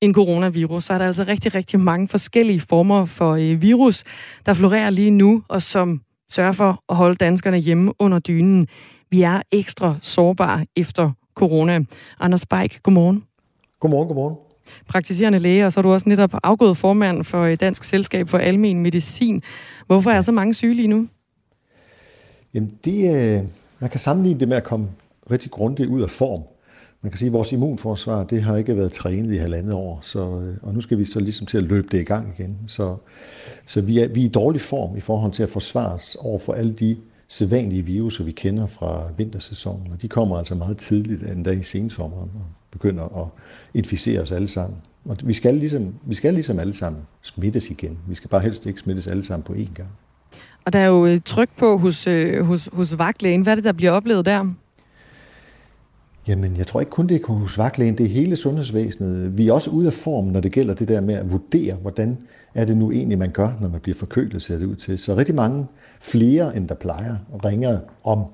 end 0.00 0.14
coronavirus, 0.14 0.84
så 0.84 0.94
er 0.94 0.98
der 0.98 1.06
altså 1.06 1.24
rigtig, 1.24 1.54
rigtig 1.54 1.80
mange 1.80 2.08
forskellige 2.08 2.60
former 2.60 3.04
for 3.04 3.34
øh, 3.34 3.62
virus, 3.62 4.04
der 4.46 4.54
florerer 4.54 4.90
lige 4.90 5.10
nu, 5.10 5.42
og 5.48 5.62
som 5.62 6.00
sørger 6.30 6.52
for 6.52 6.82
at 6.88 6.96
holde 6.96 7.14
danskerne 7.14 7.58
hjemme 7.58 7.92
under 7.98 8.18
dynen. 8.18 8.68
Vi 9.14 9.22
er 9.22 9.42
ekstra 9.52 9.96
sårbare 10.02 10.66
efter 10.76 11.12
corona. 11.34 11.80
Anders 12.20 12.46
Beik, 12.46 12.82
godmorgen. 12.82 13.24
Godmorgen, 13.80 14.08
godmorgen. 14.08 14.36
Praktiserende 14.88 15.38
læge, 15.38 15.66
og 15.66 15.72
så 15.72 15.80
er 15.80 15.82
du 15.82 15.92
også 15.92 16.08
netop 16.08 16.34
afgået 16.42 16.76
formand 16.76 17.24
for 17.24 17.54
dansk 17.54 17.84
selskab 17.84 18.28
for 18.28 18.38
almen 18.38 18.80
medicin. 18.80 19.42
Hvorfor 19.86 20.10
er 20.10 20.20
så 20.20 20.32
mange 20.32 20.54
syge 20.54 20.74
lige 20.74 20.88
nu? 20.88 21.08
Jamen, 22.54 22.78
det, 22.84 23.14
øh, 23.14 23.42
man 23.78 23.90
kan 23.90 24.00
sammenligne 24.00 24.40
det 24.40 24.48
med 24.48 24.56
at 24.56 24.64
komme 24.64 24.88
rigtig 25.30 25.50
grundigt 25.50 25.88
ud 25.88 26.02
af 26.02 26.10
form. 26.10 26.42
Man 27.02 27.10
kan 27.10 27.18
sige, 27.18 27.26
at 27.26 27.32
vores 27.32 27.52
immunforsvar, 27.52 28.24
det 28.24 28.42
har 28.42 28.56
ikke 28.56 28.76
været 28.76 28.92
trænet 28.92 29.34
i 29.34 29.36
halvandet 29.36 29.74
år, 29.74 29.98
så, 30.02 30.40
øh, 30.40 30.56
og 30.62 30.74
nu 30.74 30.80
skal 30.80 30.98
vi 30.98 31.04
så 31.04 31.20
ligesom 31.20 31.46
til 31.46 31.58
at 31.58 31.64
løbe 31.64 31.88
det 31.90 32.00
i 32.00 32.04
gang 32.04 32.34
igen. 32.38 32.58
Så, 32.66 32.96
så 33.66 33.80
vi, 33.80 33.98
er, 33.98 34.08
vi 34.08 34.20
er 34.20 34.26
i 34.26 34.28
dårlig 34.28 34.60
form 34.60 34.96
i 34.96 35.00
forhold 35.00 35.32
til 35.32 35.42
at 35.42 35.50
forsvare 35.50 35.92
os 35.92 36.16
over 36.20 36.38
for 36.38 36.52
alle 36.52 36.72
de 36.72 36.96
sædvanlige 37.28 37.82
viruser, 37.82 38.24
vi 38.24 38.32
kender 38.32 38.66
fra 38.66 39.08
vintersæsonen. 39.16 39.92
Og 39.92 40.02
de 40.02 40.08
kommer 40.08 40.38
altså 40.38 40.54
meget 40.54 40.76
tidligt, 40.76 41.22
endda 41.22 41.50
i 41.50 41.62
sensommeren, 41.62 42.30
og 42.34 42.46
begynder 42.70 43.22
at 43.22 43.28
inficere 43.74 44.20
os 44.20 44.32
alle 44.32 44.48
sammen. 44.48 44.78
Og 45.04 45.16
vi 45.24 45.32
skal, 45.32 45.54
ligesom, 45.54 45.94
vi 46.06 46.14
skal 46.14 46.34
ligesom 46.34 46.58
alle 46.58 46.74
sammen 46.74 47.02
smittes 47.22 47.70
igen. 47.70 47.98
Vi 48.08 48.14
skal 48.14 48.30
bare 48.30 48.40
helst 48.40 48.66
ikke 48.66 48.80
smittes 48.80 49.06
alle 49.06 49.24
sammen 49.24 49.44
på 49.44 49.52
én 49.52 49.74
gang. 49.74 49.88
Og 50.64 50.72
der 50.72 50.78
er 50.78 50.86
jo 50.86 51.06
øh, 51.06 51.20
tryk 51.24 51.48
på 51.56 51.78
hos, 51.78 52.06
øh, 52.06 52.44
hos, 52.44 52.68
hos 52.72 52.98
vagtlægen. 52.98 53.42
Hvad 53.42 53.52
er 53.52 53.54
det, 53.54 53.64
der 53.64 53.72
bliver 53.72 53.92
oplevet 53.92 54.26
der? 54.26 54.54
Jamen, 56.28 56.56
jeg 56.56 56.66
tror 56.66 56.80
ikke 56.80 56.90
kun 56.90 57.06
det 57.06 57.22
er 57.22 57.32
hos 57.32 57.58
vagtlægen, 57.58 57.98
det 57.98 58.06
er 58.06 58.10
hele 58.10 58.36
sundhedsvæsenet. 58.36 59.38
Vi 59.38 59.48
er 59.48 59.52
også 59.52 59.70
ude 59.70 59.86
af 59.86 59.92
form, 59.92 60.24
når 60.24 60.40
det 60.40 60.52
gælder 60.52 60.74
det 60.74 60.88
der 60.88 61.00
med 61.00 61.14
at 61.14 61.30
vurdere, 61.32 61.74
hvordan 61.74 62.18
er 62.54 62.64
det 62.64 62.76
nu 62.76 62.92
egentlig, 62.92 63.18
man 63.18 63.30
gør, 63.30 63.52
når 63.60 63.68
man 63.68 63.80
bliver 63.80 63.96
forkølet, 63.96 64.42
ser 64.42 64.58
det 64.58 64.66
ud 64.66 64.76
til. 64.76 64.98
Så 64.98 65.16
rigtig 65.16 65.34
mange 65.34 65.66
flere, 66.00 66.56
end 66.56 66.68
der 66.68 66.74
plejer, 66.74 67.16
ringer 67.44 67.78
om 68.04 68.24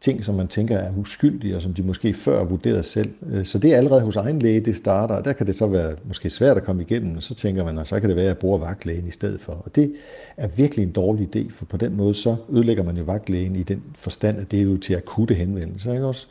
ting, 0.00 0.24
som 0.24 0.34
man 0.34 0.48
tænker 0.48 0.78
er 0.78 0.92
uskyldige, 0.96 1.56
og 1.56 1.62
som 1.62 1.74
de 1.74 1.82
måske 1.82 2.14
før 2.14 2.44
vurderede 2.44 2.82
selv. 2.82 3.14
Øh, 3.30 3.44
så 3.44 3.58
det 3.58 3.72
er 3.72 3.76
allerede 3.76 4.00
hos 4.00 4.16
egen 4.16 4.38
læge, 4.38 4.60
det 4.60 4.76
starter, 4.76 5.14
og 5.14 5.24
der 5.24 5.32
kan 5.32 5.46
det 5.46 5.54
så 5.54 5.66
være 5.66 5.96
måske 6.04 6.30
svært 6.30 6.56
at 6.56 6.64
komme 6.64 6.82
igennem, 6.82 7.16
og 7.16 7.22
så 7.22 7.34
tænker 7.34 7.64
man, 7.64 7.78
og 7.78 7.86
så 7.86 8.00
kan 8.00 8.08
det 8.08 8.16
være, 8.16 8.24
at 8.24 8.28
jeg 8.28 8.38
bruger 8.38 8.58
vagtlægen 8.58 9.08
i 9.08 9.10
stedet 9.10 9.40
for. 9.40 9.52
Og 9.52 9.74
det 9.74 9.94
er 10.36 10.48
virkelig 10.48 10.82
en 10.82 10.92
dårlig 10.92 11.36
idé, 11.36 11.52
for 11.52 11.64
på 11.64 11.76
den 11.76 11.96
måde, 11.96 12.14
så 12.14 12.36
ødelægger 12.52 12.82
man 12.82 12.96
jo 12.96 13.02
vagtlægen 13.04 13.56
i 13.56 13.62
den 13.62 13.82
forstand, 13.94 14.38
at 14.38 14.50
det 14.50 14.58
er 14.58 14.62
jo 14.62 14.76
til 14.76 14.94
akutte 14.94 15.34
henvendelser. 15.34 15.92
Ikke 15.92 16.06
også? 16.06 16.26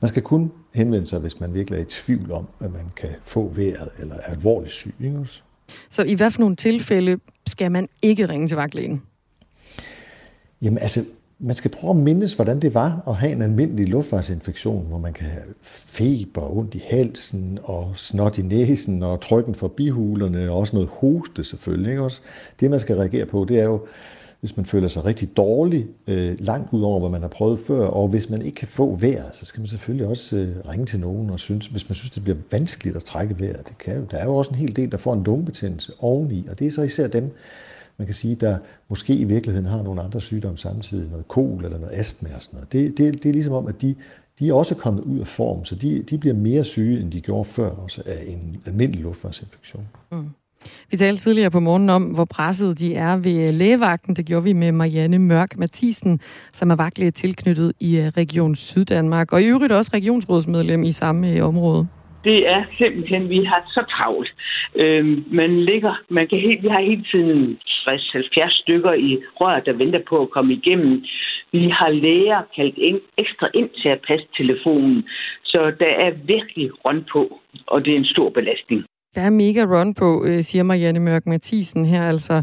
Man 0.00 0.08
skal 0.08 0.22
kun 0.22 0.52
henvende 0.72 1.06
sig, 1.06 1.18
hvis 1.18 1.40
man 1.40 1.54
virkelig 1.54 1.76
er 1.76 1.82
i 1.82 1.86
tvivl 1.88 2.32
om, 2.32 2.48
at 2.60 2.72
man 2.72 2.92
kan 2.96 3.10
få 3.24 3.52
vejret 3.54 3.88
eller 3.98 4.14
er 4.14 4.20
alvorligt 4.20 4.72
syg. 4.72 4.94
Ikke 5.00 5.18
også? 5.18 5.42
Så 5.90 6.02
i 6.02 6.14
hvad 6.14 6.30
for 6.30 6.40
nogle 6.40 6.56
tilfælde 6.56 7.18
skal 7.46 7.72
man 7.72 7.88
ikke 8.02 8.28
ringe 8.28 8.48
til 8.48 8.56
vagtlægen? 8.56 9.02
Jamen 10.62 10.78
altså, 10.78 11.04
man 11.40 11.56
skal 11.56 11.70
prøve 11.70 11.90
at 11.90 11.96
mindes, 11.96 12.32
hvordan 12.32 12.60
det 12.60 12.74
var 12.74 13.02
at 13.08 13.16
have 13.16 13.32
en 13.32 13.42
almindelig 13.42 13.88
luftvejsinfektion, 13.88 14.86
hvor 14.86 14.98
man 14.98 15.12
kan 15.12 15.26
have 15.26 15.44
feber, 15.62 16.56
ondt 16.56 16.74
i 16.74 16.82
halsen 16.90 17.58
og 17.62 17.92
snot 17.96 18.38
i 18.38 18.42
næsen 18.42 19.02
og 19.02 19.20
trykken 19.20 19.54
for 19.54 19.68
bihulerne 19.68 20.50
og 20.50 20.58
også 20.58 20.76
noget 20.76 20.88
hoste 20.92 21.44
selvfølgelig. 21.44 21.90
Ikke? 21.90 22.02
Også 22.02 22.20
det, 22.60 22.70
man 22.70 22.80
skal 22.80 22.96
reagere 22.96 23.26
på, 23.26 23.46
det 23.48 23.58
er 23.58 23.64
jo, 23.64 23.80
hvis 24.40 24.56
man 24.56 24.66
føler 24.66 24.88
sig 24.88 25.04
rigtig 25.04 25.36
dårlig, 25.36 25.86
øh, 26.06 26.36
langt 26.40 26.72
ud 26.72 26.82
over, 26.82 27.00
hvad 27.00 27.10
man 27.10 27.20
har 27.20 27.28
prøvet 27.28 27.60
før, 27.60 27.86
og 27.86 28.08
hvis 28.08 28.30
man 28.30 28.42
ikke 28.42 28.56
kan 28.56 28.68
få 28.68 28.94
vejret, 28.94 29.36
så 29.36 29.46
skal 29.46 29.60
man 29.60 29.68
selvfølgelig 29.68 30.06
også 30.06 30.36
øh, 30.36 30.70
ringe 30.70 30.86
til 30.86 31.00
nogen, 31.00 31.30
og 31.30 31.40
synes, 31.40 31.66
hvis 31.66 31.88
man 31.88 31.94
synes, 31.94 32.10
det 32.10 32.22
bliver 32.22 32.38
vanskeligt 32.50 32.96
at 32.96 33.04
trække 33.04 33.40
vejret. 33.40 33.68
Det 33.68 33.78
kan 33.78 33.96
jo. 33.96 34.04
Der 34.10 34.16
er 34.16 34.24
jo 34.24 34.36
også 34.36 34.50
en 34.50 34.56
hel 34.56 34.76
del, 34.76 34.92
der 34.92 34.98
får 34.98 35.14
en 35.14 35.22
lungebetændelse 35.24 35.92
oveni, 35.98 36.46
og 36.50 36.58
det 36.58 36.66
er 36.66 36.70
så 36.70 36.82
især 36.82 37.08
dem, 37.08 37.34
man 37.98 38.06
kan 38.06 38.14
sige, 38.14 38.34
der 38.34 38.58
måske 38.88 39.14
i 39.14 39.24
virkeligheden 39.24 39.66
har 39.66 39.82
nogle 39.82 40.02
andre 40.02 40.20
sygdomme 40.20 40.58
samtidig, 40.58 41.10
noget 41.10 41.28
kol 41.28 41.64
eller 41.64 41.78
noget 41.78 41.98
astma 41.98 42.28
og 42.34 42.42
sådan 42.42 42.56
noget. 42.56 42.72
Det, 42.72 42.98
det, 42.98 43.22
det 43.22 43.28
er 43.28 43.32
ligesom 43.32 43.52
om, 43.52 43.66
at 43.66 43.82
de, 43.82 43.94
de 44.38 44.48
er 44.48 44.52
også 44.52 44.74
kommet 44.74 45.02
ud 45.02 45.18
af 45.20 45.26
form, 45.26 45.64
så 45.64 45.74
de, 45.74 46.02
de 46.02 46.18
bliver 46.18 46.34
mere 46.34 46.64
syge, 46.64 47.00
end 47.00 47.12
de 47.12 47.20
gjorde 47.20 47.44
før, 47.44 47.70
også 47.70 48.02
af 48.06 48.24
en 48.26 48.56
almindelig 48.66 49.02
luftvejsinfektion. 49.02 49.88
Mm. 50.12 50.28
Vi 50.90 50.96
talte 50.96 51.22
tidligere 51.22 51.50
på 51.50 51.60
morgenen 51.60 51.90
om, 51.90 52.02
hvor 52.02 52.24
presset 52.24 52.78
de 52.78 52.94
er 52.94 53.16
ved 53.16 53.48
øh, 53.48 53.54
lægevagten. 53.54 54.16
Det 54.16 54.26
gjorde 54.26 54.44
vi 54.44 54.52
med 54.52 54.72
Marianne 54.72 55.18
Mørk 55.18 55.58
Mathisen, 55.58 56.20
som 56.52 56.70
er 56.70 56.74
vagtlæge 56.74 57.10
tilknyttet 57.10 57.72
i 57.80 57.96
øh, 57.96 58.06
Region 58.06 58.54
Syddanmark, 58.54 59.32
og 59.32 59.42
i 59.42 59.46
øvrigt 59.46 59.72
også 59.72 59.90
regionsrådsmedlem 59.94 60.82
i 60.82 60.92
samme 60.92 61.32
øh, 61.32 61.46
område 61.46 61.86
det 62.28 62.38
er 62.54 62.62
simpelthen, 62.78 63.28
vi 63.28 63.40
har 63.50 63.62
så 63.76 63.82
travlt. 63.94 64.30
Øh, 64.82 65.04
man 65.40 65.50
ligger, 65.70 65.94
man 66.18 66.26
kan 66.28 66.38
helt, 66.46 66.62
vi 66.62 66.68
har 66.68 66.82
hele 66.90 67.04
tiden 67.12 67.58
60-70 67.88 68.62
stykker 68.62 68.92
i 69.08 69.10
rør, 69.40 69.60
der 69.60 69.72
venter 69.82 70.02
på 70.08 70.16
at 70.22 70.30
komme 70.30 70.52
igennem. 70.54 70.92
Vi 71.52 71.68
har 71.78 71.90
læger 72.04 72.40
kaldt 72.56 72.78
ind, 72.88 73.00
ekstra 73.22 73.48
ind 73.54 73.70
til 73.80 73.88
at 73.88 74.00
passe 74.08 74.26
telefonen, 74.40 74.98
så 75.44 75.60
der 75.82 75.92
er 76.06 76.10
virkelig 76.34 76.66
rund 76.84 77.02
på, 77.12 77.22
og 77.66 77.84
det 77.84 77.92
er 77.92 77.96
en 77.96 78.12
stor 78.14 78.30
belastning. 78.30 78.84
Der 79.14 79.20
er 79.20 79.30
mega 79.30 79.62
run 79.74 79.94
på, 79.94 80.24
øh, 80.26 80.42
siger 80.42 80.62
Marianne 80.62 81.00
Mørk 81.00 81.26
Mathisen 81.26 81.86
her. 81.86 82.08
Altså, 82.08 82.34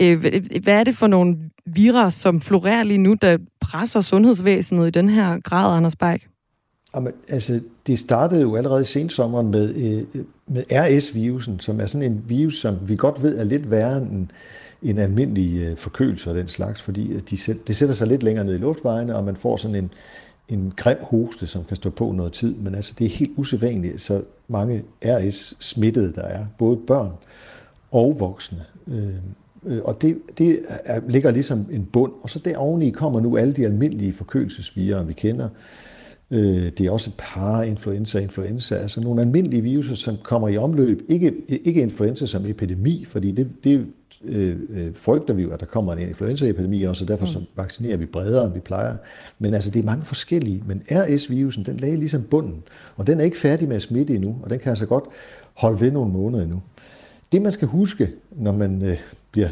øh, 0.00 0.16
hvad 0.64 0.80
er 0.80 0.84
det 0.84 0.94
for 1.00 1.06
nogle 1.06 1.36
virus, 1.66 2.14
som 2.14 2.40
florerer 2.40 2.82
lige 2.82 2.98
nu, 2.98 3.16
der 3.22 3.38
presser 3.60 4.00
sundhedsvæsenet 4.00 4.86
i 4.86 4.90
den 4.90 5.08
her 5.08 5.40
grad, 5.40 5.76
Anders 5.76 5.96
Beik? 5.96 6.22
Jamen, 6.94 7.12
altså, 7.28 7.60
det 7.86 7.98
startede 7.98 8.40
jo 8.40 8.56
allerede 8.56 8.82
i 8.82 8.84
sensommeren 8.84 9.50
med, 9.50 9.74
øh, 9.74 10.24
med 10.46 10.62
RS-virusen, 10.70 11.60
som 11.60 11.80
er 11.80 11.86
sådan 11.86 12.12
en 12.12 12.24
virus, 12.26 12.60
som 12.60 12.76
vi 12.88 12.96
godt 12.96 13.22
ved 13.22 13.38
er 13.38 13.44
lidt 13.44 13.70
værre 13.70 13.96
end 13.96 14.26
en 14.82 14.98
almindelig 14.98 15.62
øh, 15.62 15.76
forkølelse 15.76 16.30
og 16.30 16.36
den 16.36 16.48
slags, 16.48 16.82
fordi 16.82 17.20
de, 17.20 17.54
det 17.66 17.76
sætter 17.76 17.94
sig 17.94 18.06
lidt 18.06 18.22
længere 18.22 18.44
ned 18.44 18.54
i 18.54 18.58
luftvejene, 18.58 19.16
og 19.16 19.24
man 19.24 19.36
får 19.36 19.56
sådan 19.56 19.74
en, 19.74 19.90
en 20.48 20.72
grim 20.76 20.98
hoste, 21.02 21.46
som 21.46 21.64
kan 21.64 21.76
stå 21.76 21.90
på 21.90 22.12
noget 22.12 22.32
tid. 22.32 22.54
Men 22.54 22.74
altså, 22.74 22.94
det 22.98 23.04
er 23.04 23.08
helt 23.08 23.32
usædvanligt, 23.36 24.00
så 24.00 24.22
mange 24.48 24.82
RS-smittede 25.04 26.12
der 26.14 26.22
er, 26.22 26.46
både 26.58 26.76
børn 26.76 27.12
og 27.90 28.16
voksne. 28.20 28.64
Øh, 28.86 29.08
øh 29.66 29.82
og 29.84 30.02
det, 30.02 30.18
det 30.38 30.60
ligger 31.08 31.30
ligesom 31.30 31.66
en 31.70 31.84
bund. 31.84 32.12
Og 32.22 32.30
så 32.30 32.38
der 32.38 32.56
oveni 32.56 32.90
kommer 32.90 33.20
nu 33.20 33.36
alle 33.36 33.52
de 33.52 33.64
almindelige 33.64 34.12
forkølelsesvirer, 34.12 35.02
vi 35.02 35.12
kender. 35.12 35.48
Øh, 36.30 36.72
det 36.78 36.80
er 36.80 36.90
også 36.90 37.10
parainfluenza, 37.18 38.18
influenza, 38.18 38.74
altså 38.74 39.00
nogle 39.00 39.20
almindelige 39.20 39.62
viruser, 39.62 39.94
som 39.94 40.16
kommer 40.22 40.48
i 40.48 40.56
omløb. 40.56 41.02
Ikke, 41.08 41.34
ikke 41.48 41.82
influenza 41.82 42.26
som 42.26 42.46
epidemi, 42.46 43.04
fordi 43.04 43.30
det, 43.30 43.48
det 43.64 43.86
øh, 44.24 44.56
øh 44.70 44.94
frygter 44.94 45.34
vi 45.34 45.42
jo, 45.42 45.50
at 45.50 45.60
der 45.60 45.66
kommer 45.66 45.92
en 45.92 45.98
influenzaepidemi 45.98 46.82
også, 46.82 47.04
og 47.04 47.08
derfor 47.08 47.26
så 47.26 47.38
mm. 47.38 47.44
vaccinerer 47.56 47.96
vi 47.96 48.06
bredere, 48.06 48.44
end 48.44 48.54
vi 48.54 48.60
plejer. 48.60 48.96
Men 49.38 49.54
altså, 49.54 49.70
det 49.70 49.80
er 49.80 49.84
mange 49.84 50.04
forskellige. 50.04 50.62
Men 50.66 50.82
RS-virusen, 50.90 51.64
den 51.64 51.76
lagde 51.76 51.96
ligesom 51.96 52.22
bunden, 52.22 52.62
og 52.96 53.06
den 53.06 53.20
er 53.20 53.24
ikke 53.24 53.38
færdig 53.38 53.68
med 53.68 53.76
at 53.76 53.82
smitte 53.82 54.14
endnu, 54.14 54.36
og 54.42 54.50
den 54.50 54.58
kan 54.58 54.70
altså 54.70 54.86
godt 54.86 55.04
holde 55.54 55.80
ved 55.80 55.90
nogle 55.90 56.12
måneder 56.12 56.42
endnu. 56.42 56.62
Det, 57.32 57.42
man 57.42 57.52
skal 57.52 57.68
huske, 57.68 58.08
når 58.30 58.52
man 58.52 58.82
øh, 58.82 58.98
bliver 59.32 59.48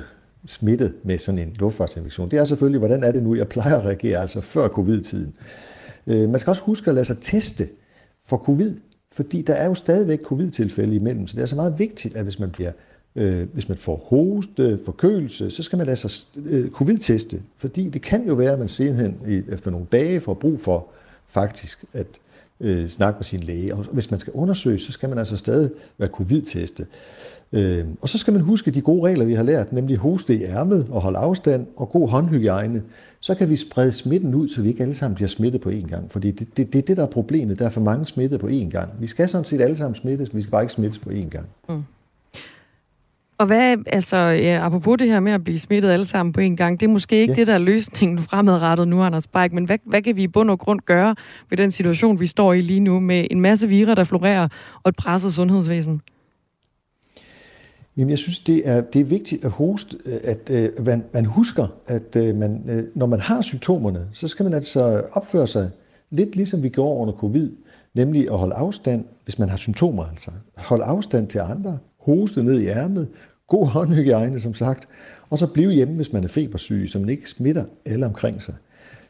smittet 0.47 0.93
med 1.03 1.19
sådan 1.19 1.39
en 1.39 1.57
luftfartsinfektion, 1.59 2.31
det 2.31 2.39
er 2.39 2.45
selvfølgelig, 2.45 2.79
hvordan 2.79 3.05
er 3.05 3.13
det 3.13 3.23
nu, 3.23 3.35
jeg 3.35 3.49
plejer 3.49 3.79
at 3.79 3.85
reagere, 3.85 4.21
altså 4.21 4.41
før 4.41 4.69
covid-tiden. 4.69 5.35
Øh, 6.07 6.29
man 6.29 6.41
skal 6.41 6.51
også 6.51 6.63
huske 6.63 6.89
at 6.89 6.95
lade 6.95 7.05
sig 7.05 7.19
teste 7.21 7.69
for 8.25 8.37
covid, 8.37 8.75
fordi 9.13 9.43
der 9.43 9.55
er 9.55 9.67
jo 9.67 9.75
stadigvæk 9.75 10.23
covid-tilfælde 10.23 10.95
imellem, 10.95 11.27
så 11.27 11.37
det 11.37 11.43
er 11.43 11.47
så 11.47 11.57
meget 11.57 11.79
vigtigt, 11.79 12.17
at 12.17 12.25
hvis 12.25 12.39
man 12.39 12.51
bliver 12.51 12.73
øh, 13.17 13.47
hvis 13.53 13.69
man 13.69 13.79
får 13.79 14.07
hoste, 14.09 14.79
forkølelse, 14.85 15.51
så 15.51 15.63
skal 15.63 15.77
man 15.77 15.87
lade 15.87 15.97
sig 15.97 16.11
øh, 16.47 16.71
covid-teste, 16.71 17.43
fordi 17.57 17.89
det 17.89 18.03
kan 18.03 18.27
jo 18.27 18.35
være, 18.35 18.53
at 18.53 18.59
man 18.59 18.69
senere 18.69 19.13
efter 19.49 19.71
nogle 19.71 19.87
dage 19.93 20.21
får 20.21 20.35
brug 20.35 20.61
for 20.61 20.87
faktisk 21.27 21.85
at 21.93 22.07
øh, 22.61 22.89
snakke 22.89 23.19
med 23.19 23.25
sin 23.25 23.41
læge. 23.41 23.75
Og 23.75 23.85
hvis 23.93 24.11
man 24.11 24.21
skal 24.21 24.33
undersøge, 24.33 24.79
så 24.79 24.93
skal 24.93 25.09
man 25.09 25.19
altså 25.19 25.37
stadig 25.37 25.71
være 25.99 26.09
covid-testet. 26.09 26.87
Øh, 27.53 27.85
og 28.01 28.09
så 28.09 28.19
skal 28.19 28.33
man 28.33 28.43
huske 28.43 28.71
de 28.71 28.81
gode 28.81 29.09
regler, 29.11 29.25
vi 29.25 29.35
har 29.35 29.43
lært, 29.43 29.73
nemlig 29.73 29.97
hoste 29.97 30.35
i 30.35 30.45
ærmet 30.45 30.87
og 30.91 31.01
holde 31.01 31.19
afstand 31.19 31.67
og 31.77 31.89
god 31.89 32.09
håndhygiejne. 32.09 32.83
Så 33.27 33.35
kan 33.35 33.51
vi 33.51 33.57
sprede 33.57 33.93
smitten 33.93 34.35
ud, 34.35 34.49
så 34.49 34.63
vi 34.63 34.69
ikke 34.69 34.83
alle 34.83 34.95
sammen 34.95 35.15
bliver 35.15 35.29
smittet 35.29 35.61
på 35.61 35.71
én 35.71 35.89
gang. 35.89 36.11
Fordi 36.11 36.31
det, 36.31 36.57
det, 36.57 36.73
det 36.73 36.79
er 36.79 36.83
det, 36.83 36.97
der 36.97 37.03
er 37.03 37.11
problemet. 37.11 37.59
Der 37.59 37.65
er 37.65 37.71
for 37.71 37.81
mange 37.81 38.07
smittet 38.07 38.41
på 38.41 38.47
én 38.47 38.71
gang. 38.71 38.91
Vi 39.01 39.07
skal 39.07 39.29
sådan 39.29 39.45
set 39.45 39.61
alle 39.61 39.77
sammen 39.77 39.95
smittes, 39.95 40.37
vi 40.37 40.43
skal 40.43 40.51
bare 40.51 40.63
ikke 40.63 40.73
smittes 40.73 40.99
på 40.99 41.11
én 41.11 41.29
gang. 41.29 41.47
Mm. 41.69 41.83
Og 43.39 43.47
hvad, 43.47 43.77
altså, 43.87 44.17
ja, 44.17 44.59
apropos 44.63 44.99
det 44.99 45.09
her 45.09 45.21
med 45.21 45.33
at 45.33 45.45
blive 45.45 45.59
smittet 45.59 45.91
alle 45.91 46.05
sammen 46.05 46.33
på 46.33 46.41
en 46.41 46.57
gang, 46.57 46.81
det 46.81 46.87
er 46.87 46.91
måske 46.91 47.21
ikke 47.21 47.33
ja. 47.33 47.37
det, 47.37 47.47
der 47.47 47.55
er 47.55 47.59
løsningen 47.59 48.19
fremadrettet 48.31 48.89
nu, 48.89 49.03
Anders 49.03 49.27
Beik, 49.27 49.53
men 49.53 49.65
hvad, 49.65 49.79
hvad 49.85 50.03
kan 50.03 50.17
vi 50.17 50.23
i 50.23 50.29
bund 50.29 50.51
og 50.51 50.59
grund 50.59 50.81
gøre 50.81 51.15
ved 51.51 51.59
den 51.59 51.71
situation, 51.71 52.21
vi 52.21 52.27
står 52.27 52.53
i 52.53 52.61
lige 52.61 52.81
nu, 52.81 53.01
med 53.01 53.27
en 53.31 53.41
masse 53.41 53.69
virer, 53.69 53.95
der 53.95 54.05
florerer, 54.05 54.49
og 54.83 54.89
et 54.89 54.97
presset 54.97 55.35
sundhedsvæsen? 55.35 56.01
Jamen, 57.97 58.11
jeg 58.11 58.19
synes, 58.19 58.39
det 58.39 58.69
er, 58.69 58.81
det 58.81 59.01
er 59.01 59.05
vigtigt 59.05 59.45
at, 59.45 59.51
hoste, 59.51 59.97
øh, 60.05 60.21
at 60.25 60.51
øh, 60.51 60.87
man, 60.87 61.05
man 61.13 61.25
husker, 61.25 61.67
at 61.87 62.17
øh, 62.17 62.37
man, 62.37 62.65
øh, 62.69 62.85
når 62.95 63.07
man 63.07 63.21
har 63.21 63.41
symptomerne, 63.41 64.07
så 64.13 64.29
skal 64.29 64.45
man 64.45 64.55
altså 64.55 65.03
opføre 65.13 65.47
sig 65.47 65.71
lidt 66.11 66.37
ligesom 66.37 66.63
vi 66.63 66.69
gjorde 66.69 67.01
under 67.01 67.15
covid, 67.15 67.51
nemlig 67.95 68.31
at 68.31 68.39
holde 68.39 68.55
afstand, 68.55 69.05
hvis 69.25 69.39
man 69.39 69.49
har 69.49 69.57
symptomer 69.57 70.05
altså. 70.05 70.31
Holde 70.57 70.85
afstand 70.85 71.29
til 71.29 71.39
andre, 71.39 71.79
hoste 72.01 72.43
ned 72.43 72.61
i 72.61 72.67
ærmet, 72.67 73.09
god 73.49 73.67
håndhygiejne 73.67 74.41
som 74.41 74.55
sagt, 74.55 74.89
og 75.31 75.39
så 75.39 75.47
blive 75.47 75.73
hjemme, 75.73 75.95
hvis 75.95 76.13
man 76.13 76.25
er 76.25 76.29
febersyg, 76.29 76.87
så 76.89 76.99
man 76.99 77.09
ikke 77.09 77.31
smitter 77.31 77.65
alle 77.85 78.07
omkring 78.07 78.43
sig. 78.43 78.55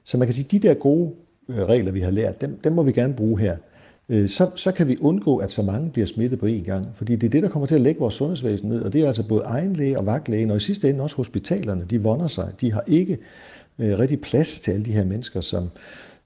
Så 0.04 0.18
man 0.18 0.26
kan 0.26 0.34
sige, 0.34 0.44
at 0.44 0.50
de 0.50 0.58
der 0.58 0.74
gode 0.74 1.12
regler, 1.48 1.92
vi 1.92 2.00
har 2.00 2.10
lært, 2.10 2.40
dem, 2.40 2.58
dem 2.64 2.72
må 2.72 2.82
vi 2.82 2.92
gerne 2.92 3.14
bruge 3.14 3.40
her. 3.40 3.56
Øh, 4.08 4.28
så, 4.28 4.50
så 4.56 4.72
kan 4.72 4.88
vi 4.88 4.96
undgå, 5.00 5.36
at 5.36 5.52
så 5.52 5.62
mange 5.62 5.90
bliver 5.90 6.06
smittet 6.06 6.38
på 6.38 6.46
én 6.46 6.64
gang. 6.64 6.86
Fordi 6.94 7.16
det 7.16 7.26
er 7.26 7.30
det, 7.30 7.42
der 7.42 7.48
kommer 7.48 7.66
til 7.66 7.74
at 7.74 7.80
lægge 7.80 8.00
vores 8.00 8.14
sundhedsvæsen 8.14 8.68
ned, 8.68 8.82
og 8.82 8.92
det 8.92 9.00
er 9.00 9.06
altså 9.06 9.22
både 9.22 9.42
egenlæge 9.42 9.98
og 9.98 10.06
vagtlægen, 10.06 10.50
og 10.50 10.56
i 10.56 10.60
sidste 10.60 10.90
ende 10.90 11.02
også 11.02 11.16
hospitalerne, 11.16 11.84
de 11.90 12.02
vonder 12.02 12.26
sig. 12.26 12.52
De 12.60 12.72
har 12.72 12.84
ikke 12.86 13.18
øh, 13.78 13.98
rigtig 13.98 14.20
plads 14.20 14.60
til 14.60 14.70
alle 14.70 14.86
de 14.86 14.92
her 14.92 15.04
mennesker, 15.04 15.40
som, 15.40 15.70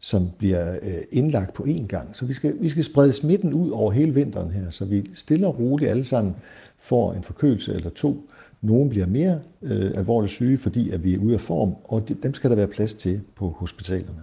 som 0.01 0.31
bliver 0.39 0.79
øh, 0.83 0.99
indlagt 1.13 1.55
på 1.55 1.63
én 1.63 1.87
gang. 1.87 2.17
Så 2.17 2.25
vi 2.25 2.35
skal, 2.35 2.55
vi 2.61 2.69
skal 2.69 2.85
sprede 2.85 3.13
smitten 3.13 3.55
ud 3.55 3.71
over 3.71 3.93
hele 3.93 4.15
vinteren 4.15 4.51
her, 4.51 4.71
så 4.71 4.85
vi 4.85 5.11
stille 5.15 5.47
og 5.47 5.59
roligt 5.59 5.91
alle 5.91 6.05
sammen 6.05 6.37
får 6.79 7.13
en 7.13 7.23
forkølelse 7.23 7.75
eller 7.75 7.91
to. 7.91 8.29
Nogle 8.63 8.91
bliver 8.91 9.07
mere 9.07 9.41
øh, 9.63 9.91
alvorligt 9.95 10.33
syge, 10.33 10.59
fordi 10.59 10.91
at 10.91 11.05
vi 11.05 11.15
er 11.15 11.19
ude 11.19 11.35
af 11.35 11.41
form, 11.41 11.75
og 11.85 12.09
de, 12.09 12.15
dem 12.15 12.35
skal 12.35 12.51
der 12.51 12.57
være 12.57 12.67
plads 12.67 12.95
til 12.95 13.21
på 13.37 13.49
hospitalerne. 13.59 14.23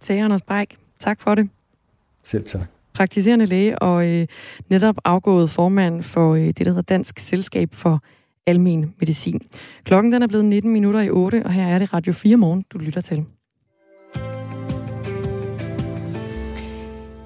Sagde 0.00 0.22
Anders 0.22 0.42
Beik. 0.42 0.78
Tak 0.98 1.20
for 1.20 1.34
det. 1.34 1.48
Selv 2.24 2.44
tak 2.44 2.75
praktiserende 2.96 3.46
læge 3.46 3.78
og 3.78 4.06
øh, 4.08 4.26
netop 4.70 4.96
afgået 5.04 5.50
formand 5.50 6.02
for 6.02 6.34
øh, 6.34 6.40
det, 6.40 6.58
der 6.58 6.64
hedder 6.64 6.82
Dansk 6.82 7.18
Selskab 7.18 7.74
for 7.74 8.02
Almen 8.46 8.94
Medicin. 9.00 9.40
Klokken 9.84 10.12
den 10.12 10.22
er 10.22 10.26
blevet 10.26 10.44
19 10.44 10.72
minutter 10.72 11.00
i 11.00 11.10
8, 11.10 11.42
og 11.44 11.52
her 11.52 11.66
er 11.66 11.78
det 11.78 11.92
Radio 11.92 12.12
4 12.12 12.36
morgen, 12.36 12.64
du 12.72 12.78
lytter 12.78 13.00
til. 13.00 13.24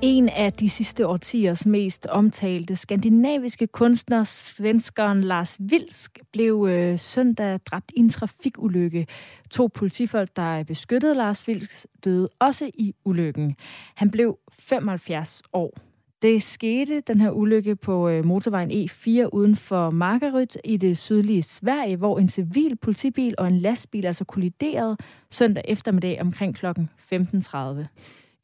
En 0.02 0.28
af 0.28 0.52
de 0.52 0.70
sidste 0.70 1.06
årtiers 1.06 1.66
mest 1.66 2.06
omtalte 2.06 2.76
skandinaviske 2.76 3.66
kunstner, 3.66 4.24
svenskeren 4.24 5.20
Lars 5.20 5.56
Vilsk, 5.60 6.18
blev 6.32 6.66
øh, 6.70 6.98
søndag 6.98 7.60
dræbt 7.66 7.92
i 7.96 8.00
en 8.00 8.08
trafikulykke. 8.10 9.06
To 9.50 9.66
politifolk, 9.74 10.30
der 10.36 10.64
beskyttede 10.64 11.14
Lars 11.14 11.48
Vilsk, 11.48 11.86
døde 12.04 12.28
også 12.38 12.70
i 12.74 12.94
ulykken. 13.04 13.56
Han 13.94 14.10
blev 14.10 14.38
75 14.60 15.42
år. 15.52 15.74
Det 16.22 16.42
skete, 16.42 17.00
den 17.00 17.20
her 17.20 17.30
ulykke, 17.30 17.76
på 17.76 18.08
øh, 18.08 18.24
motorvejen 18.24 18.70
E4 18.70 19.28
uden 19.32 19.56
for 19.56 19.90
Markerød 19.90 20.46
i 20.64 20.76
det 20.76 20.98
sydlige 20.98 21.42
Sverige, 21.42 21.96
hvor 21.96 22.18
en 22.18 22.28
civil 22.28 22.76
politibil 22.76 23.34
og 23.38 23.46
en 23.46 23.58
lastbil 23.58 24.06
altså 24.06 24.24
kolliderede 24.24 24.96
søndag 25.30 25.64
eftermiddag 25.68 26.20
omkring 26.20 26.54
kl. 26.54 26.66
15.30. 26.66 27.86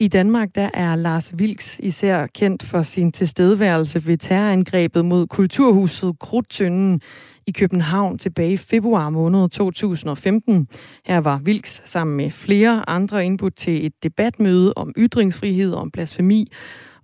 I 0.01 0.09
Danmark 0.09 0.55
der 0.55 0.70
er 0.74 0.97
Lars 0.97 1.38
Vilks 1.38 1.80
især 1.82 2.26
kendt 2.26 2.62
for 2.62 2.82
sin 2.82 3.12
tilstedeværelse 3.12 4.07
ved 4.07 4.18
terrorangrebet 4.18 5.05
mod 5.05 5.26
kulturhuset 5.26 6.18
Krudtønden 6.20 7.01
i 7.47 7.51
København 7.51 8.18
tilbage 8.18 8.53
i 8.53 8.57
februar 8.57 9.11
måned 9.11 9.49
2015. 9.49 10.68
Her 11.07 11.18
var 11.18 11.40
Vilks 11.44 11.82
sammen 11.84 12.16
med 12.16 12.30
flere 12.30 12.88
andre 12.88 13.26
indbudt 13.26 13.57
til 13.57 13.86
et 13.86 13.92
debatmøde 14.03 14.72
om 14.76 14.92
ytringsfrihed 14.99 15.72
og 15.72 15.80
om 15.80 15.90
blasfemi, 15.90 16.53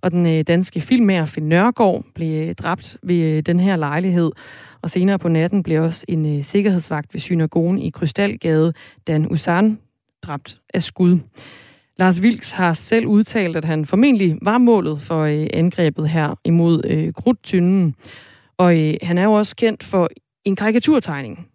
og 0.01 0.11
den 0.11 0.25
øh, 0.25 0.43
danske 0.47 0.81
filmmager 0.81 1.25
Finn 1.25 1.49
Nørgaard 1.49 2.03
blev 2.15 2.49
øh, 2.49 2.55
dræbt 2.55 2.97
ved 3.03 3.37
øh, 3.37 3.43
den 3.43 3.59
her 3.59 3.75
lejlighed. 3.75 4.31
Og 4.81 4.89
senere 4.89 5.19
på 5.19 5.29
natten 5.29 5.63
blev 5.63 5.83
også 5.83 6.05
en 6.07 6.43
sikkerhedsvagt 6.43 7.13
ved 7.13 7.21
synagogen 7.21 7.79
i 7.79 7.89
Krystalgade, 7.89 8.73
Dan 9.07 9.31
Usan, 9.31 9.79
dræbt 10.23 10.59
af 10.73 10.83
skud. 10.83 11.19
Lars 11.97 12.21
Vilks 12.21 12.51
har 12.51 12.73
selv 12.73 13.05
udtalt, 13.05 13.55
at 13.55 13.65
han 13.65 13.85
formentlig 13.85 14.37
var 14.41 14.57
målet 14.57 15.01
for 15.01 15.21
øh, 15.21 15.47
angrebet 15.53 16.09
her 16.09 16.35
imod 16.45 16.81
øh, 16.85 17.13
Grudtynden. 17.13 17.95
Og 18.57 18.79
øh, 18.79 18.93
han 19.01 19.17
er 19.17 19.23
jo 19.23 19.33
også 19.33 19.55
kendt 19.55 19.83
for 19.83 20.09
en 20.45 20.55
karikaturtegning. 20.55 21.47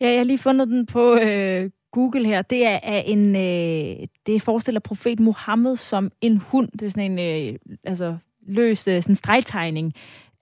Ja, 0.00 0.08
jeg 0.08 0.18
har 0.18 0.24
lige 0.24 0.38
fundet 0.38 0.68
den 0.68 0.86
på 0.86 1.14
øh, 1.14 1.70
Google 1.92 2.26
her. 2.26 2.42
Det 2.42 2.66
er, 2.66 2.78
er 2.82 2.98
en, 3.00 3.36
øh, 3.36 4.06
det 4.26 4.42
forestiller 4.42 4.80
profet 4.80 5.20
Mohammed 5.20 5.76
som 5.76 6.10
en 6.20 6.36
hund. 6.36 6.68
Det 6.72 6.82
er 6.82 6.90
sådan 6.90 7.18
en 7.18 7.48
øh, 7.52 7.58
altså, 7.84 8.16
løs 8.46 8.88
øh, 8.88 9.02
sådan 9.02 9.16
stregtegning 9.16 9.92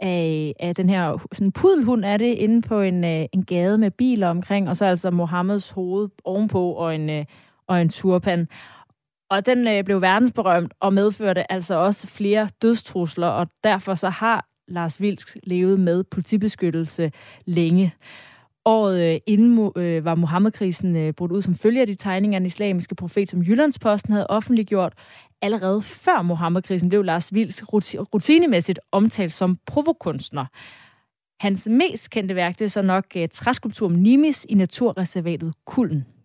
af, 0.00 0.52
af 0.60 0.74
den 0.74 0.90
her 0.90 1.26
sådan 1.32 1.52
pudelhund 1.52 2.04
er 2.04 2.16
det 2.16 2.34
inde 2.34 2.62
på 2.62 2.80
en, 2.80 3.04
øh, 3.04 3.26
en 3.32 3.44
gade 3.44 3.78
med 3.78 3.90
biler 3.90 4.28
omkring, 4.28 4.68
og 4.68 4.76
så 4.76 4.84
altså 4.84 5.10
Mohammeds 5.10 5.70
hoved 5.70 6.08
ovenpå 6.24 6.72
og 6.72 6.94
en, 6.94 7.10
øh, 7.10 7.24
og 7.66 7.80
en 7.80 7.88
turpan. 7.88 8.48
Og 9.30 9.46
den 9.46 9.68
øh, 9.68 9.84
blev 9.84 10.00
verdensberømt 10.00 10.74
og 10.80 10.92
medførte 10.92 11.52
altså 11.52 11.74
også 11.74 12.06
flere 12.06 12.48
dødstrusler, 12.62 13.26
og 13.26 13.46
derfor 13.64 13.94
så 13.94 14.08
har 14.08 14.48
Lars 14.68 15.00
Vilks 15.00 15.36
levet 15.42 15.80
med 15.80 16.04
politibeskyttelse 16.04 17.12
længe. 17.44 17.94
Året 18.64 19.14
øh, 19.14 19.20
inden 19.26 19.72
øh, 19.76 20.04
var 20.04 20.14
Mohammed-krisen 20.14 20.96
øh, 20.96 21.12
brudt 21.12 21.32
ud 21.32 21.42
som 21.42 21.54
følge 21.54 21.80
af 21.80 21.86
de 21.86 21.94
tegninger, 21.94 22.38
den 22.38 22.46
islamiske 22.46 22.94
profet, 22.94 23.30
som 23.30 23.42
Jyllandsposten 23.42 24.12
havde 24.12 24.26
offentliggjort. 24.26 24.92
Allerede 25.42 25.82
før 25.82 26.22
Mohammed-krisen 26.22 26.88
blev 26.88 27.02
Lars 27.02 27.34
Vilks 27.34 27.64
rutinemæssigt 28.14 28.80
omtalt 28.92 29.32
som 29.32 29.58
provokunstner. 29.66 30.46
Hans 31.40 31.68
mest 31.70 32.10
kendte 32.10 32.34
værk 32.34 32.58
det 32.58 32.64
er 32.64 32.68
så 32.68 32.82
nok 32.82 33.04
øh, 33.16 33.28
træskulpturen 33.32 34.02
Nimis 34.02 34.46
i 34.48 34.54
naturreservatet 34.54 35.54
Kulden. 35.66 36.15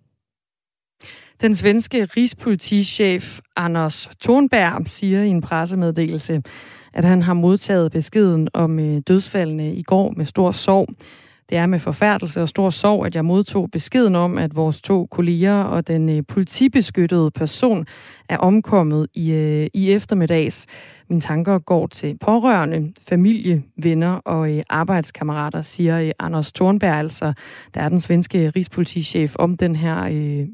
Den 1.42 1.56
svenske 1.56 2.06
rigspolitichef 2.06 3.40
Anders 3.56 4.10
Thornberg 4.22 4.88
siger 4.88 5.24
i 5.24 5.28
en 5.28 5.42
pressemeddelelse, 5.42 6.44
at 6.94 7.06
han 7.06 7.22
har 7.22 7.34
modtaget 7.34 7.92
beskeden 7.92 8.48
om 8.54 8.80
øh, 8.80 9.02
dødsfaldene 9.08 9.74
i 9.74 9.84
går 9.84 10.14
med 10.18 10.26
stor 10.26 10.52
sorg. 10.52 10.88
Det 11.50 11.58
er 11.58 11.66
med 11.66 11.80
forfærdelse 11.80 12.42
og 12.42 12.50
stor 12.50 12.70
sorg, 12.70 13.06
at 13.06 13.16
jeg 13.16 13.26
modtog 13.26 13.72
beskeden 13.72 14.16
om, 14.16 14.38
at 14.38 14.56
vores 14.56 14.82
to 14.82 15.06
kolleger 15.06 15.64
og 15.64 15.88
den 15.88 16.10
øh, 16.10 16.24
politibeskyttede 16.28 17.32
person 17.32 17.86
er 18.30 18.38
omkommet 18.38 19.08
i, 19.14 19.32
øh, 19.32 19.68
i 19.74 19.92
eftermiddags. 19.92 20.66
Mine 21.10 21.22
tanker 21.22 21.60
går 21.60 21.88
til 21.88 22.18
pårørende, 22.18 22.94
familie, 23.10 23.64
venner 23.84 24.14
og 24.14 24.50
arbejdskammerater, 24.70 25.62
siger 25.62 26.12
Anders 26.20 26.52
Thornberg, 26.52 26.94
altså 26.94 27.34
der 27.74 27.82
er 27.82 27.90
den 27.90 28.00
svenske 28.00 28.50
rigspolitichef 28.50 29.36
om 29.40 29.58
den 29.58 29.76
her 29.76 30.06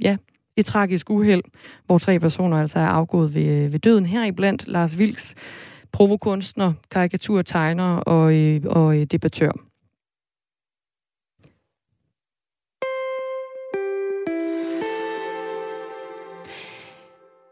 ja, 0.02 0.18
et 0.58 0.66
tragisk 0.66 1.10
uheld, 1.10 1.43
hvor 1.86 1.97
tre 1.97 2.20
personer 2.20 2.58
altså 2.58 2.80
er 2.80 2.88
afgået 2.88 3.34
ved, 3.36 3.47
øh, 3.47 3.74
ved 3.74 3.80
døden. 3.80 4.05
Her 4.05 4.32
blandt 4.32 4.68
Lars 4.68 4.97
Vilks, 4.97 5.36
provokunstner, 5.91 6.74
karikaturtegner 6.91 7.97
og, 7.97 8.36
øh, 8.36 8.62
og 8.66 8.97
øh, 8.97 9.03
debattør. 9.03 9.66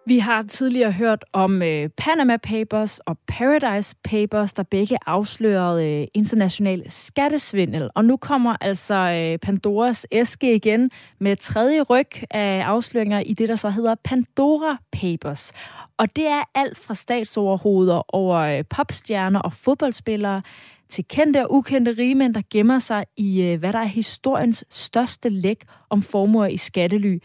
Vi 0.07 0.19
har 0.19 0.43
tidligere 0.43 0.91
hørt 0.91 1.25
om 1.33 1.61
øh, 1.61 1.89
Panama 1.97 2.37
Papers 2.37 2.99
og 2.99 3.17
Paradise 3.27 3.95
Papers, 4.03 4.53
der 4.53 4.63
begge 4.63 4.97
afslørede 5.05 5.89
øh, 5.89 6.07
international 6.13 6.83
skattesvindel. 6.89 7.89
Og 7.95 8.05
nu 8.05 8.17
kommer 8.17 8.55
altså 8.61 8.95
øh, 8.95 9.39
Pandoras 9.39 10.07
æske 10.11 10.55
igen 10.55 10.91
med 11.19 11.35
tredje 11.35 11.81
ryg 11.81 12.07
af 12.31 12.61
afsløringer 12.61 13.19
i 13.19 13.33
det, 13.33 13.49
der 13.49 13.55
så 13.55 13.69
hedder 13.69 13.95
Pandora 14.03 14.77
Papers. 14.91 15.51
Og 15.97 16.15
det 16.15 16.27
er 16.27 16.43
alt 16.55 16.77
fra 16.77 16.93
statsoverhoveder 16.93 18.15
over 18.15 18.39
øh, 18.39 18.63
popstjerner 18.69 19.39
og 19.39 19.53
fodboldspillere 19.53 20.41
til 20.89 21.05
kendte 21.09 21.43
og 21.43 21.53
ukendte 21.53 21.95
rigmænd, 21.97 22.33
der 22.33 22.41
gemmer 22.51 22.79
sig 22.79 23.03
i, 23.17 23.41
øh, 23.41 23.59
hvad 23.59 23.73
der 23.73 23.79
er 23.79 23.85
historiens 23.85 24.63
største 24.69 25.29
læk 25.29 25.63
om 25.89 26.01
formuer 26.01 26.47
i 26.47 26.57
skattely. 26.57 27.19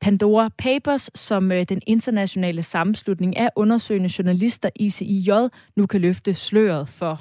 Pandora 0.00 0.48
Papers, 0.58 1.10
som 1.14 1.52
øh, 1.52 1.64
den 1.68 1.82
internationale 1.86 2.62
sammenslutning 2.62 3.36
af 3.36 3.50
undersøgende 3.56 4.10
journalister 4.18 4.70
ICIJ 4.76 5.30
nu 5.76 5.86
kan 5.86 6.00
løfte 6.00 6.34
sløret 6.34 6.88
for. 6.88 7.20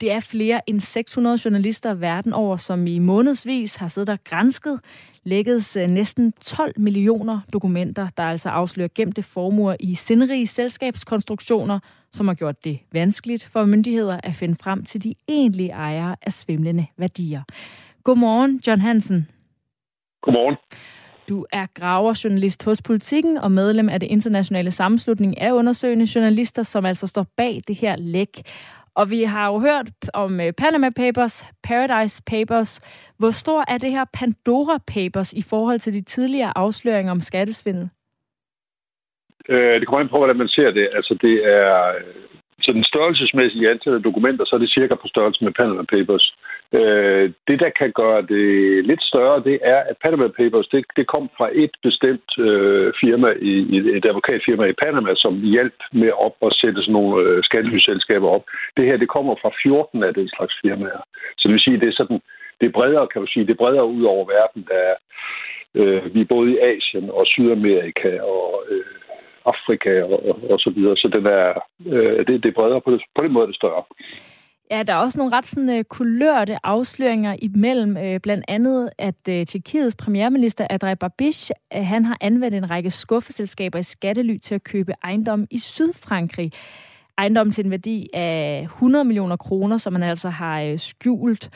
Det 0.00 0.12
er 0.12 0.20
flere 0.20 0.60
end 0.66 0.80
600 0.80 1.38
journalister 1.44 1.94
verden 1.94 2.32
over, 2.32 2.56
som 2.56 2.86
i 2.86 2.98
månedsvis 2.98 3.76
har 3.76 3.88
siddet 3.88 4.08
og 4.08 4.18
grænsket 4.24 4.80
lækkedes 5.26 5.76
øh, 5.76 5.88
næsten 5.88 6.32
12 6.32 6.80
millioner 6.80 7.40
dokumenter, 7.52 8.08
der 8.16 8.22
altså 8.22 8.48
afslører 8.48 8.88
gemte 8.94 9.22
formuer 9.22 9.76
i 9.80 9.94
sindrige 9.94 10.46
selskabskonstruktioner, 10.46 11.78
som 12.12 12.28
har 12.28 12.34
gjort 12.34 12.64
det 12.64 12.78
vanskeligt 12.92 13.44
for 13.44 13.64
myndigheder 13.64 14.20
at 14.24 14.34
finde 14.34 14.56
frem 14.62 14.84
til 14.84 15.02
de 15.02 15.14
egentlige 15.28 15.70
ejere 15.70 16.16
af 16.22 16.32
svimlende 16.32 16.86
værdier. 16.96 17.42
Godmorgen, 18.04 18.60
John 18.66 18.80
Hansen. 18.80 19.28
Godmorgen. 20.22 20.56
Du 21.28 21.46
er 21.52 21.66
graverjournalist 21.74 22.64
hos 22.64 22.82
Politiken 22.82 23.38
og 23.38 23.52
medlem 23.52 23.88
af 23.88 24.00
det 24.00 24.06
internationale 24.06 24.70
sammenslutning 24.70 25.40
af 25.40 25.52
undersøgende 25.52 26.06
journalister, 26.14 26.62
som 26.62 26.84
altså 26.86 27.06
står 27.06 27.26
bag 27.36 27.62
det 27.68 27.76
her 27.80 27.96
læk. 27.96 28.28
Og 28.94 29.10
vi 29.10 29.22
har 29.22 29.46
jo 29.46 29.58
hørt 29.58 29.90
om 30.14 30.40
øh, 30.40 30.52
Panama 30.52 30.90
Papers, 30.90 31.46
Paradise 31.68 32.22
Papers. 32.26 32.80
Hvor 33.18 33.30
stor 33.30 33.64
er 33.68 33.78
det 33.78 33.90
her 33.90 34.04
Pandora 34.12 34.78
Papers 34.94 35.32
i 35.32 35.42
forhold 35.50 35.78
til 35.80 35.92
de 35.94 36.02
tidligere 36.02 36.52
afsløringer 36.58 37.12
om 37.12 37.20
skattesvindel? 37.20 37.88
Øh, 39.48 39.80
det 39.80 39.86
kommer 39.86 40.00
ind 40.00 40.10
på, 40.10 40.18
hvordan 40.18 40.36
man 40.36 40.48
ser 40.48 40.70
det. 40.70 40.88
Altså, 40.92 41.18
det 41.22 41.34
er 41.58 41.88
øh, 41.88 42.04
så 42.60 42.72
den 42.72 42.84
størrelsesmæssige 42.84 43.70
antal 43.70 43.94
af 43.94 44.02
dokumenter, 44.02 44.44
så 44.44 44.56
er 44.56 44.60
det 44.60 44.70
cirka 44.70 44.94
på 44.94 45.08
størrelse 45.08 45.44
med 45.44 45.52
Panama 45.52 45.82
Papers. 45.82 46.26
Øh, 46.32 46.55
Øh, 46.72 47.32
det, 47.48 47.60
der 47.60 47.70
kan 47.78 47.92
gøre 47.92 48.22
det 48.22 48.46
lidt 48.86 49.02
større, 49.02 49.42
det 49.42 49.58
er, 49.62 49.80
at 49.90 49.96
Panama 50.04 50.28
Papers, 50.28 50.68
det, 50.68 50.84
det 50.96 51.06
kom 51.06 51.30
fra 51.38 51.48
et 51.52 51.70
bestemt 51.82 52.30
øh, 52.38 52.92
firma, 53.00 53.28
i, 53.40 53.54
et 53.96 54.06
advokatfirma 54.06 54.64
i 54.64 54.80
Panama, 54.84 55.14
som 55.14 55.34
hjalp 55.40 55.78
med 55.92 56.10
op 56.10 56.36
at 56.42 56.56
sætte 56.60 56.82
sådan 56.82 56.92
nogle 56.92 57.22
øh, 57.22 57.42
skattelyselskaber 57.44 58.28
op. 58.28 58.44
Det 58.76 58.84
her, 58.84 58.96
det 58.96 59.08
kommer 59.08 59.34
fra 59.42 59.50
14 59.62 60.02
af 60.02 60.14
den 60.14 60.28
slags 60.28 60.54
firmaer. 60.62 61.02
Så 61.38 61.42
det 61.48 61.52
vil 61.52 61.60
sige, 61.60 61.80
det 61.80 61.88
er 61.88 61.98
sådan, 62.00 62.20
det 62.60 62.66
er 62.66 62.78
bredere, 62.78 63.08
kan 63.08 63.20
du 63.22 63.26
sige, 63.26 63.46
det 63.46 63.52
er 63.52 63.64
bredere 63.64 63.86
ud 63.86 64.04
over 64.04 64.24
verden. 64.36 64.66
Der 64.70 64.80
er, 64.90 64.96
øh, 65.74 66.14
vi 66.14 66.20
er 66.20 66.32
både 66.34 66.52
i 66.52 66.58
Asien 66.58 67.10
og 67.10 67.26
Sydamerika 67.26 68.20
og 68.20 68.64
øh, 68.70 68.84
Afrika 69.46 70.02
og, 70.02 70.28
og, 70.28 70.36
og 70.50 70.58
så 70.60 70.70
videre. 70.70 70.96
Så 70.96 71.08
den 71.08 71.26
er, 71.26 71.48
øh, 71.86 72.18
det, 72.26 72.42
det 72.42 72.48
er 72.48 72.60
bredere 72.60 72.80
på, 72.80 72.90
det, 72.90 73.00
på 73.16 73.22
den 73.22 73.32
måde 73.32 73.42
er 73.44 73.46
det 73.46 73.56
større. 73.56 73.82
Ja, 74.70 74.82
der 74.82 74.92
er 74.92 74.96
også 74.96 75.18
nogle 75.18 75.36
ret 75.36 75.46
sådan, 75.46 75.68
uh, 75.68 75.82
kulørte 75.82 76.66
afsløringer 76.66 77.36
imellem. 77.42 77.96
Uh, 77.96 78.20
blandt 78.22 78.44
andet, 78.48 78.90
at 78.98 79.14
uh, 79.28 79.44
Tjekkiets 79.44 79.96
premierminister 79.96 80.66
Adrej 80.70 80.94
Babiš, 80.94 81.50
uh, 81.76 81.84
han 81.86 82.04
har 82.04 82.18
anvendt 82.20 82.56
en 82.56 82.70
række 82.70 82.90
skuffeselskaber 82.90 83.78
i 83.78 83.82
skattely 83.82 84.36
til 84.36 84.54
at 84.54 84.64
købe 84.64 84.92
ejendom 85.04 85.46
i 85.50 85.58
Sydfrankrig. 85.58 86.52
Ejendommen 87.18 87.52
til 87.52 87.64
en 87.64 87.70
værdi 87.70 88.08
af 88.14 88.60
100 88.62 89.04
millioner 89.04 89.36
kroner, 89.36 89.76
som 89.76 89.92
man 89.92 90.02
altså 90.02 90.28
har 90.28 90.72
uh, 90.72 90.78
skjult. 90.78 91.50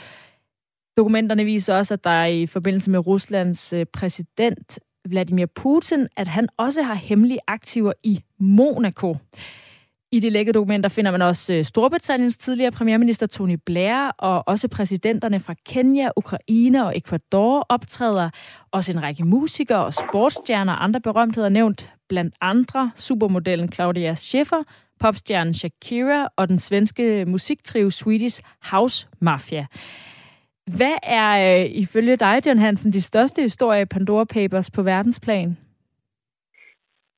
Dokumenterne 0.97 1.45
viser 1.45 1.75
også, 1.75 1.95
at 1.95 2.05
der 2.05 2.25
i 2.25 2.47
forbindelse 2.47 2.91
med 2.91 3.07
Ruslands 3.07 3.73
uh, 3.73 3.83
præsident 3.93 4.79
Vladimir 5.05 5.47
Putin, 5.47 6.07
at 6.17 6.27
han 6.27 6.49
også 6.57 6.83
har 6.83 6.95
hemmelige 6.95 7.39
aktiver 7.47 7.93
i 8.03 8.21
Monaco. 8.39 9.17
I 10.13 10.21
de 10.21 10.31
lækkede 10.31 10.55
dokumenter 10.55 10.89
finder 10.89 11.11
man 11.11 11.23
også 11.23 11.55
øh, 11.55 11.65
Storbritanniens 11.65 12.37
tidligere 12.37 12.71
premierminister 12.71 13.27
Tony 13.27 13.59
Blair, 13.67 14.11
og 14.19 14.49
også 14.49 14.69
præsidenterne 14.69 15.41
fra 15.41 15.55
Kenya, 15.67 16.09
Ukraine 16.17 16.87
og 16.87 16.97
Ecuador 16.97 17.67
optræder. 17.69 18.31
Også 18.73 18.93
en 18.93 19.03
række 19.03 19.25
musikere 19.25 19.85
og 19.85 19.95
sportsstjerner 19.95 20.73
og 20.73 20.85
andre 20.85 21.01
berømtheder 21.01 21.49
nævnt, 21.49 21.91
blandt 22.09 22.35
andre 22.41 22.91
supermodellen 22.97 23.73
Claudia 23.73 24.15
Schiffer, 24.15 24.63
popstjernen 25.01 25.55
Shakira 25.55 26.29
og 26.37 26.49
den 26.49 26.59
svenske 26.59 27.25
musiktrio 27.25 27.91
Swedish 27.91 28.43
House 28.63 29.07
Mafia. 29.21 29.67
Hvad 30.77 30.95
er 31.03 31.61
øh, 31.61 31.71
ifølge 31.71 32.17
dig, 32.17 32.43
John 32.47 32.59
Hansen, 32.59 32.93
de 32.93 33.01
største 33.01 33.43
historier 33.43 33.81
i 33.81 33.85
Pandora 33.85 34.25
Papers 34.25 34.71
på 34.71 34.83
verdensplan? 34.83 35.57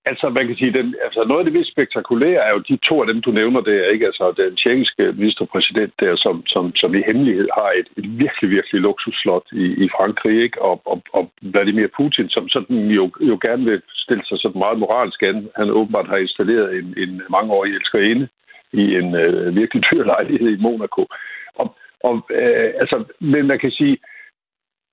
Altså, 0.05 0.29
man 0.29 0.47
kan 0.47 0.57
sige, 0.57 0.73
den, 0.73 0.95
altså 1.05 1.25
noget 1.25 1.41
af 1.41 1.45
det 1.45 1.53
mest 1.53 1.73
spektakulære 1.73 2.45
er 2.47 2.53
jo 2.53 2.59
de 2.59 2.77
to 2.77 3.01
af 3.01 3.07
dem, 3.07 3.21
du 3.23 3.31
nævner 3.31 3.61
der, 3.61 3.91
ikke? 3.95 4.07
Altså, 4.07 4.35
den 4.37 4.57
tjekkiske 4.57 5.13
ministerpræsident 5.13 5.93
der, 6.01 6.17
som, 6.17 6.47
som, 6.47 6.77
som 6.77 6.95
i 6.95 7.03
hemmelighed 7.07 7.49
har 7.59 7.71
et, 7.81 7.89
et 7.99 8.19
virkelig, 8.19 8.51
virkelig 8.51 8.81
luksusslot 8.81 9.47
i, 9.53 9.65
i 9.85 9.89
Frankrig, 9.97 10.43
ikke? 10.43 10.63
Og, 10.63 10.83
og, 10.85 11.03
og 11.13 11.31
Vladimir 11.43 11.87
Putin, 11.97 12.29
som 12.29 12.49
sådan 12.49 12.77
jo, 12.99 13.11
jo 13.21 13.39
gerne 13.43 13.65
vil 13.65 13.83
stille 13.95 14.25
sig 14.27 14.39
sådan 14.39 14.59
meget 14.59 14.79
moralsk 14.79 15.23
an. 15.23 15.49
Han 15.57 15.71
åbenbart 15.71 16.09
har 16.09 16.17
installeret 16.17 16.79
en, 16.79 16.95
en 16.97 17.23
mangeårig 17.31 17.75
elskerinde 17.75 18.29
i 18.73 18.95
en 18.95 19.15
øh, 19.15 19.57
virkelig 19.57 19.83
dyr 19.91 20.05
lejlighed 20.05 20.51
i 20.51 20.63
Monaco. 20.63 21.07
Og, 21.55 21.77
og, 22.05 22.27
øh, 22.31 22.71
altså, 22.83 23.05
men 23.21 23.47
man 23.47 23.59
kan 23.59 23.71
sige, 23.71 23.99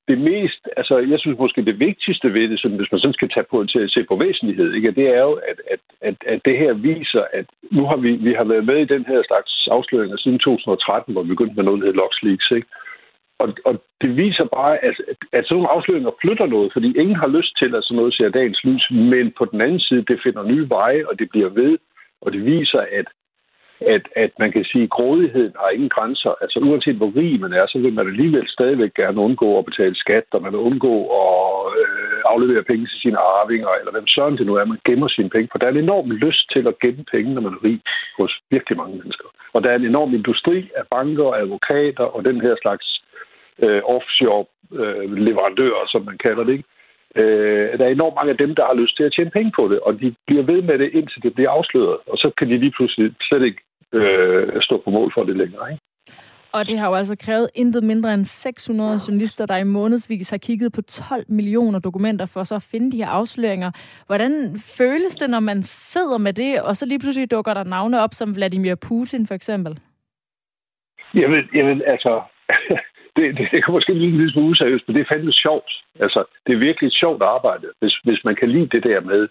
det 0.10 0.20
mest, 0.32 0.62
altså 0.78 0.98
jeg 1.12 1.20
synes 1.20 1.38
måske 1.40 1.66
det 1.70 1.80
vigtigste 1.80 2.34
ved 2.34 2.46
det, 2.50 2.60
sådan, 2.60 2.78
hvis 2.78 2.92
man 2.92 3.02
sådan 3.02 3.20
skal 3.20 3.30
tage 3.30 3.50
på 3.52 3.66
til 3.66 3.80
at 3.86 3.92
se 3.92 4.04
på 4.04 4.16
væsentlighed, 4.16 4.74
ikke, 4.74 4.98
det 5.00 5.08
er 5.18 5.22
jo, 5.30 5.34
at, 5.52 5.60
at, 5.74 5.82
at, 6.02 6.16
at 6.34 6.40
det 6.46 6.56
her 6.58 6.74
viser, 6.74 7.24
at 7.34 7.46
nu 7.72 7.84
har 7.90 7.98
vi, 8.06 8.12
vi 8.28 8.34
har 8.34 8.44
været 8.44 8.66
med 8.66 8.78
i 8.82 8.92
den 8.94 9.06
her 9.06 9.22
slags 9.30 9.52
afsløringer 9.72 10.18
siden 10.18 10.40
2013, 10.40 11.14
hvor 11.14 11.24
vi 11.24 11.34
begyndte 11.34 11.56
med 11.56 11.64
noget, 11.64 11.80
der 11.82 11.88
hedder 11.88 12.02
LuxLeaks, 12.02 12.52
ikke? 12.58 12.68
Og, 13.44 13.50
og 13.66 13.74
det 14.02 14.18
viser 14.18 14.46
bare, 14.58 14.84
at, 14.88 14.96
at, 15.12 15.18
at 15.38 15.44
sådan 15.46 15.56
nogle 15.56 15.76
afsløringer 15.76 16.12
flytter 16.22 16.46
noget, 16.46 16.74
fordi 16.74 16.88
ingen 17.02 17.16
har 17.16 17.28
lyst 17.38 17.54
til, 17.60 17.76
at 17.76 17.84
sådan 17.84 17.96
noget 17.96 18.14
ser 18.14 18.30
dagens 18.30 18.64
lys, 18.64 18.86
men 18.92 19.26
på 19.38 19.46
den 19.46 19.62
anden 19.62 19.80
side, 19.80 20.04
det 20.10 20.20
finder 20.24 20.44
nye 20.44 20.70
veje, 20.70 21.04
og 21.10 21.20
det 21.20 21.28
bliver 21.30 21.50
ved, 21.50 21.78
og 22.22 22.34
det 22.34 22.46
viser, 22.46 22.84
at 23.00 23.08
at, 23.82 24.04
at 24.16 24.32
man 24.40 24.52
kan 24.52 24.66
sige, 24.66 24.84
at 24.84 24.90
grådigheden 24.90 25.54
har 25.60 25.70
ingen 25.70 25.90
grænser. 25.90 26.34
Altså 26.42 26.60
uanset 26.60 26.96
hvor 26.96 27.12
rig 27.16 27.40
man 27.40 27.54
er, 27.54 27.66
så 27.68 27.78
vil 27.80 27.94
man 27.94 28.08
alligevel 28.08 28.48
stadigvæk 28.48 28.94
gerne 28.94 29.22
undgå 29.22 29.58
at 29.60 29.66
betale 29.66 29.96
skat, 29.96 30.24
og 30.32 30.42
man 30.42 30.52
vil 30.52 30.60
undgå 30.60 30.94
at 31.22 31.34
øh, 31.82 32.22
aflevere 32.26 32.64
penge 32.64 32.86
til 32.86 33.00
sine 33.02 33.18
arvinger, 33.18 33.70
eller 33.80 33.92
hvem 33.92 34.08
søren 34.08 34.38
det 34.38 34.46
nu 34.46 34.56
er, 34.56 34.66
man 34.66 34.86
gemmer 34.86 35.08
sine 35.08 35.30
penge. 35.30 35.50
For 35.52 35.60
der 35.60 35.68
er 35.68 35.72
en 35.72 35.86
enorm 35.88 36.12
lyst 36.12 36.52
til 36.54 36.68
at 36.68 36.80
gemme 36.80 37.04
penge, 37.12 37.34
når 37.34 37.42
man 37.42 37.54
er 37.54 37.64
rig 37.64 37.82
hos 38.18 38.32
virkelig 38.52 38.78
mange 38.78 38.98
mennesker. 38.98 39.28
Og 39.54 39.64
der 39.64 39.70
er 39.70 39.76
en 39.76 39.86
enorm 39.86 40.14
industri 40.14 40.70
af 40.76 40.84
banker 40.92 41.24
og 41.24 41.40
advokater 41.40 42.04
og 42.04 42.26
den 42.26 42.42
her 42.42 42.56
slags 42.62 42.88
øh, 43.64 43.82
offshore 43.84 44.46
øh, 44.74 45.18
leverandører, 45.18 45.86
som 45.88 46.02
man 46.06 46.18
kalder 46.18 46.44
det, 46.44 46.54
ikke? 46.54 46.70
Øh, 47.16 47.78
der 47.78 47.86
er 47.86 47.92
enormt 47.92 48.16
mange 48.16 48.32
af 48.32 48.38
dem, 48.38 48.56
der 48.56 48.66
har 48.66 48.74
lyst 48.74 48.98
til 48.98 49.04
at 49.04 49.14
tjene 49.14 49.32
penge 49.38 49.52
på 49.56 49.68
det, 49.68 49.80
og 49.80 50.02
de 50.02 50.16
bliver 50.28 50.44
ved 50.44 50.62
med 50.62 50.78
det, 50.80 50.90
indtil 50.94 51.24
det 51.24 51.34
bliver 51.34 51.50
afsløret. 51.50 51.98
Og 52.08 52.18
så 52.18 52.32
kan 52.38 52.50
de 52.50 52.58
lige 52.58 52.76
pludselig 52.78 53.14
slet 53.22 53.44
ikke 53.44 53.62
øh, 53.94 54.62
stå 54.62 54.82
på 54.84 54.90
mål 54.90 55.12
for 55.16 55.24
det 55.24 55.38
længere. 55.38 55.72
Ikke? 55.72 55.84
Og 56.54 56.68
det 56.68 56.78
har 56.78 56.88
jo 56.88 56.96
altså 56.96 57.16
krævet 57.16 57.50
intet 57.56 57.84
mindre 57.84 58.14
end 58.14 58.26
600 58.26 59.00
journalister, 59.08 59.46
der 59.46 59.58
i 59.58 59.64
månedsvis 59.64 60.30
har 60.30 60.38
kigget 60.38 60.74
på 60.74 60.82
12 60.82 61.26
millioner 61.28 61.80
dokumenter 61.80 62.26
for 62.26 62.44
så 62.44 62.56
at 62.56 62.68
finde 62.72 62.92
de 62.92 62.98
her 62.98 63.08
afsløringer. 63.08 63.72
Hvordan 64.08 64.60
føles 64.78 65.16
det, 65.16 65.30
når 65.30 65.40
man 65.40 65.64
sidder 65.64 66.18
med 66.18 66.34
det, 66.34 66.62
og 66.62 66.76
så 66.76 66.86
lige 66.86 67.00
pludselig 67.00 67.32
dukker 67.32 67.54
der 67.54 67.64
navne 67.64 68.02
op 68.02 68.14
som 68.14 68.36
Vladimir 68.36 68.76
Putin 68.76 69.28
for 69.28 69.34
eksempel? 69.34 69.80
Jamen, 71.14 71.44
jamen 71.54 71.82
altså, 71.86 72.22
det, 73.16 73.38
det, 73.38 73.48
det 73.52 73.64
kan 73.64 73.74
måske 73.74 73.94
blive 73.94 74.12
en 74.12 74.18
lille 74.18 74.32
smule 74.32 74.50
useriøst, 74.50 74.88
men 74.88 74.96
det 74.96 75.02
er 75.02 75.14
fandme 75.14 75.34
sjovt. 75.34 75.72
Altså, 76.00 76.24
det 76.48 76.54
er 76.54 76.58
virkelig 76.58 76.88
et 76.88 77.00
sjovt 77.02 77.22
arbejde, 77.22 77.68
hvis, 77.80 77.96
hvis 78.04 78.24
man 78.26 78.36
kan 78.36 78.50
lide 78.50 78.68
det 78.68 78.84
der 78.84 79.02
med, 79.02 79.28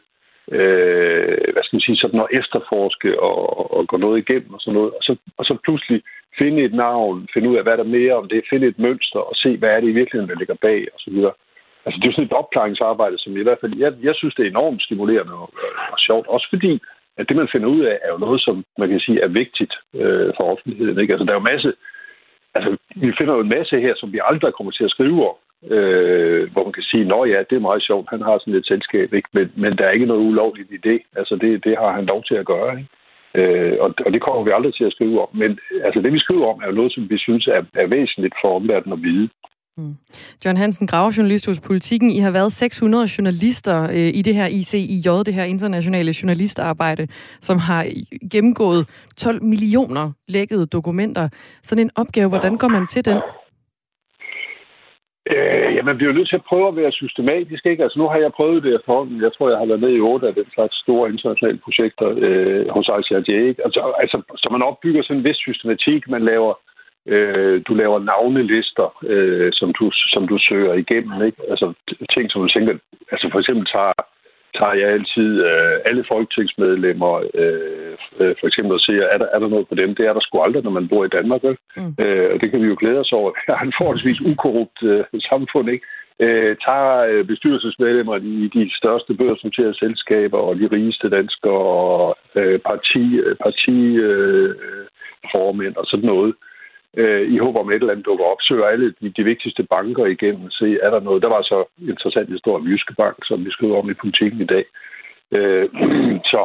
øh, 0.52 1.38
hvad 1.52 1.62
skal 1.62 1.76
man 1.76 1.86
sige, 1.86 1.96
sådan 1.96 2.20
at 2.20 2.32
efterforske 2.40 3.20
og, 3.20 3.36
og 3.76 3.88
gå 3.88 3.96
noget 3.96 4.18
igennem 4.18 4.54
og 4.54 4.60
sådan 4.60 4.74
noget, 4.78 4.92
og 4.98 5.02
så, 5.02 5.16
og 5.38 5.44
så 5.44 5.56
pludselig 5.64 6.02
finde 6.38 6.62
et 6.62 6.74
navn, 6.74 7.28
finde 7.34 7.48
ud 7.50 7.56
af, 7.56 7.62
hvad 7.62 7.76
der 7.76 7.84
er 7.84 7.96
mere 7.98 8.14
om 8.20 8.28
det, 8.28 8.50
finde 8.50 8.66
et 8.66 8.78
mønster 8.78 9.20
og 9.20 9.34
se, 9.36 9.56
hvad 9.56 9.70
er 9.70 9.80
det 9.80 9.88
i 9.88 9.98
virkeligheden, 10.00 10.30
der 10.30 10.38
ligger 10.38 10.54
bag 10.66 10.80
og 10.94 11.00
så 11.00 11.10
videre. 11.10 11.32
Altså, 11.84 11.96
det 11.98 12.04
er 12.04 12.10
jo 12.10 12.16
sådan 12.16 12.30
et 12.30 12.40
opklaringsarbejde, 12.42 13.18
som 13.18 13.36
i 13.36 13.42
hvert 13.42 13.60
fald, 13.60 13.78
jeg, 13.78 13.92
jeg 14.02 14.14
synes, 14.14 14.34
det 14.34 14.44
er 14.46 14.50
enormt 14.50 14.82
stimulerende 14.82 15.32
og, 15.32 15.48
og 15.92 15.98
sjovt, 15.98 16.26
også 16.26 16.46
fordi, 16.50 16.80
at 17.18 17.28
det, 17.28 17.36
man 17.36 17.48
finder 17.52 17.68
ud 17.68 17.82
af, 17.84 17.98
er 18.02 18.10
jo 18.12 18.18
noget, 18.18 18.40
som 18.40 18.64
man 18.78 18.88
kan 18.88 19.00
sige 19.00 19.20
er 19.20 19.28
vigtigt 19.28 19.74
øh, 19.94 20.30
for 20.36 20.44
offentligheden. 20.52 21.00
Ikke? 21.00 21.12
Altså, 21.12 21.24
der 21.24 21.32
er 21.32 21.40
jo 21.40 21.50
masse, 21.52 21.72
altså, 22.54 22.76
vi 22.96 23.12
finder 23.18 23.34
jo 23.34 23.40
en 23.40 23.54
masse 23.56 23.80
her, 23.80 23.94
som 23.96 24.12
vi 24.12 24.20
aldrig 24.30 24.52
kommer 24.54 24.72
til 24.72 24.84
at 24.84 24.90
skrive 24.90 25.28
om, 25.30 25.36
øh, 25.64 26.52
hvor 26.52 26.64
man 26.64 26.72
kan 26.72 26.82
sige, 26.82 27.02
at 27.02 27.30
ja, 27.30 27.38
det 27.50 27.56
er 27.56 27.68
meget 27.68 27.82
sjovt, 27.82 28.10
han 28.10 28.22
har 28.22 28.38
sådan 28.38 28.54
et 28.54 28.66
selskab, 28.66 29.12
ikke? 29.12 29.28
Men, 29.32 29.52
men 29.56 29.78
der 29.78 29.84
er 29.84 29.90
ikke 29.90 30.06
noget 30.06 30.28
ulovligt 30.28 30.70
i 30.72 30.76
det. 30.76 31.00
Altså, 31.16 31.36
det, 31.36 31.64
det 31.64 31.74
har 31.78 31.92
han 31.92 32.04
lov 32.04 32.24
til 32.24 32.34
at 32.34 32.46
gøre, 32.46 32.70
ikke? 32.78 32.90
Øh, 33.34 33.76
og, 33.80 33.94
og 34.06 34.12
det 34.12 34.22
kommer 34.22 34.42
vi 34.44 34.50
aldrig 34.50 34.74
til 34.74 34.84
at 34.84 34.92
skrive 34.92 35.22
om. 35.22 35.28
Men 35.32 35.58
altså, 35.84 36.00
det, 36.00 36.12
vi 36.12 36.18
skriver 36.18 36.46
om, 36.52 36.60
er 36.62 36.66
jo 36.66 36.78
noget, 36.80 36.92
som 36.92 37.10
vi 37.10 37.18
synes 37.18 37.46
er, 37.46 37.62
er 37.74 37.86
væsentligt 37.86 38.34
for 38.42 38.56
omverdenen 38.56 38.98
at 38.98 39.02
vide. 39.02 39.28
Mm. 39.78 39.96
John 40.44 40.56
Hansen, 40.56 40.86
gravejournalist 40.86 41.46
hos 41.46 41.60
Politiken. 41.60 42.10
I 42.10 42.18
har 42.18 42.30
været 42.30 42.52
600 42.52 43.08
journalister 43.18 43.82
øh, 43.82 44.10
i 44.18 44.22
det 44.22 44.34
her 44.34 44.46
ICIJ, 44.46 45.08
det 45.26 45.34
her 45.34 45.44
internationale 45.44 46.14
journalistarbejde, 46.22 47.08
som 47.40 47.58
har 47.58 47.86
gennemgået 48.30 48.86
12 49.16 49.42
millioner 49.42 50.12
lækkede 50.28 50.66
dokumenter. 50.66 51.28
Sådan 51.62 51.84
en 51.84 51.90
opgave, 51.96 52.28
hvordan 52.28 52.58
går 52.58 52.68
man 52.68 52.86
til 52.86 53.04
den? 53.04 53.20
Øh, 55.32 55.68
ja, 55.76 55.82
man 55.82 55.96
bliver 55.96 56.12
nødt 56.12 56.28
til 56.28 56.40
at 56.40 56.48
prøve 56.50 56.68
at 56.68 56.76
være 56.76 56.92
systematisk. 56.92 57.66
Ikke? 57.66 57.82
Altså, 57.82 57.98
nu 57.98 58.06
har 58.08 58.18
jeg 58.18 58.32
prøvet 58.32 58.62
det 58.62 58.74
efterhånden. 58.74 59.22
Jeg 59.22 59.32
tror, 59.32 59.48
jeg 59.50 59.58
har 59.58 59.66
været 59.66 59.80
med 59.80 59.92
i 59.94 60.00
otte 60.00 60.26
af 60.28 60.34
den 60.34 60.48
slags 60.54 60.76
store 60.84 61.10
internationale 61.12 61.58
projekter 61.64 62.08
øh, 62.26 62.68
hos 62.76 62.86
ICRJ. 62.98 63.32
Altså, 63.66 63.80
altså, 64.02 64.16
så 64.36 64.48
man 64.52 64.62
opbygger 64.62 65.02
sådan 65.02 65.16
en 65.16 65.24
vis 65.24 65.36
systematik. 65.36 66.08
Man 66.08 66.24
laver, 66.24 66.52
øh, 67.06 67.62
du 67.68 67.74
laver 67.74 67.98
navnelister, 67.98 68.88
øh, 69.12 69.50
som, 69.52 69.68
du, 69.78 69.90
som 70.14 70.28
du 70.28 70.36
søger 70.48 70.74
igennem. 70.74 71.22
Ikke? 71.22 71.42
Altså, 71.50 71.72
ting, 72.14 72.30
som 72.30 72.42
du 72.42 72.48
tænker... 72.48 72.74
Altså, 73.12 73.28
for 73.32 73.38
eksempel 73.38 73.66
tager 73.66 73.92
tager 74.58 74.74
jeg 74.74 74.88
altid 74.96 75.30
øh, 75.50 75.74
alle 75.84 76.04
folketingsmedlemmer 76.08 77.14
øh, 77.34 77.94
øh, 78.20 78.34
for 78.40 78.46
eksempel 78.46 78.72
og 78.74 78.80
siger, 78.80 79.02
er 79.02 79.18
der, 79.18 79.28
er 79.34 79.38
der 79.38 79.48
noget 79.48 79.68
på 79.68 79.74
dem? 79.74 79.94
Det 79.94 80.06
er 80.06 80.12
der 80.12 80.20
sgu 80.20 80.40
aldrig, 80.40 80.62
når 80.64 80.70
man 80.70 80.88
bor 80.88 81.04
i 81.04 81.14
Danmark. 81.18 81.42
Vel? 81.42 81.56
Mm. 81.76 81.94
Øh, 82.04 82.28
og 82.34 82.40
det 82.40 82.50
kan 82.50 82.62
vi 82.62 82.66
jo 82.66 82.76
glæde 82.80 83.00
os 83.00 83.12
over. 83.12 83.30
Vi 83.46 83.52
har 83.58 83.64
en 83.64 83.78
forholdsvis 83.80 84.20
ukorrupt 84.20 84.82
øh, 84.82 85.04
samfund, 85.30 85.70
ikke? 85.70 85.86
øh, 86.20 86.56
tager 86.66 86.96
øh, 87.10 87.24
bestyrelsesmedlemmer 87.24 88.16
i 88.16 88.50
de 88.54 88.76
største 88.76 89.14
børsnoterede 89.14 89.78
selskaber 89.78 90.38
og 90.38 90.56
de 90.56 90.68
rigeste 90.72 91.10
danskere 91.10 91.64
og 91.84 92.16
øh, 92.34 92.58
parti, 92.58 93.04
parti 93.44 93.78
øh, 94.08 94.54
formænd 95.32 95.76
og 95.76 95.86
sådan 95.86 96.06
noget. 96.06 96.34
Øh, 96.96 97.32
I 97.34 97.38
håber 97.38 97.60
om 97.60 97.70
et 97.70 97.74
eller 97.74 97.92
andet 97.92 98.06
dukker 98.06 98.24
op, 98.24 98.36
søger 98.40 98.66
alle 98.66 98.94
de, 99.00 99.10
de 99.10 99.24
vigtigste 99.24 99.62
banker 99.62 100.06
igennem, 100.06 100.50
se, 100.50 100.78
er 100.82 100.90
der 100.90 101.00
noget. 101.00 101.22
Der 101.22 101.28
var 101.28 101.42
så 101.42 101.64
interessant 101.78 102.30
historie 102.30 102.60
om 102.60 102.68
Jyske 102.68 102.94
Bank, 102.94 103.16
som 103.24 103.44
vi 103.44 103.50
skrev 103.50 103.76
om 103.76 103.90
i 103.90 103.94
politikken 103.94 104.40
i 104.40 104.50
dag. 104.54 104.64
Øh, 105.32 105.68
så 106.32 106.40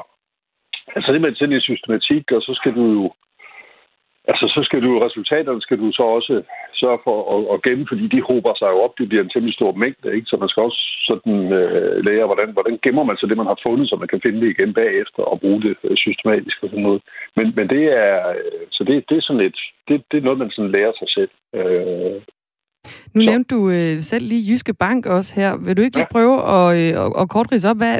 altså 0.95 1.11
det 1.13 1.21
med 1.21 1.35
sådan 1.35 1.55
en 1.55 1.61
systematik, 1.61 2.31
og 2.31 2.41
så 2.41 2.51
skal 2.59 2.75
du 2.75 2.85
jo 2.97 3.13
Altså, 4.31 4.45
så 4.55 4.61
skal 4.67 4.81
du 4.85 4.91
resultaterne 5.07 5.61
skal 5.61 5.77
du 5.83 5.87
så 5.91 6.03
også 6.17 6.33
sørge 6.81 6.99
for 7.07 7.17
at, 7.35 7.41
at 7.53 7.61
gemme, 7.65 7.85
fordi 7.91 8.05
de 8.15 8.21
hober 8.29 8.53
sig 8.55 8.69
jo 8.73 8.77
op. 8.85 8.93
Det 8.97 9.09
bliver 9.09 9.23
en 9.23 9.33
temmelig 9.33 9.55
stor 9.55 9.71
mængde, 9.83 10.15
ikke? 10.15 10.27
Så 10.29 10.35
man 10.37 10.49
skal 10.49 10.63
også 10.67 10.81
sådan 11.09 11.37
øh, 11.59 12.05
lære, 12.07 12.25
hvordan, 12.29 12.49
hvordan 12.55 12.79
gemmer 12.83 13.03
man 13.09 13.17
så 13.17 13.25
det, 13.27 13.37
man 13.37 13.51
har 13.51 13.59
fundet, 13.67 13.89
så 13.89 13.95
man 13.95 14.11
kan 14.11 14.21
finde 14.23 14.41
det 14.41 14.49
igen 14.49 14.73
bagefter 14.73 15.21
og 15.31 15.39
bruge 15.39 15.61
det 15.65 15.75
øh, 15.83 15.97
systematisk 16.05 16.57
og 16.63 16.69
sådan 16.69 16.85
noget. 16.87 17.01
Men, 17.37 17.45
men 17.57 17.65
det 17.73 17.83
er, 18.03 18.15
øh, 18.37 18.61
så 18.75 18.81
det, 18.87 18.95
det 19.09 19.15
er 19.17 19.25
sådan 19.27 19.45
et, 19.49 19.59
det, 19.87 19.95
det 20.11 20.17
er 20.17 20.25
noget, 20.27 20.39
man 20.43 20.51
sådan 20.51 20.71
lærer 20.71 20.93
sig 21.01 21.09
selv. 21.17 21.31
Øh, 21.59 22.15
nu 23.13 23.21
så. 23.21 23.29
nævnte 23.29 23.55
du 23.55 23.59
øh, 23.69 23.93
selv 24.11 24.25
lige 24.27 24.47
Jyske 24.49 24.73
Bank 24.73 25.05
også 25.05 25.31
her. 25.35 25.57
Vil 25.65 25.77
du 25.77 25.81
ikke 25.81 25.97
lige 25.97 26.15
prøve 26.15 26.35
at, 26.55 26.67
øh, 26.79 26.91
at, 27.03 27.11
at 27.21 27.29
kort 27.29 27.51
rise 27.51 27.69
op, 27.69 27.77
hvad, 27.77 27.95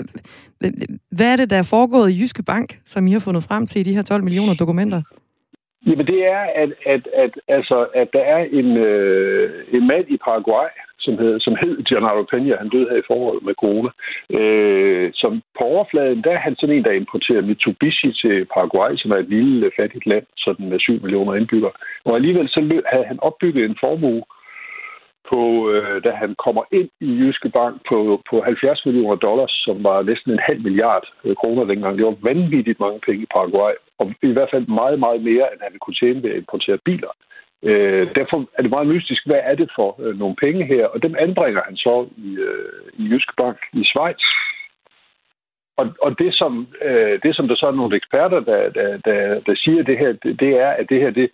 hvad 1.18 1.32
er 1.32 1.36
det, 1.36 1.50
der 1.50 1.58
er 1.58 1.70
foregået 1.76 2.12
i 2.12 2.20
Jyske 2.22 2.44
Bank, 2.44 2.80
som 2.86 3.08
I 3.08 3.12
har 3.12 3.20
fundet 3.20 3.44
frem 3.44 3.68
til 3.68 3.80
i 3.82 3.84
de 3.84 3.96
her 3.96 4.04
12 4.04 4.24
millioner 4.24 4.54
dokumenter? 4.54 5.02
Jamen 5.88 6.08
det 6.08 6.26
er, 6.26 6.44
at, 6.64 6.72
at, 6.86 7.08
at, 7.14 7.32
altså, 7.48 7.88
at 7.96 8.10
der 8.14 8.20
er 8.20 8.44
en, 8.60 8.78
øh, 8.78 9.64
en 9.72 9.88
mand 9.88 10.06
i 10.10 10.18
Paraguay, 10.18 10.70
som 11.00 11.18
hed, 11.18 11.40
som 11.40 11.56
hed 11.62 11.84
Gennaro 11.84 12.24
Peña, 12.32 12.58
han 12.62 12.70
døde 12.70 12.90
her 12.90 12.98
i 12.98 13.08
foråret 13.08 13.44
med 13.44 13.54
corona, 13.54 13.90
øh, 14.40 15.12
som 15.14 15.42
på 15.58 15.64
overfladen, 15.64 16.24
der 16.24 16.32
er 16.32 16.44
han 16.48 16.56
sådan 16.56 16.76
en, 16.76 16.84
der 16.84 16.92
importerer 16.92 17.42
Mitsubishi 17.42 18.14
til 18.22 18.46
Paraguay, 18.54 18.92
som 18.96 19.12
er 19.12 19.18
et 19.18 19.30
lille 19.30 19.72
fattigt 19.80 20.06
land, 20.06 20.26
sådan 20.38 20.70
med 20.70 20.80
7 20.80 21.02
millioner 21.02 21.34
indbyggere. 21.34 21.72
Og 22.06 22.16
alligevel 22.16 22.50
så 22.50 22.82
havde 22.94 23.06
han 23.06 23.20
opbygget 23.20 23.66
en 23.66 23.78
formue, 23.80 24.24
på, 25.30 25.70
øh, 25.72 26.04
da 26.04 26.12
han 26.12 26.36
kommer 26.46 26.64
ind 26.72 26.90
i 27.08 27.10
Jyske 27.22 27.50
Bank 27.50 27.76
på, 27.90 27.98
på 28.30 28.36
70 28.42 28.86
millioner 28.86 29.16
dollars, 29.16 29.54
som 29.66 29.84
var 29.84 29.98
næsten 30.04 30.32
en 30.32 30.46
halv 30.48 30.62
milliard 30.62 31.06
øh, 31.26 31.36
kroner 31.36 31.64
dengang. 31.64 31.98
Det 31.98 32.06
var 32.06 32.18
vanvittigt 32.30 32.80
mange 32.80 33.00
penge 33.06 33.24
i 33.24 33.34
Paraguay, 33.36 33.74
og 34.04 34.14
i 34.22 34.36
hvert 34.36 34.52
fald 34.54 34.68
meget, 34.68 35.00
meget 35.00 35.22
mere, 35.30 35.46
end 35.54 35.62
han 35.62 35.80
kunne 35.80 36.00
tjene 36.02 36.24
ved 36.24 36.32
at 36.32 36.38
importere 36.38 36.78
biler. 36.86 37.14
Øh, 37.64 38.16
derfor 38.16 38.38
er 38.58 38.62
det 38.62 38.72
meget 38.72 38.88
mystisk, 38.88 39.22
hvad 39.26 39.42
er 39.44 39.56
det 39.56 39.70
for 39.76 39.90
øh, 40.04 40.20
nogle 40.20 40.36
penge 40.36 40.66
her? 40.66 40.86
Og 40.86 41.04
dem 41.04 41.16
anbringer 41.20 41.62
han 41.66 41.76
så 41.76 42.08
i, 42.18 42.30
øh, 42.48 42.82
i 42.94 43.04
Jyske 43.12 43.34
Bank 43.38 43.58
i 43.74 43.84
Schweiz. 43.84 44.24
Og, 45.78 45.86
og 46.02 46.20
det, 46.20 46.34
som, 46.34 46.68
øh, 46.82 47.20
det, 47.24 47.36
som 47.36 47.48
der 47.48 47.56
så 47.56 47.68
er 47.68 47.80
nogle 47.82 47.96
eksperter, 47.96 48.40
der, 48.40 48.70
der, 48.70 48.98
der, 48.98 49.40
der 49.48 49.56
siger 49.56 49.84
det 49.84 49.98
her, 49.98 50.12
det, 50.24 50.40
det 50.40 50.52
er, 50.66 50.70
at 50.70 50.90
det 50.90 51.00
her 51.02 51.10
det 51.10 51.30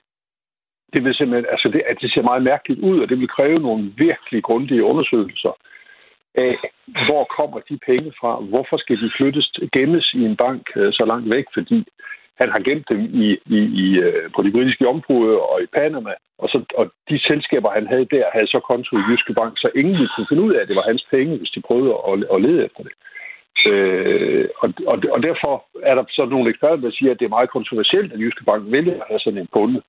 det 0.93 1.03
vil 1.03 1.15
simpelthen, 1.15 1.51
altså 1.51 1.67
det, 1.70 1.82
at 1.86 1.97
det 2.01 2.13
ser 2.13 2.22
meget 2.22 2.43
mærkeligt 2.43 2.80
ud, 2.80 2.99
og 2.99 3.09
det 3.09 3.20
vil 3.20 3.28
kræve 3.28 3.59
nogle 3.59 3.93
virkelig 3.97 4.43
grundige 4.43 4.84
undersøgelser 4.84 5.53
af, 6.36 6.55
hvor 7.07 7.24
kommer 7.38 7.59
de 7.70 7.78
penge 7.86 8.11
fra? 8.20 8.41
Hvorfor 8.41 8.78
skal 8.78 8.97
de 9.01 9.11
flyttes, 9.17 9.51
gemmes 9.74 10.13
i 10.13 10.22
en 10.26 10.36
bank 10.36 10.63
øh, 10.76 10.93
så 10.93 11.05
langt 11.05 11.30
væk? 11.30 11.45
Fordi 11.53 11.86
han 12.40 12.50
har 12.50 12.60
gemt 12.60 12.90
dem 12.90 13.00
i, 13.24 13.28
i, 13.58 13.60
i, 13.84 13.88
øh, 14.06 14.32
på 14.36 14.42
de 14.42 14.52
britiske 14.52 14.88
områder 14.88 15.38
og 15.38 15.62
i 15.62 15.66
Panama, 15.78 16.14
og, 16.38 16.50
så, 16.50 16.58
og 16.80 16.86
de 17.10 17.20
selskaber, 17.20 17.70
han 17.70 17.88
havde 17.88 18.08
der, 18.16 18.24
havde 18.34 18.48
så 18.48 18.60
konto 18.60 18.98
i 18.98 19.08
Jyske 19.10 19.34
Bank, 19.34 19.54
så 19.58 19.70
ingen 19.76 19.94
ville 19.94 20.14
kunne 20.16 20.30
finde 20.30 20.44
ud 20.44 20.54
af, 20.54 20.62
at 20.62 20.68
det 20.68 20.76
var 20.76 20.90
hans 20.92 21.06
penge, 21.12 21.38
hvis 21.38 21.50
de 21.56 21.62
prøvede 21.62 21.94
at, 22.10 22.14
at 22.34 22.42
lede 22.42 22.66
efter 22.66 22.84
det. 22.84 22.94
Øh, 23.68 24.48
og, 24.62 24.74
og, 24.88 24.98
og 25.12 25.24
derfor 25.24 25.54
er 25.84 25.96
der 25.96 26.04
så 26.10 26.26
nogle 26.26 26.50
eksperter, 26.50 26.76
der 26.76 26.92
siger, 26.92 27.12
at 27.12 27.20
det 27.20 27.26
er 27.26 27.38
meget 27.38 27.50
kontroversielt, 27.50 28.14
at 28.14 28.20
Jyske 28.20 28.44
Bank 28.44 28.64
vælger 28.72 28.94
at 28.94 29.08
have 29.10 29.20
sådan 29.20 29.40
en 29.40 29.54
kunde. 29.58 29.82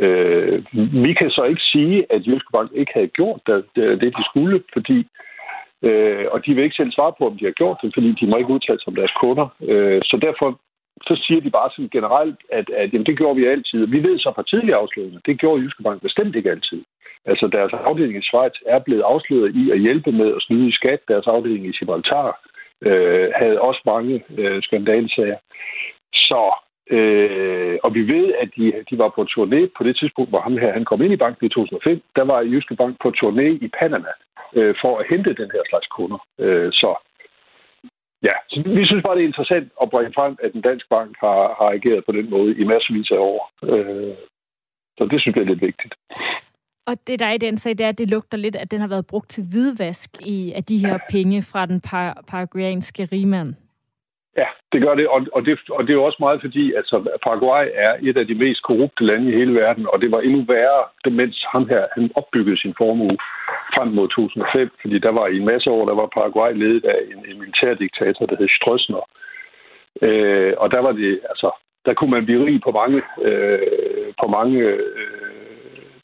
Øh, 0.00 0.64
vi 1.06 1.12
kan 1.12 1.30
så 1.30 1.44
ikke 1.44 1.62
sige, 1.72 2.06
at 2.10 2.26
Jyske 2.26 2.52
Bank 2.52 2.70
ikke 2.74 2.92
havde 2.94 3.08
gjort 3.18 3.40
det, 3.46 3.64
det 3.76 4.16
de 4.18 4.24
skulle, 4.30 4.62
fordi 4.72 5.06
øh, 5.82 6.26
og 6.32 6.46
de 6.46 6.54
vil 6.54 6.64
ikke 6.64 6.76
selv 6.76 6.92
svare 6.92 7.12
på, 7.18 7.26
om 7.26 7.36
de 7.38 7.44
har 7.44 7.52
gjort 7.60 7.78
det, 7.82 7.90
fordi 7.94 8.10
de 8.20 8.26
må 8.26 8.36
ikke 8.36 8.54
udtale 8.56 8.78
sig 8.78 8.88
om 8.88 8.94
deres 8.94 9.14
kunder. 9.20 9.48
Øh, 9.62 10.00
så 10.04 10.16
derfor 10.26 10.60
så 11.02 11.22
siger 11.26 11.40
de 11.40 11.50
bare 11.50 11.70
sådan 11.70 11.88
generelt, 11.88 12.40
at, 12.52 12.70
at 12.70 12.92
jamen, 12.92 13.06
det 13.06 13.18
gjorde 13.18 13.36
vi 13.36 13.46
altid. 13.46 13.86
Vi 13.86 14.02
ved 14.02 14.18
så 14.18 14.32
fra 14.34 14.42
tidligere 14.42 14.78
afsløringer, 14.78 15.20
det 15.26 15.40
gjorde 15.40 15.62
Jyske 15.62 15.82
Bank 15.82 16.02
bestemt 16.02 16.36
ikke 16.36 16.50
altid. 16.50 16.84
Altså 17.24 17.46
deres 17.46 17.72
afdeling 17.72 18.18
i 18.18 18.22
Schweiz 18.22 18.52
er 18.66 18.78
blevet 18.78 19.02
afsløret 19.02 19.56
i 19.56 19.70
at 19.70 19.80
hjælpe 19.80 20.12
med 20.12 20.28
at 20.36 20.42
snyde 20.42 20.68
i 20.68 20.72
skat. 20.72 21.00
Deres 21.08 21.26
afdeling 21.26 21.66
i 21.66 21.72
Gibraltar 21.78 22.40
øh, 22.82 23.28
havde 23.36 23.60
også 23.60 23.82
mange 23.86 24.24
øh, 24.38 24.62
skandalsager. 24.62 25.38
Så 26.12 26.54
Øh, 26.90 27.78
og 27.84 27.94
vi 27.94 28.02
ved, 28.14 28.34
at 28.42 28.48
de, 28.56 28.84
de 28.90 28.98
var 28.98 29.08
på 29.08 29.22
turné 29.22 29.60
på 29.76 29.84
det 29.84 29.96
tidspunkt, 29.96 30.30
hvor 30.30 30.40
ham 30.40 30.58
her 30.58 30.72
han 30.72 30.84
kom 30.84 31.02
ind 31.02 31.12
i 31.12 31.22
banken 31.24 31.46
i 31.46 31.48
2005. 31.48 32.02
Der 32.16 32.24
var 32.24 32.40
Jyske 32.40 32.76
Bank 32.76 32.96
på 33.02 33.08
turné 33.18 33.46
i 33.66 33.68
Panama 33.78 34.12
øh, 34.58 34.74
for 34.80 34.98
at 34.98 35.06
hente 35.10 35.34
den 35.34 35.50
her 35.54 35.62
slags 35.68 35.86
kunder. 35.86 36.18
Øh, 36.38 36.72
så 36.72 36.90
ja, 38.22 38.34
så 38.48 38.62
vi 38.66 38.86
synes 38.86 39.02
bare, 39.02 39.16
det 39.16 39.22
er 39.22 39.32
interessant 39.32 39.72
at 39.82 39.90
bringe 39.90 40.12
frem, 40.14 40.36
at 40.42 40.52
en 40.52 40.60
dansk 40.60 40.88
bank 40.88 41.16
har, 41.20 41.42
har 41.58 41.70
ageret 41.76 42.04
på 42.04 42.12
den 42.12 42.30
måde 42.30 42.50
i 42.60 42.64
masservis 42.64 43.10
af 43.10 43.18
år. 43.18 43.50
Øh, 43.62 44.14
så 44.98 45.06
det 45.10 45.20
synes 45.20 45.36
jeg 45.36 45.42
er 45.42 45.52
lidt 45.52 45.62
vigtigt. 45.62 45.94
Og 46.86 46.94
det, 47.06 47.18
der 47.18 47.26
er 47.26 47.32
i 47.32 47.38
den 47.38 47.58
sag, 47.58 47.78
det 47.78 47.84
er, 47.84 47.88
at 47.88 47.98
det 47.98 48.10
lugter 48.10 48.38
lidt, 48.38 48.56
at 48.56 48.70
den 48.70 48.80
har 48.80 48.88
været 48.88 49.06
brugt 49.06 49.30
til 49.30 49.44
hvidvask 49.50 50.10
i, 50.26 50.52
af 50.52 50.64
de 50.64 50.78
her 50.78 50.98
penge 51.10 51.42
fra 51.42 51.66
den 51.66 51.80
par, 51.80 52.24
paraguayanske 52.26 53.08
rigmand. 53.12 53.54
Ja, 54.40 54.48
det 54.72 54.80
gør 54.82 54.94
det, 54.94 55.08
og, 55.08 55.20
og, 55.32 55.46
det, 55.46 55.58
og 55.70 55.86
det 55.86 55.94
er 55.94 55.98
også 55.98 56.16
meget 56.20 56.40
fordi, 56.40 56.72
altså 56.72 56.96
Paraguay 57.24 57.66
er 57.74 57.92
et 58.02 58.16
af 58.16 58.26
de 58.26 58.34
mest 58.34 58.62
korrupte 58.62 59.04
lande 59.04 59.30
i 59.30 59.36
hele 59.36 59.54
verden, 59.54 59.86
og 59.92 60.00
det 60.02 60.10
var 60.10 60.20
endnu 60.20 60.44
værre, 60.48 61.10
mens 61.10 61.44
ham 61.52 61.68
her 61.68 61.84
han 61.94 62.10
opbyggede 62.14 62.60
sin 62.60 62.74
formue 62.78 63.16
frem 63.74 63.88
mod 63.88 64.08
2005, 64.08 64.70
fordi 64.80 64.98
der 64.98 65.12
var 65.18 65.26
i 65.26 65.36
en 65.36 65.44
masse 65.44 65.70
år, 65.70 65.84
der 65.86 65.94
var 65.94 66.06
Paraguay 66.06 66.52
ledet 66.54 66.84
af 66.84 66.98
en, 67.12 67.30
en 67.30 67.38
militærdiktator, 67.40 68.26
der 68.26 68.36
hed 68.36 68.48
Strøsner. 68.48 69.04
Øh, 70.02 70.54
og 70.58 70.70
der 70.70 70.80
var 70.80 70.92
det, 70.92 71.20
altså, 71.30 71.50
der 71.86 71.94
kunne 71.94 72.10
man 72.10 72.24
blive 72.24 72.46
rig 72.46 72.60
på 72.64 72.70
mange, 72.70 73.02
øh, 73.22 74.12
på 74.22 74.26
mange 74.28 74.58
øh, 74.58 75.18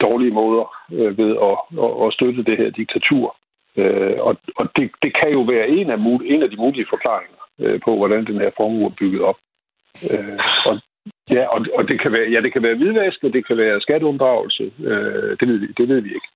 dårlige 0.01 0.35
måder 0.41 0.67
øh, 0.93 1.19
ved 1.19 1.31
at, 1.49 1.57
at, 1.85 2.07
at 2.07 2.13
støtte 2.13 2.43
det 2.45 2.57
her 2.57 2.71
diktatur. 2.71 3.37
Øh, 3.77 4.17
og 4.19 4.37
og 4.57 4.65
det, 4.77 4.91
det 5.03 5.13
kan 5.21 5.31
jo 5.31 5.41
være 5.41 5.69
en 5.69 5.91
af, 5.91 5.99
en 6.25 6.43
af 6.43 6.51
de 6.51 6.57
mulige 6.57 6.87
forklaringer 6.91 7.44
øh, 7.61 7.81
på, 7.85 7.97
hvordan 7.97 8.27
den 8.27 8.39
her 8.41 8.51
formue 8.57 8.87
er 8.87 8.95
bygget 8.99 9.23
op. 9.23 9.39
Øh, 10.11 10.39
og, 10.67 10.81
ja, 11.31 11.47
og, 11.49 11.67
og 11.75 11.89
det 11.89 12.01
kan 12.01 12.13
være, 12.13 12.31
ja, 12.31 12.41
det 12.41 12.53
kan 12.53 12.63
være 12.63 12.77
hvidvask, 12.77 13.25
og 13.25 13.33
det 13.33 13.47
kan 13.47 13.57
være 13.57 13.81
skatteunddragelse. 13.81 14.73
Øh, 14.79 15.37
det, 15.41 15.49
ved 15.49 15.59
vi, 15.59 15.67
det 15.67 15.89
ved 15.89 16.01
vi 16.01 16.15
ikke. 16.15 16.29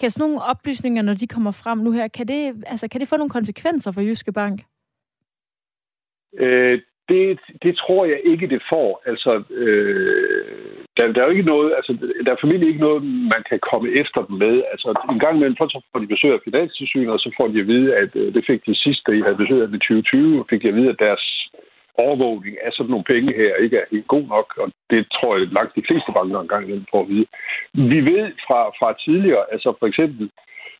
Kan 0.00 0.10
sådan 0.10 0.22
nogle 0.28 0.42
oplysninger, 0.42 1.02
når 1.02 1.14
de 1.14 1.26
kommer 1.26 1.52
frem 1.52 1.78
nu 1.78 1.90
her, 1.90 2.08
kan 2.08 2.28
det, 2.28 2.64
altså, 2.66 2.88
kan 2.88 3.00
det 3.00 3.08
få 3.08 3.16
nogle 3.16 3.30
konsekvenser 3.30 3.92
for 3.92 4.00
Jyske 4.00 4.32
Bank? 4.32 4.62
Øh, 6.38 6.80
det, 7.08 7.40
det 7.62 7.76
tror 7.76 8.04
jeg 8.04 8.20
ikke, 8.24 8.46
det 8.48 8.62
får. 8.70 9.02
Altså, 9.06 9.42
øh, 9.50 10.83
der, 10.96 11.12
der 11.12 11.20
er 11.20 11.26
jo 11.26 11.36
ikke 11.36 11.50
noget, 11.54 11.70
altså, 11.78 11.92
der 12.24 12.32
er 12.32 12.44
familie 12.44 12.68
ikke 12.68 12.86
noget, 12.88 13.02
man 13.34 13.42
kan 13.50 13.60
komme 13.70 13.88
efter 14.02 14.20
dem 14.28 14.36
med. 14.44 14.54
Altså, 14.72 14.88
en 15.12 15.18
gang 15.18 15.36
imellem, 15.36 15.56
så 15.56 15.80
får 15.92 15.98
de 16.00 16.12
besøg 16.14 16.32
af 16.32 16.44
finanstilsynet, 16.44 17.10
og 17.16 17.20
så 17.20 17.30
får 17.36 17.48
de 17.48 17.60
at 17.60 17.66
vide, 17.66 17.96
at 17.96 18.10
øh, 18.14 18.34
det 18.34 18.44
fik 18.46 18.66
de 18.66 18.74
sidste, 18.84 19.12
de 19.12 19.22
havde 19.22 19.42
besøg 19.42 19.62
af 19.62 19.68
i 19.68 19.78
2020, 19.78 20.40
og 20.40 20.46
fik 20.50 20.62
de 20.62 20.68
at 20.68 20.74
vide, 20.78 20.90
at 20.90 21.02
deres 21.06 21.24
overvågning 21.98 22.56
af 22.66 22.72
sådan 22.72 22.90
nogle 22.90 23.10
penge 23.12 23.32
her 23.40 23.54
ikke 23.64 23.76
er 23.76 23.86
helt 23.90 24.06
god 24.06 24.26
nok, 24.36 24.48
og 24.62 24.66
det 24.90 25.00
tror 25.14 25.36
jeg 25.36 25.46
langt 25.58 25.76
de 25.76 25.86
fleste 25.88 26.10
banker 26.16 26.40
engang 26.40 26.64
imellem 26.64 26.86
får 26.90 27.02
at 27.02 27.08
vide. 27.08 27.26
Vi 27.92 27.98
ved 28.10 28.24
fra, 28.46 28.60
fra 28.78 28.88
tidligere, 29.04 29.44
altså 29.52 29.68
for 29.78 29.86
eksempel, 29.86 30.30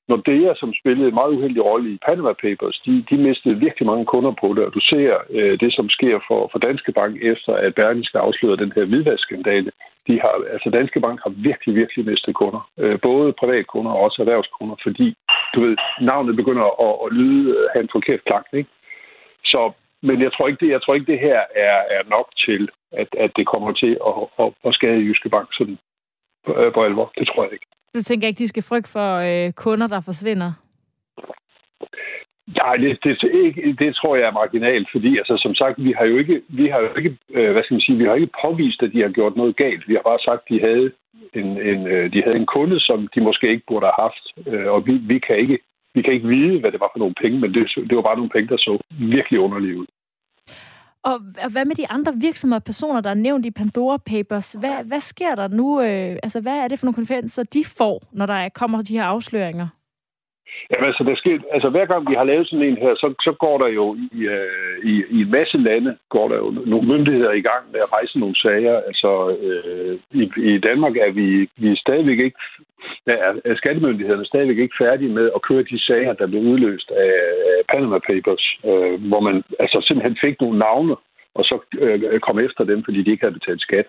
Nordea, 0.09 0.55
som 0.55 0.75
spillede 0.81 1.09
en 1.09 1.15
meget 1.15 1.37
uheldig 1.37 1.65
rolle 1.65 1.95
i 1.95 1.99
Panama 2.07 2.33
Papers, 2.33 2.79
de, 2.87 3.05
de 3.11 3.17
mistede 3.17 3.59
virkelig 3.65 3.87
mange 3.87 4.07
kunder 4.07 4.33
på 4.41 4.49
det, 4.57 4.65
og 4.65 4.75
du 4.75 4.81
ser 4.81 5.19
øh, 5.31 5.61
det, 5.61 5.75
som 5.75 5.89
sker 5.89 6.17
for, 6.29 6.49
for 6.53 6.59
Danske 6.59 6.93
Bank 6.93 7.15
efter, 7.23 7.53
at 7.55 7.75
Berlingske 7.75 8.19
afslører 8.19 8.57
den 8.57 8.73
her 8.77 8.85
hvidvaskskandale. 8.85 9.71
De 10.07 10.21
har, 10.21 10.33
altså 10.55 10.71
Danske 10.71 11.01
Bank 11.01 11.21
har 11.25 11.31
virkelig, 11.31 11.75
virkelig 11.75 12.05
mistet 12.07 12.35
kunder. 12.35 12.71
Øh, 12.79 13.01
både 13.01 13.33
privatkunder 13.33 13.91
og 13.93 14.01
også 14.01 14.23
erhvervskunder, 14.23 14.77
fordi, 14.83 15.17
du 15.55 15.61
ved, 15.61 15.77
navnet 16.01 16.37
begynder 16.37 16.67
at, 16.89 16.95
at 17.07 17.13
lyde, 17.13 17.51
at 17.61 17.71
have 17.73 17.83
en 17.83 17.95
forkert 17.97 18.25
klang, 18.25 18.47
ikke? 18.53 18.71
Så, 19.45 19.73
men 20.03 20.23
jeg 20.23 20.33
tror 20.33 20.49
ikke, 20.49 20.67
det, 20.67 20.73
jeg 20.73 20.83
tror 20.83 20.95
ikke, 20.95 21.13
det 21.13 21.21
her 21.21 21.41
er, 21.57 21.79
er 21.97 22.03
nok 22.11 22.29
til, 22.47 22.69
at, 22.93 23.09
at 23.19 23.31
det 23.37 23.47
kommer 23.47 23.73
til 23.73 23.99
at, 24.09 24.45
at, 24.45 24.53
at 24.67 24.75
skade 24.75 25.07
Jyske 25.07 25.29
Bank 25.29 25.49
sådan 25.53 25.79
på, 26.47 26.71
på 26.75 26.85
alvor. 26.85 27.13
Det 27.19 27.27
tror 27.29 27.43
jeg 27.45 27.53
ikke. 27.53 27.67
Du 27.95 28.03
tænker 28.03 28.29
ikke, 28.29 28.39
de 28.39 28.49
skal 28.49 28.63
frygte 28.63 28.91
for 28.93 29.11
øh, 29.29 29.53
kunder, 29.53 29.87
der 29.87 30.01
forsvinder? 30.01 30.53
Nej, 32.47 32.77
det, 32.77 32.99
det, 33.05 33.21
det, 33.23 33.79
det 33.79 33.97
tror 33.97 34.17
jeg 34.17 34.27
er 34.27 34.39
marginalt, 34.43 34.89
fordi 34.93 35.19
altså, 35.19 35.35
som 35.43 35.55
sagt, 35.55 35.85
vi 35.85 35.93
har 35.99 36.05
jo 36.05 36.17
ikke, 36.17 36.43
vi 36.49 36.67
har 36.69 36.81
jo 36.81 36.95
ikke 36.97 37.17
øh, 37.31 37.53
hvad 37.53 37.63
skal 37.63 37.75
man 37.75 37.81
sige, 37.81 37.99
vi 37.99 38.05
har 38.05 38.15
ikke 38.15 38.39
påvist, 38.45 38.83
at 38.83 38.93
de 38.93 39.01
har 39.03 39.09
gjort 39.09 39.37
noget 39.37 39.57
galt. 39.57 39.89
Vi 39.89 39.95
har 39.95 40.03
bare 40.11 40.19
sagt, 40.25 40.43
at 40.43 40.49
de 40.49 40.61
havde 40.61 40.93
en, 41.35 41.49
en, 41.71 41.87
øh, 41.87 42.13
de 42.13 42.23
havde 42.23 42.37
en 42.37 42.47
kunde, 42.47 42.81
som 42.81 43.09
de 43.15 43.21
måske 43.21 43.51
ikke 43.51 43.67
burde 43.69 43.87
have 43.87 44.01
haft, 44.05 44.25
øh, 44.53 44.73
og 44.73 44.87
vi, 44.87 44.93
vi 44.93 45.19
kan 45.19 45.39
ikke 45.39 45.59
Vi 45.97 46.03
kan 46.03 46.13
ikke 46.13 46.29
vide, 46.29 46.61
hvad 46.61 46.73
det 46.73 46.81
var 46.81 46.91
for 46.93 46.99
nogle 46.99 47.15
penge, 47.23 47.41
men 47.41 47.55
det, 47.55 47.63
det 47.89 47.97
var 47.97 48.03
bare 48.03 48.21
nogle 48.21 48.35
penge, 48.35 48.49
der 48.49 48.57
så 48.57 48.73
virkelig 49.17 49.41
underlige 49.41 49.79
ud. 49.79 49.87
Og 51.05 51.17
og 51.45 51.51
hvad 51.53 51.65
med 51.65 51.77
de 51.77 51.91
andre 51.91 52.13
virksomheder 52.21 52.61
og 52.61 52.65
personer, 52.65 53.01
der 53.01 53.11
er 53.11 53.15
nævnt 53.15 53.47
i 53.47 53.51
Pandora 53.51 53.97
Papers? 53.97 54.53
Hvad, 54.53 54.85
hvad 54.85 55.01
sker 55.01 55.35
der 55.35 55.49
nu? 55.49 55.81
Øh, 55.81 56.17
altså, 56.23 56.41
hvad 56.41 56.57
er 56.59 56.69
det 56.69 56.79
for 56.79 56.87
nogle 56.87 56.95
konsekvenser, 56.95 57.43
de 57.43 57.65
får, 57.79 58.03
når 58.13 58.27
der 58.27 58.49
kommer 58.49 58.83
de 58.83 58.97
her 58.97 59.05
afsløringer? 59.05 59.69
Jamen, 60.71 60.87
altså, 60.91 61.05
der 61.05 61.17
sker, 61.17 61.39
altså, 61.53 61.69
hver 61.71 61.87
gang 61.87 62.11
vi 62.11 62.15
har 62.15 62.25
lavet 62.25 62.49
sådan 62.49 62.67
en 62.69 62.77
her, 62.77 62.95
så, 62.95 63.09
så 63.27 63.33
går 63.45 63.59
der 63.59 63.69
jo 63.69 63.87
i, 63.95 64.19
øh, 64.37 64.77
i, 64.93 64.95
i 65.17 65.19
en 65.21 65.31
masse 65.31 65.59
lande, 65.59 65.97
går 66.09 66.29
der 66.29 66.37
jo 66.37 66.51
nogle 66.51 66.89
myndigheder 66.93 67.33
i 67.33 67.47
gang 67.51 67.63
med 67.73 67.81
at 67.81 67.93
rejse 67.93 68.19
nogle 68.19 68.37
sager. 68.37 68.77
Altså, 68.89 69.11
øh, 69.47 69.99
i, 70.21 70.23
i 70.53 70.59
Danmark 70.59 70.97
er 70.97 71.11
vi, 71.11 71.49
vi 71.57 71.69
er 71.73 71.77
stadigvæk 71.77 72.19
ikke, 72.19 72.39
der 73.07 73.17
er 73.45 73.55
skattemyndighederne 73.57 74.27
stadigvæk 74.27 74.59
ikke 74.59 74.81
færdige 74.81 75.13
med 75.19 75.31
at 75.35 75.43
køre 75.43 75.63
de 75.63 75.79
sager, 75.87 76.13
der 76.13 76.27
blev 76.27 76.41
udløst 76.41 76.91
af, 76.91 77.15
af 77.55 77.63
Panama 77.73 77.99
Papers, 77.99 78.45
øh, 78.65 79.09
hvor 79.09 79.21
man 79.21 79.43
altså 79.61 79.79
simpelthen 79.87 80.17
fik 80.21 80.41
nogle 80.41 80.59
navne, 80.59 80.97
og 81.35 81.45
så 81.45 81.57
øh, 81.79 82.21
kom 82.21 82.39
efter 82.39 82.65
dem, 82.65 82.85
fordi 82.85 83.03
de 83.03 83.11
ikke 83.11 83.25
havde 83.25 83.39
betalt 83.41 83.61
skat. 83.61 83.87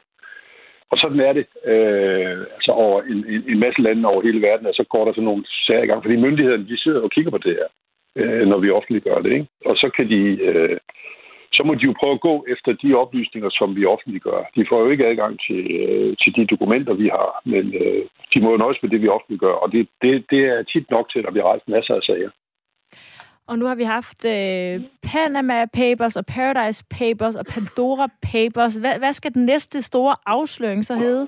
Og 0.91 0.97
sådan 0.97 1.19
er 1.19 1.33
det 1.33 1.45
øh, 1.65 2.37
altså 2.57 2.71
over 2.71 3.01
en, 3.01 3.25
en, 3.33 3.43
en 3.51 3.59
masse 3.59 3.81
lande 3.81 4.09
over 4.09 4.21
hele 4.21 4.41
verden, 4.41 4.67
og 4.67 4.73
så 4.73 4.83
går 4.89 5.05
der 5.05 5.11
sådan 5.13 5.23
nogle 5.23 5.45
sager 5.67 5.83
i 5.83 5.87
gang, 5.87 6.03
fordi 6.03 6.15
myndighederne 6.15 6.67
de 6.67 6.77
sidder 6.77 7.01
og 7.01 7.11
kigger 7.11 7.31
på 7.31 7.37
det 7.37 7.57
her, 7.59 7.67
øh, 8.15 8.47
når 8.47 8.57
vi 8.57 8.69
offentliggør 8.69 9.19
det. 9.19 9.31
Ikke? 9.31 9.47
Og 9.65 9.75
så 9.75 9.89
kan 9.95 10.09
de... 10.09 10.21
Øh, 10.41 10.77
så 11.57 11.61
må 11.63 11.73
de 11.75 11.87
jo 11.89 11.93
prøve 11.99 12.13
at 12.13 12.25
gå 12.29 12.45
efter 12.53 12.71
de 12.83 12.89
oplysninger, 13.03 13.49
som 13.49 13.75
vi 13.75 13.85
offentliggør. 13.85 14.39
De 14.55 14.65
får 14.69 14.79
jo 14.83 14.89
ikke 14.89 15.07
adgang 15.07 15.39
til, 15.47 15.61
øh, 15.81 16.17
til 16.21 16.31
de 16.35 16.45
dokumenter, 16.53 16.93
vi 16.93 17.07
har, 17.07 17.41
men 17.45 17.65
øh, 17.81 18.03
de 18.33 18.39
må 18.41 18.51
jo 18.51 18.57
nøjes 18.57 18.81
med 18.81 18.89
det, 18.89 19.01
vi 19.01 19.07
offentliggør. 19.07 19.55
Og 19.63 19.71
det, 19.71 19.87
det, 20.01 20.25
det 20.29 20.41
er 20.53 20.63
tit 20.63 20.91
nok 20.91 21.05
til, 21.09 21.23
at 21.27 21.33
vi 21.33 21.39
har 21.39 21.47
rejst 21.47 21.67
masser 21.67 21.95
af 21.95 22.01
sager. 22.01 22.29
Og 23.47 23.59
nu 23.59 23.65
har 23.65 23.75
vi 23.75 23.83
haft 23.83 24.25
øh, 24.25 24.81
Panama 25.11 25.65
Papers 25.65 26.15
og 26.15 26.25
Paradise 26.25 26.85
Papers 26.99 27.35
og 27.35 27.45
Pandora 27.45 28.07
Papers. 28.21 28.75
Hvad, 28.75 28.99
hvad 28.99 29.13
skal 29.13 29.33
den 29.33 29.45
næste 29.45 29.81
store 29.81 30.15
afsløring 30.25 30.85
så 30.85 30.95
hedde? 30.95 31.27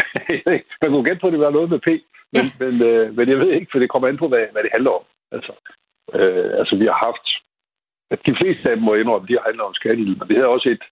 Man 0.82 0.90
kunne 0.90 1.04
gætte 1.04 1.20
på, 1.20 1.26
at 1.26 1.32
det 1.32 1.40
var 1.40 1.50
noget 1.50 1.70
med 1.70 1.78
P, 1.78 1.86
men, 1.86 2.02
ja. 2.32 2.42
men, 2.60 2.82
øh, 2.82 3.16
men 3.16 3.28
jeg 3.28 3.38
ved 3.38 3.50
ikke, 3.52 3.68
for 3.72 3.78
det 3.78 3.90
kommer 3.90 4.08
an 4.08 4.16
på, 4.16 4.28
hvad, 4.28 4.44
hvad 4.52 4.62
det 4.62 4.70
handler 4.72 4.90
om. 4.90 5.04
Altså, 5.32 5.52
øh, 6.14 6.58
altså 6.60 6.76
vi 6.76 6.84
har 6.84 6.98
haft... 7.06 7.26
At 8.10 8.20
de 8.26 8.36
fleste 8.40 8.70
af 8.70 8.76
dem 8.76 8.84
må 8.84 8.94
indrømme, 8.94 9.28
de 9.28 9.36
har 9.38 9.46
handlet 9.48 9.64
om 9.66 9.74
skattely, 9.74 10.12
men 10.18 10.28
vi 10.28 10.34
havde 10.34 10.54
også 10.56 10.68
et, 10.76 10.84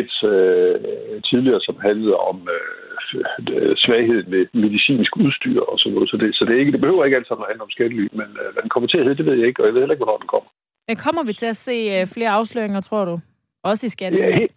et 0.00 0.14
øh, 0.32 1.22
tidligere, 1.30 1.60
som 1.60 1.76
handlede 1.88 2.16
om 2.30 2.48
øh, 2.56 3.76
svaghed 3.84 4.22
med 4.32 4.46
medicinsk 4.64 5.16
udstyr 5.16 5.60
og 5.60 5.78
sådan 5.78 5.94
noget. 5.94 6.10
Så 6.10 6.16
det, 6.16 6.36
så 6.36 6.44
det, 6.44 6.54
er 6.54 6.60
ikke, 6.60 6.72
det 6.72 6.80
behøver 6.80 7.04
ikke 7.04 7.16
alt 7.16 7.28
sammen 7.28 7.44
at 7.44 7.50
handle 7.50 7.62
om 7.62 7.74
skattely, 7.76 8.06
men 8.12 8.28
øh, 8.40 8.48
hvad 8.52 8.62
den 8.62 8.70
kommer 8.70 8.88
til 8.88 8.98
at 8.98 9.04
hedde, 9.04 9.18
det 9.18 9.26
ved 9.26 9.38
jeg 9.38 9.48
ikke, 9.48 9.62
og 9.62 9.66
jeg 9.66 9.74
ved 9.74 9.80
heller 9.80 9.94
ikke, 9.94 10.04
hvornår 10.04 10.22
den 10.24 10.32
kommer. 10.34 10.50
Men 10.88 10.96
kommer 10.96 11.22
vi 11.24 11.32
til 11.32 11.46
at 11.46 11.56
se 11.56 11.76
øh, 11.96 12.06
flere 12.14 12.30
afsløringer, 12.30 12.80
tror 12.80 13.04
du? 13.04 13.20
Også 13.62 13.86
i 13.86 13.88
skattely? 13.88 14.22
Ja, 14.22 14.38
helt, 14.38 14.52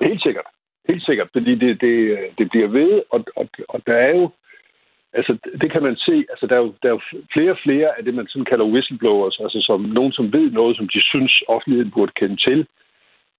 helt 0.00 0.22
sikkert. 0.22 0.48
Helt 0.88 1.04
sikkert, 1.04 1.28
fordi 1.32 1.54
det, 1.54 1.80
det, 1.80 2.18
det 2.38 2.50
bliver 2.50 2.68
ved, 2.68 3.02
og, 3.10 3.24
og, 3.36 3.48
og 3.68 3.80
der 3.86 3.94
er 3.94 4.12
jo 4.16 4.30
Altså, 5.12 5.32
det 5.60 5.72
kan 5.72 5.82
man 5.82 5.96
se. 5.96 6.24
Altså, 6.32 6.46
der 6.46 6.56
er, 6.56 6.60
jo, 6.60 6.74
der 6.82 6.88
er 6.88 6.92
jo 6.98 7.00
flere 7.32 7.50
og 7.50 7.58
flere 7.62 7.98
af 7.98 8.04
det, 8.04 8.14
man 8.14 8.28
sådan 8.28 8.50
kalder 8.50 8.72
whistleblowers, 8.74 9.40
altså 9.40 9.58
som 9.60 9.80
nogen, 9.80 10.12
som 10.12 10.32
ved 10.32 10.50
noget, 10.50 10.76
som 10.76 10.88
de 10.88 11.00
synes, 11.02 11.42
offentligheden 11.48 11.90
burde 11.90 12.12
kende 12.20 12.36
til, 12.36 12.66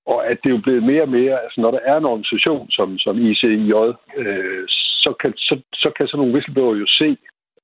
og 0.05 0.27
at 0.27 0.37
det 0.43 0.49
er 0.49 0.55
jo 0.57 0.65
blevet 0.65 0.83
mere 0.83 1.01
og 1.01 1.09
mere, 1.09 1.43
altså 1.43 1.61
når 1.61 1.71
der 1.71 1.79
er 1.83 1.97
en 1.97 2.05
organisation 2.05 2.71
som, 2.71 2.97
som 2.97 3.25
ICIJ, 3.25 3.73
øh, 4.17 4.63
så, 5.03 5.13
kan, 5.21 5.33
så, 5.37 5.61
så 5.73 5.91
kan 5.97 6.07
sådan 6.07 6.17
nogle 6.17 6.33
whistleblower 6.33 6.75
jo 6.75 6.87
se, 6.87 7.17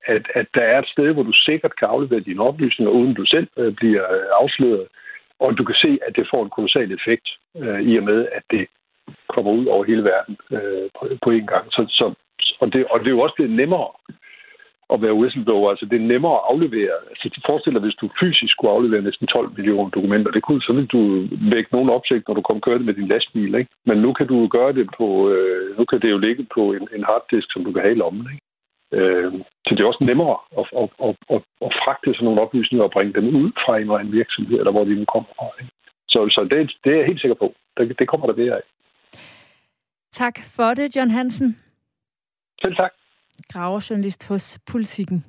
at, 0.08 0.24
at 0.36 0.48
der 0.54 0.62
er 0.62 0.80
et 0.80 0.88
sted, 0.88 1.14
hvor 1.14 1.24
du 1.24 1.34
sikkert 1.34 1.80
kan 1.80 1.88
aflevere 1.88 2.20
dine 2.20 2.44
oplysninger, 2.44 2.92
uden 2.92 3.14
du 3.14 3.26
selv 3.26 3.48
øh, 3.58 3.74
bliver 3.76 4.14
øh, 4.14 4.28
afsløret. 4.42 4.88
Og 5.40 5.58
du 5.58 5.64
kan 5.64 5.76
se, 5.76 6.00
at 6.08 6.16
det 6.16 6.28
får 6.32 6.44
en 6.44 6.50
kolossal 6.50 6.92
effekt, 6.92 7.28
øh, 7.58 7.82
i 7.82 7.98
og 7.98 8.04
med, 8.04 8.28
at 8.32 8.44
det 8.52 8.68
kommer 9.30 9.52
ud 9.52 9.66
over 9.66 9.84
hele 9.84 10.04
verden 10.04 10.38
øh, 10.52 10.90
på, 11.00 11.08
på 11.24 11.30
én 11.32 11.46
gang. 11.54 11.66
Så, 11.72 11.86
så, 11.90 12.14
og, 12.60 12.74
det, 12.74 12.86
og 12.92 13.00
det 13.00 13.08
er 13.08 13.18
jo 13.18 13.20
også 13.20 13.36
blevet 13.36 13.56
nemmere 13.62 13.90
at 14.94 15.02
være 15.02 15.20
whistleblower. 15.20 15.70
Altså, 15.70 15.86
det 15.86 15.98
er 16.02 16.12
nemmere 16.14 16.36
at 16.40 16.46
aflevere. 16.52 16.96
Altså, 17.10 17.42
forestil 17.46 17.74
dig, 17.74 17.82
hvis 17.82 18.02
du 18.02 18.10
fysisk 18.22 18.52
skulle 18.54 18.72
aflevere 18.72 19.02
næsten 19.02 19.28
12 19.28 19.52
millioner 19.58 19.90
dokumenter. 19.90 20.32
Det 20.32 20.44
kunne, 20.44 20.62
så 20.62 20.74
ville 20.74 20.92
du 20.96 21.02
vække 21.56 21.70
nogen 21.72 21.90
opsigt, 21.90 22.28
når 22.28 22.36
du 22.36 22.42
kom 22.42 22.62
kørende 22.62 22.86
med 22.86 22.94
din 22.94 23.08
lastbil. 23.08 23.56
Ikke? 23.56 23.72
Men 23.86 23.98
nu 23.98 24.14
kan 24.14 24.28
du 24.28 24.48
gøre 24.48 24.74
det 24.74 24.88
på... 24.98 25.08
Øh, 25.32 25.78
nu 25.78 25.86
kan 25.86 26.02
det 26.02 26.10
jo 26.12 26.18
ligge 26.18 26.44
på 26.56 26.74
en, 26.74 26.88
en 26.96 27.04
harddisk, 27.04 27.48
som 27.52 27.64
du 27.66 27.72
kan 27.72 27.82
have 27.82 27.96
i 27.96 28.02
lommen. 28.04 28.28
Ikke? 28.34 28.46
Øh, 28.98 29.32
så 29.66 29.70
det 29.76 29.82
er 29.82 29.92
også 29.92 30.04
nemmere 30.10 30.38
at, 30.60 30.66
at, 30.82 30.90
at, 31.08 31.16
at, 31.36 31.42
at 31.66 31.72
fragte 31.82 32.14
sådan 32.14 32.26
nogle 32.26 32.42
oplysninger 32.42 32.84
og 32.86 32.92
bringe 32.92 33.14
dem 33.14 33.26
ud 33.42 33.52
fra 33.66 33.76
en 33.76 33.82
eller 33.82 33.98
anden 33.98 34.14
virksomhed, 34.14 34.58
eller 34.60 34.72
hvor 34.72 34.84
de 34.84 34.96
nu 34.96 35.06
kommer 35.14 35.30
fra. 35.38 35.48
Ikke? 35.62 35.72
Så, 36.14 36.20
så 36.36 36.42
det, 36.52 36.72
det 36.84 36.92
er 36.94 36.98
jeg 36.98 37.06
helt 37.06 37.22
sikker 37.22 37.40
på. 37.44 37.54
Det, 37.78 38.00
det 38.00 38.08
kommer 38.08 38.28
der 38.28 38.36
mere 38.42 38.56
af. 38.60 38.66
Tak 40.12 40.36
for 40.56 40.74
det, 40.74 40.96
John 40.96 41.12
Hansen. 41.12 41.67
Selv 42.62 42.76
tak 42.76 42.92
graverjournalist 43.54 44.28
hos 44.28 44.58
Politiken. 44.68 45.26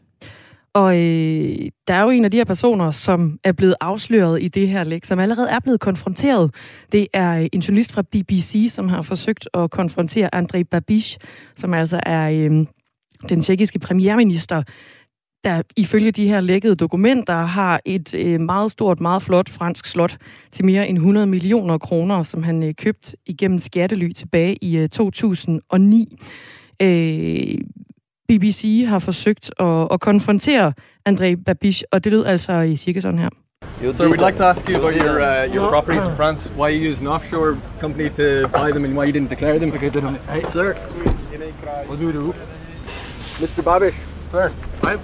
Og 0.72 0.97
øh, 0.97 1.57
der 1.89 1.95
er 1.95 2.03
jo 2.03 2.11
en 2.11 2.24
af 2.24 2.31
de 2.31 2.37
her 2.37 2.45
personer, 2.45 2.91
som 2.91 3.39
er 3.45 3.53
blevet 3.53 3.74
afsløret 3.81 4.43
i 4.43 4.49
det 4.49 4.68
her 4.68 4.85
læk, 4.85 5.05
som 5.05 5.18
allerede 5.18 5.51
er 5.51 5.61
blevet 5.61 5.81
konfronteret. 5.81 6.55
Det 6.93 7.07
er 7.12 7.41
øh, 7.41 7.49
en 7.53 7.61
journalist 7.61 7.93
fra 7.93 8.03
BBC, 8.03 8.66
som 8.70 8.89
har 8.89 9.03
forsøgt 9.03 9.49
at 9.55 9.70
konfrontere 9.70 10.35
Andrej 10.35 10.62
Babiš, 10.62 11.18
som 11.57 11.74
altså 11.74 12.01
er 12.07 12.31
øh, 12.31 12.66
den 13.29 13.43
tjekkiske 13.43 13.79
premierminister, 13.79 14.62
der 15.45 15.62
ifølge 15.76 16.11
de 16.11 16.29
her 16.29 16.41
lækkede 16.41 16.76
dokumenter 16.76 17.35
har 17.35 17.81
et 17.85 18.14
øh, 18.14 18.41
meget 18.41 18.70
stort, 18.70 19.01
meget 19.01 19.22
flot 19.22 19.49
fransk 19.51 19.87
slot 19.87 20.16
til 20.53 20.64
mere 20.64 20.89
end 20.89 20.99
100 20.99 21.26
millioner 21.26 21.79
kroner, 21.79 22.22
som 22.22 22.43
han 22.43 22.62
øh, 22.62 22.74
købt 22.74 23.14
igennem 23.26 23.59
skattely 23.59 24.12
tilbage 24.12 24.64
i 24.64 24.76
øh, 24.76 24.89
2009. 24.89 26.18
Øh, 26.83 27.59
BBC 28.29 28.85
har 28.87 28.99
forsøgt 28.99 29.51
at, 29.61 29.89
at 29.91 30.01
konfrontere 30.01 30.72
André 31.09 31.43
Babish, 31.47 31.83
og 31.93 32.05
det 32.05 32.12
lød 32.12 32.24
altså 32.24 32.53
i 32.61 32.76
cirka 32.76 33.01
sådan 33.01 33.18
her. 33.18 33.29
So 33.95 34.05
we'd 34.05 34.26
like 34.26 34.39
to 34.39 34.45
ask 34.45 34.68
you 34.68 34.76
about 34.76 34.95
your 34.95 35.20
uh, 35.20 35.55
your 35.57 35.68
properties 35.70 36.05
in 36.05 36.16
France. 36.16 36.51
Why 36.57 36.68
you 36.70 36.91
use 36.91 37.01
an 37.01 37.07
offshore 37.07 37.59
company 37.81 38.09
to 38.09 38.49
buy 38.49 38.72
them, 38.72 38.85
and 38.85 38.97
why 38.99 39.05
you 39.05 39.12
didn't 39.12 39.31
declare 39.31 39.59
them? 39.59 39.70
Hey, 40.29 40.43
sir. 40.51 40.74
What 41.89 41.99
do 41.99 42.05
you 42.07 42.12
do? 42.12 42.35
Mr. 43.43 43.62
Babish, 43.62 43.95
sir. 44.31 44.53
I'm. 44.83 45.01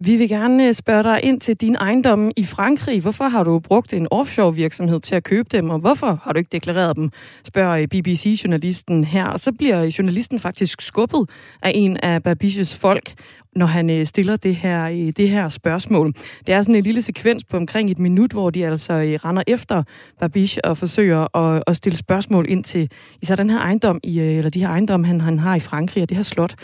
Vi 0.00 0.16
vil 0.16 0.28
gerne 0.28 0.68
øh, 0.68 0.74
spørge 0.74 1.02
dig 1.02 1.20
ind 1.22 1.40
til 1.40 1.56
din 1.56 1.74
ejendomme 1.74 2.32
i 2.36 2.44
Frankrig. 2.44 3.00
Hvorfor 3.00 3.24
har 3.24 3.44
du 3.44 3.58
brugt 3.58 3.92
en 3.92 4.08
offshore 4.10 4.54
virksomhed 4.54 5.00
til 5.00 5.14
at 5.14 5.24
købe 5.24 5.48
dem, 5.52 5.70
og 5.70 5.78
hvorfor 5.78 6.20
har 6.22 6.32
du 6.32 6.38
ikke 6.38 6.48
deklareret 6.52 6.96
dem, 6.96 7.10
spørger 7.44 7.76
øh, 7.76 7.86
BBC-journalisten 7.86 9.04
her. 9.04 9.26
Og 9.26 9.40
så 9.40 9.52
bliver 9.52 9.92
journalisten 9.98 10.38
faktisk 10.40 10.82
skubbet 10.82 11.30
af 11.62 11.72
en 11.74 11.96
af 11.96 12.22
Babishes 12.22 12.74
folk, 12.74 13.12
når 13.56 13.66
han 13.66 13.90
øh, 13.90 14.06
stiller 14.06 14.36
det 14.36 14.56
her, 14.56 15.12
det 15.16 15.28
her 15.28 15.48
spørgsmål. 15.48 16.12
Det 16.46 16.54
er 16.54 16.62
sådan 16.62 16.74
en 16.74 16.84
lille 16.84 17.02
sekvens 17.02 17.44
på 17.44 17.56
omkring 17.56 17.90
et 17.90 17.98
minut, 17.98 18.32
hvor 18.32 18.50
de 18.50 18.66
altså 18.66 18.92
render 18.92 19.42
efter 19.46 19.82
Babish 20.20 20.58
og 20.64 20.78
forsøger 20.78 21.36
at, 21.36 21.62
at 21.66 21.76
stille 21.76 21.96
spørgsmål 21.96 22.46
ind 22.48 22.64
til 22.64 22.90
især 23.22 23.34
den 23.34 23.50
her 23.50 23.58
ejendom, 23.58 24.00
i, 24.02 24.20
eller 24.20 24.50
de 24.50 24.60
her 24.60 24.68
ejendom, 24.68 25.04
han, 25.04 25.20
han 25.20 25.38
har 25.38 25.54
i 25.54 25.60
Frankrig, 25.60 26.02
og 26.02 26.08
det 26.08 26.16
her 26.16 26.24
slot. 26.24 26.54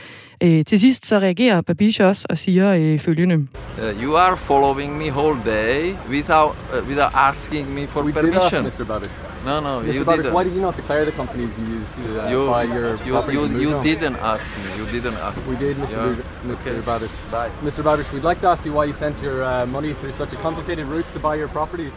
Til 0.40 0.80
sidst 0.80 1.06
så 1.06 1.18
reagerer 1.18 1.60
Babish 1.60 2.02
også 2.02 2.26
og 2.30 2.38
siger 2.38 2.98
følgende. 2.98 3.36
Uh, 3.36 4.02
you 4.02 4.16
are 4.16 4.36
following 4.36 4.98
me 4.98 5.10
whole 5.10 5.38
day 5.44 5.94
without 6.10 6.56
uh, 6.72 6.88
without 6.88 7.12
asking 7.14 7.74
me 7.74 7.86
for 7.86 8.02
we 8.02 8.12
permission. 8.12 8.64
Did 8.64 8.66
ask, 8.66 8.78
Mr. 8.78 8.84
Babish. 8.84 9.10
No, 9.46 9.60
no, 9.60 9.80
Mr. 9.80 9.94
you 9.94 10.04
Babish, 10.04 10.16
didn't. 10.16 10.34
why 10.34 10.44
did 10.44 10.54
you 10.56 10.60
not 10.60 10.76
declare 10.76 11.04
the 11.04 11.12
companies 11.12 11.58
you 11.58 11.64
used 11.80 11.94
to 12.02 12.08
uh, 12.20 12.30
you, 12.32 12.46
buy 12.48 12.64
your 12.64 12.90
you, 13.06 13.12
properties? 13.12 13.48
You, 13.50 13.60
you 13.64 13.82
didn't 13.82 14.16
ask 14.32 14.50
me. 14.62 14.68
You 14.78 14.86
didn't 14.96 15.18
ask. 15.28 15.46
We 15.48 15.56
did, 15.56 15.76
Mr. 15.76 15.90
Yeah. 15.90 16.52
Mr. 16.52 16.60
Okay. 16.60 16.75
Babish. 16.82 17.16
Bye. 17.30 17.50
Mr. 17.62 17.82
Babish, 17.82 18.12
we'd 18.12 18.28
like 18.28 18.40
to 18.40 18.48
ask 18.48 18.66
you 18.66 18.72
why 18.72 18.84
you 18.86 18.92
sent 18.92 19.22
your 19.22 19.44
uh, 19.44 19.66
money 19.66 19.92
through 19.94 20.12
such 20.12 20.32
a 20.32 20.36
complicated 20.36 20.86
route 20.86 21.06
to 21.12 21.20
buy 21.20 21.36
your 21.36 21.48
properties. 21.48 21.92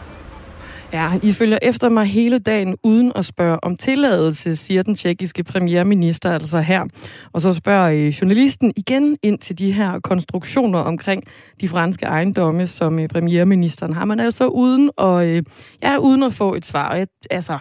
Ja, 0.92 1.12
I 1.22 1.32
følger 1.32 1.58
efter 1.62 1.88
mig 1.88 2.06
hele 2.06 2.38
dagen 2.38 2.76
uden 2.82 3.12
at 3.14 3.24
spørge 3.24 3.64
om 3.64 3.76
tilladelse, 3.76 4.56
siger 4.56 4.82
den 4.82 4.94
tjekkiske 4.94 5.44
premierminister 5.44 6.32
altså 6.32 6.60
her. 6.60 6.84
Og 7.32 7.40
så 7.40 7.54
spørger 7.54 7.90
øh, 7.90 8.06
journalisten 8.08 8.72
igen 8.76 9.16
ind 9.22 9.38
til 9.38 9.58
de 9.58 9.72
her 9.72 10.00
konstruktioner 10.00 10.78
omkring 10.78 11.22
de 11.60 11.68
franske 11.68 12.06
ejendomme, 12.06 12.66
som 12.66 12.98
øh, 12.98 13.08
premierministeren 13.08 13.92
har. 13.92 14.04
Man 14.04 14.20
altså 14.20 14.46
uden 14.46 14.90
at, 14.98 15.26
øh, 15.26 15.42
ja, 15.82 15.96
uden 15.96 16.22
at 16.22 16.32
få 16.32 16.54
et 16.54 16.66
svar. 16.66 16.94
Jeg, 16.94 17.06
altså, 17.30 17.58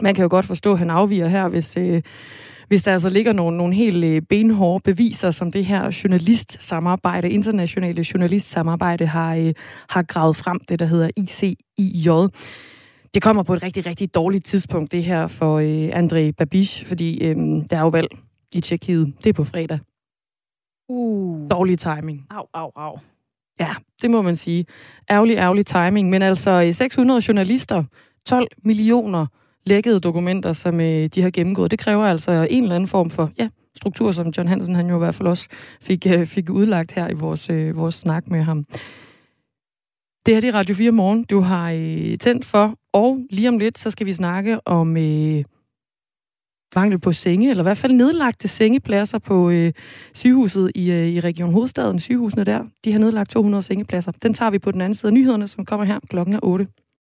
man 0.00 0.14
kan 0.14 0.22
jo 0.22 0.28
godt 0.30 0.46
forstå, 0.46 0.72
at 0.72 0.78
han 0.78 0.90
afviger 0.90 1.28
her, 1.28 1.48
hvis, 1.48 1.76
øh, 1.76 2.02
hvis 2.72 2.82
der 2.82 2.92
altså 2.92 3.08
ligger 3.08 3.32
nogle, 3.32 3.56
nogle 3.56 3.74
helt 3.74 4.04
øh, 4.04 4.22
benhårde 4.22 4.82
beviser, 4.82 5.30
som 5.30 5.52
det 5.52 5.64
her 5.64 6.00
journalistsamarbejde, 6.04 7.30
internationale 7.30 8.04
journalistsamarbejde, 8.14 9.06
har, 9.06 9.36
øh, 9.36 9.54
har 9.88 10.02
gravet 10.02 10.36
frem, 10.36 10.60
det 10.68 10.78
der 10.78 10.86
hedder 10.86 11.10
ICIJ. 11.16 12.08
Det 13.14 13.22
kommer 13.22 13.42
på 13.42 13.54
et 13.54 13.62
rigtig, 13.62 13.86
rigtig 13.86 14.14
dårligt 14.14 14.44
tidspunkt, 14.44 14.92
det 14.92 15.04
her 15.04 15.26
for 15.26 15.58
øh, 15.58 15.88
André 15.88 16.30
Babiš, 16.38 16.84
fordi 16.86 17.24
øh, 17.24 17.36
der 17.70 17.76
er 17.76 17.80
jo 17.80 17.88
valg 17.88 18.08
i 18.54 18.60
Tjekkiet. 18.60 19.12
Det 19.18 19.26
er 19.26 19.32
på 19.32 19.44
fredag. 19.44 19.78
Uh. 20.88 21.50
Dårlig 21.50 21.78
timing. 21.78 22.26
Au, 22.30 22.46
au, 22.54 22.70
au. 22.76 22.98
Ja, 23.60 23.70
det 24.02 24.10
må 24.10 24.22
man 24.22 24.36
sige. 24.36 24.66
Ærgerlig, 25.10 25.36
ærgerlig 25.36 25.66
timing. 25.66 26.10
Men 26.10 26.22
altså 26.22 26.70
600 26.72 27.22
journalister, 27.28 27.84
12 28.26 28.48
millioner 28.64 29.26
lækkede 29.66 30.00
dokumenter, 30.00 30.52
som 30.52 30.80
øh, 30.80 31.06
de 31.06 31.22
har 31.22 31.30
gennemgået. 31.30 31.70
Det 31.70 31.78
kræver 31.78 32.04
altså 32.04 32.46
en 32.50 32.62
eller 32.62 32.74
anden 32.74 32.88
form 32.88 33.10
for 33.10 33.30
ja, 33.38 33.48
struktur, 33.76 34.12
som 34.12 34.32
John 34.36 34.48
Hansen 34.48 34.74
han 34.74 34.88
jo 34.88 34.94
i 34.94 34.98
hvert 34.98 35.14
fald 35.14 35.28
også 35.28 35.48
fik, 35.80 36.06
øh, 36.06 36.26
fik 36.26 36.50
udlagt 36.50 36.92
her 36.92 37.08
i 37.08 37.14
vores, 37.14 37.50
øh, 37.50 37.76
vores 37.76 37.94
snak 37.94 38.26
med 38.26 38.42
ham. 38.42 38.64
Det 40.26 40.34
her 40.34 40.40
det 40.40 40.48
er 40.48 40.54
Radio 40.54 40.74
4 40.74 40.90
Morgen, 40.90 41.24
du 41.24 41.40
har 41.40 41.72
øh, 41.72 42.18
tændt 42.18 42.44
for, 42.44 42.74
og 42.92 43.20
lige 43.30 43.48
om 43.48 43.58
lidt, 43.58 43.78
så 43.78 43.90
skal 43.90 44.06
vi 44.06 44.12
snakke 44.12 44.68
om 44.68 44.96
øh, 44.96 45.44
mangel 46.76 46.98
på 46.98 47.12
senge, 47.12 47.50
eller 47.50 47.62
i 47.62 47.64
hvert 47.64 47.78
fald 47.78 47.92
nedlagte 47.92 48.48
sengepladser 48.48 49.18
på 49.18 49.50
øh, 49.50 49.72
sygehuset 50.14 50.72
i, 50.74 50.90
øh, 50.90 51.08
i 51.08 51.20
Region 51.20 51.52
Hovedstaden. 51.52 52.00
Sygehusene 52.00 52.44
der, 52.44 52.64
de 52.84 52.92
har 52.92 52.98
nedlagt 52.98 53.30
200 53.30 53.62
sengepladser. 53.62 54.12
Den 54.22 54.34
tager 54.34 54.50
vi 54.50 54.58
på 54.58 54.70
den 54.70 54.80
anden 54.80 54.94
side 54.94 55.10
af 55.10 55.14
nyhederne, 55.14 55.48
som 55.48 55.64
kommer 55.64 55.86
her 55.86 55.98
klokken 56.10 56.34
er 56.34 56.40
8. 56.42 56.66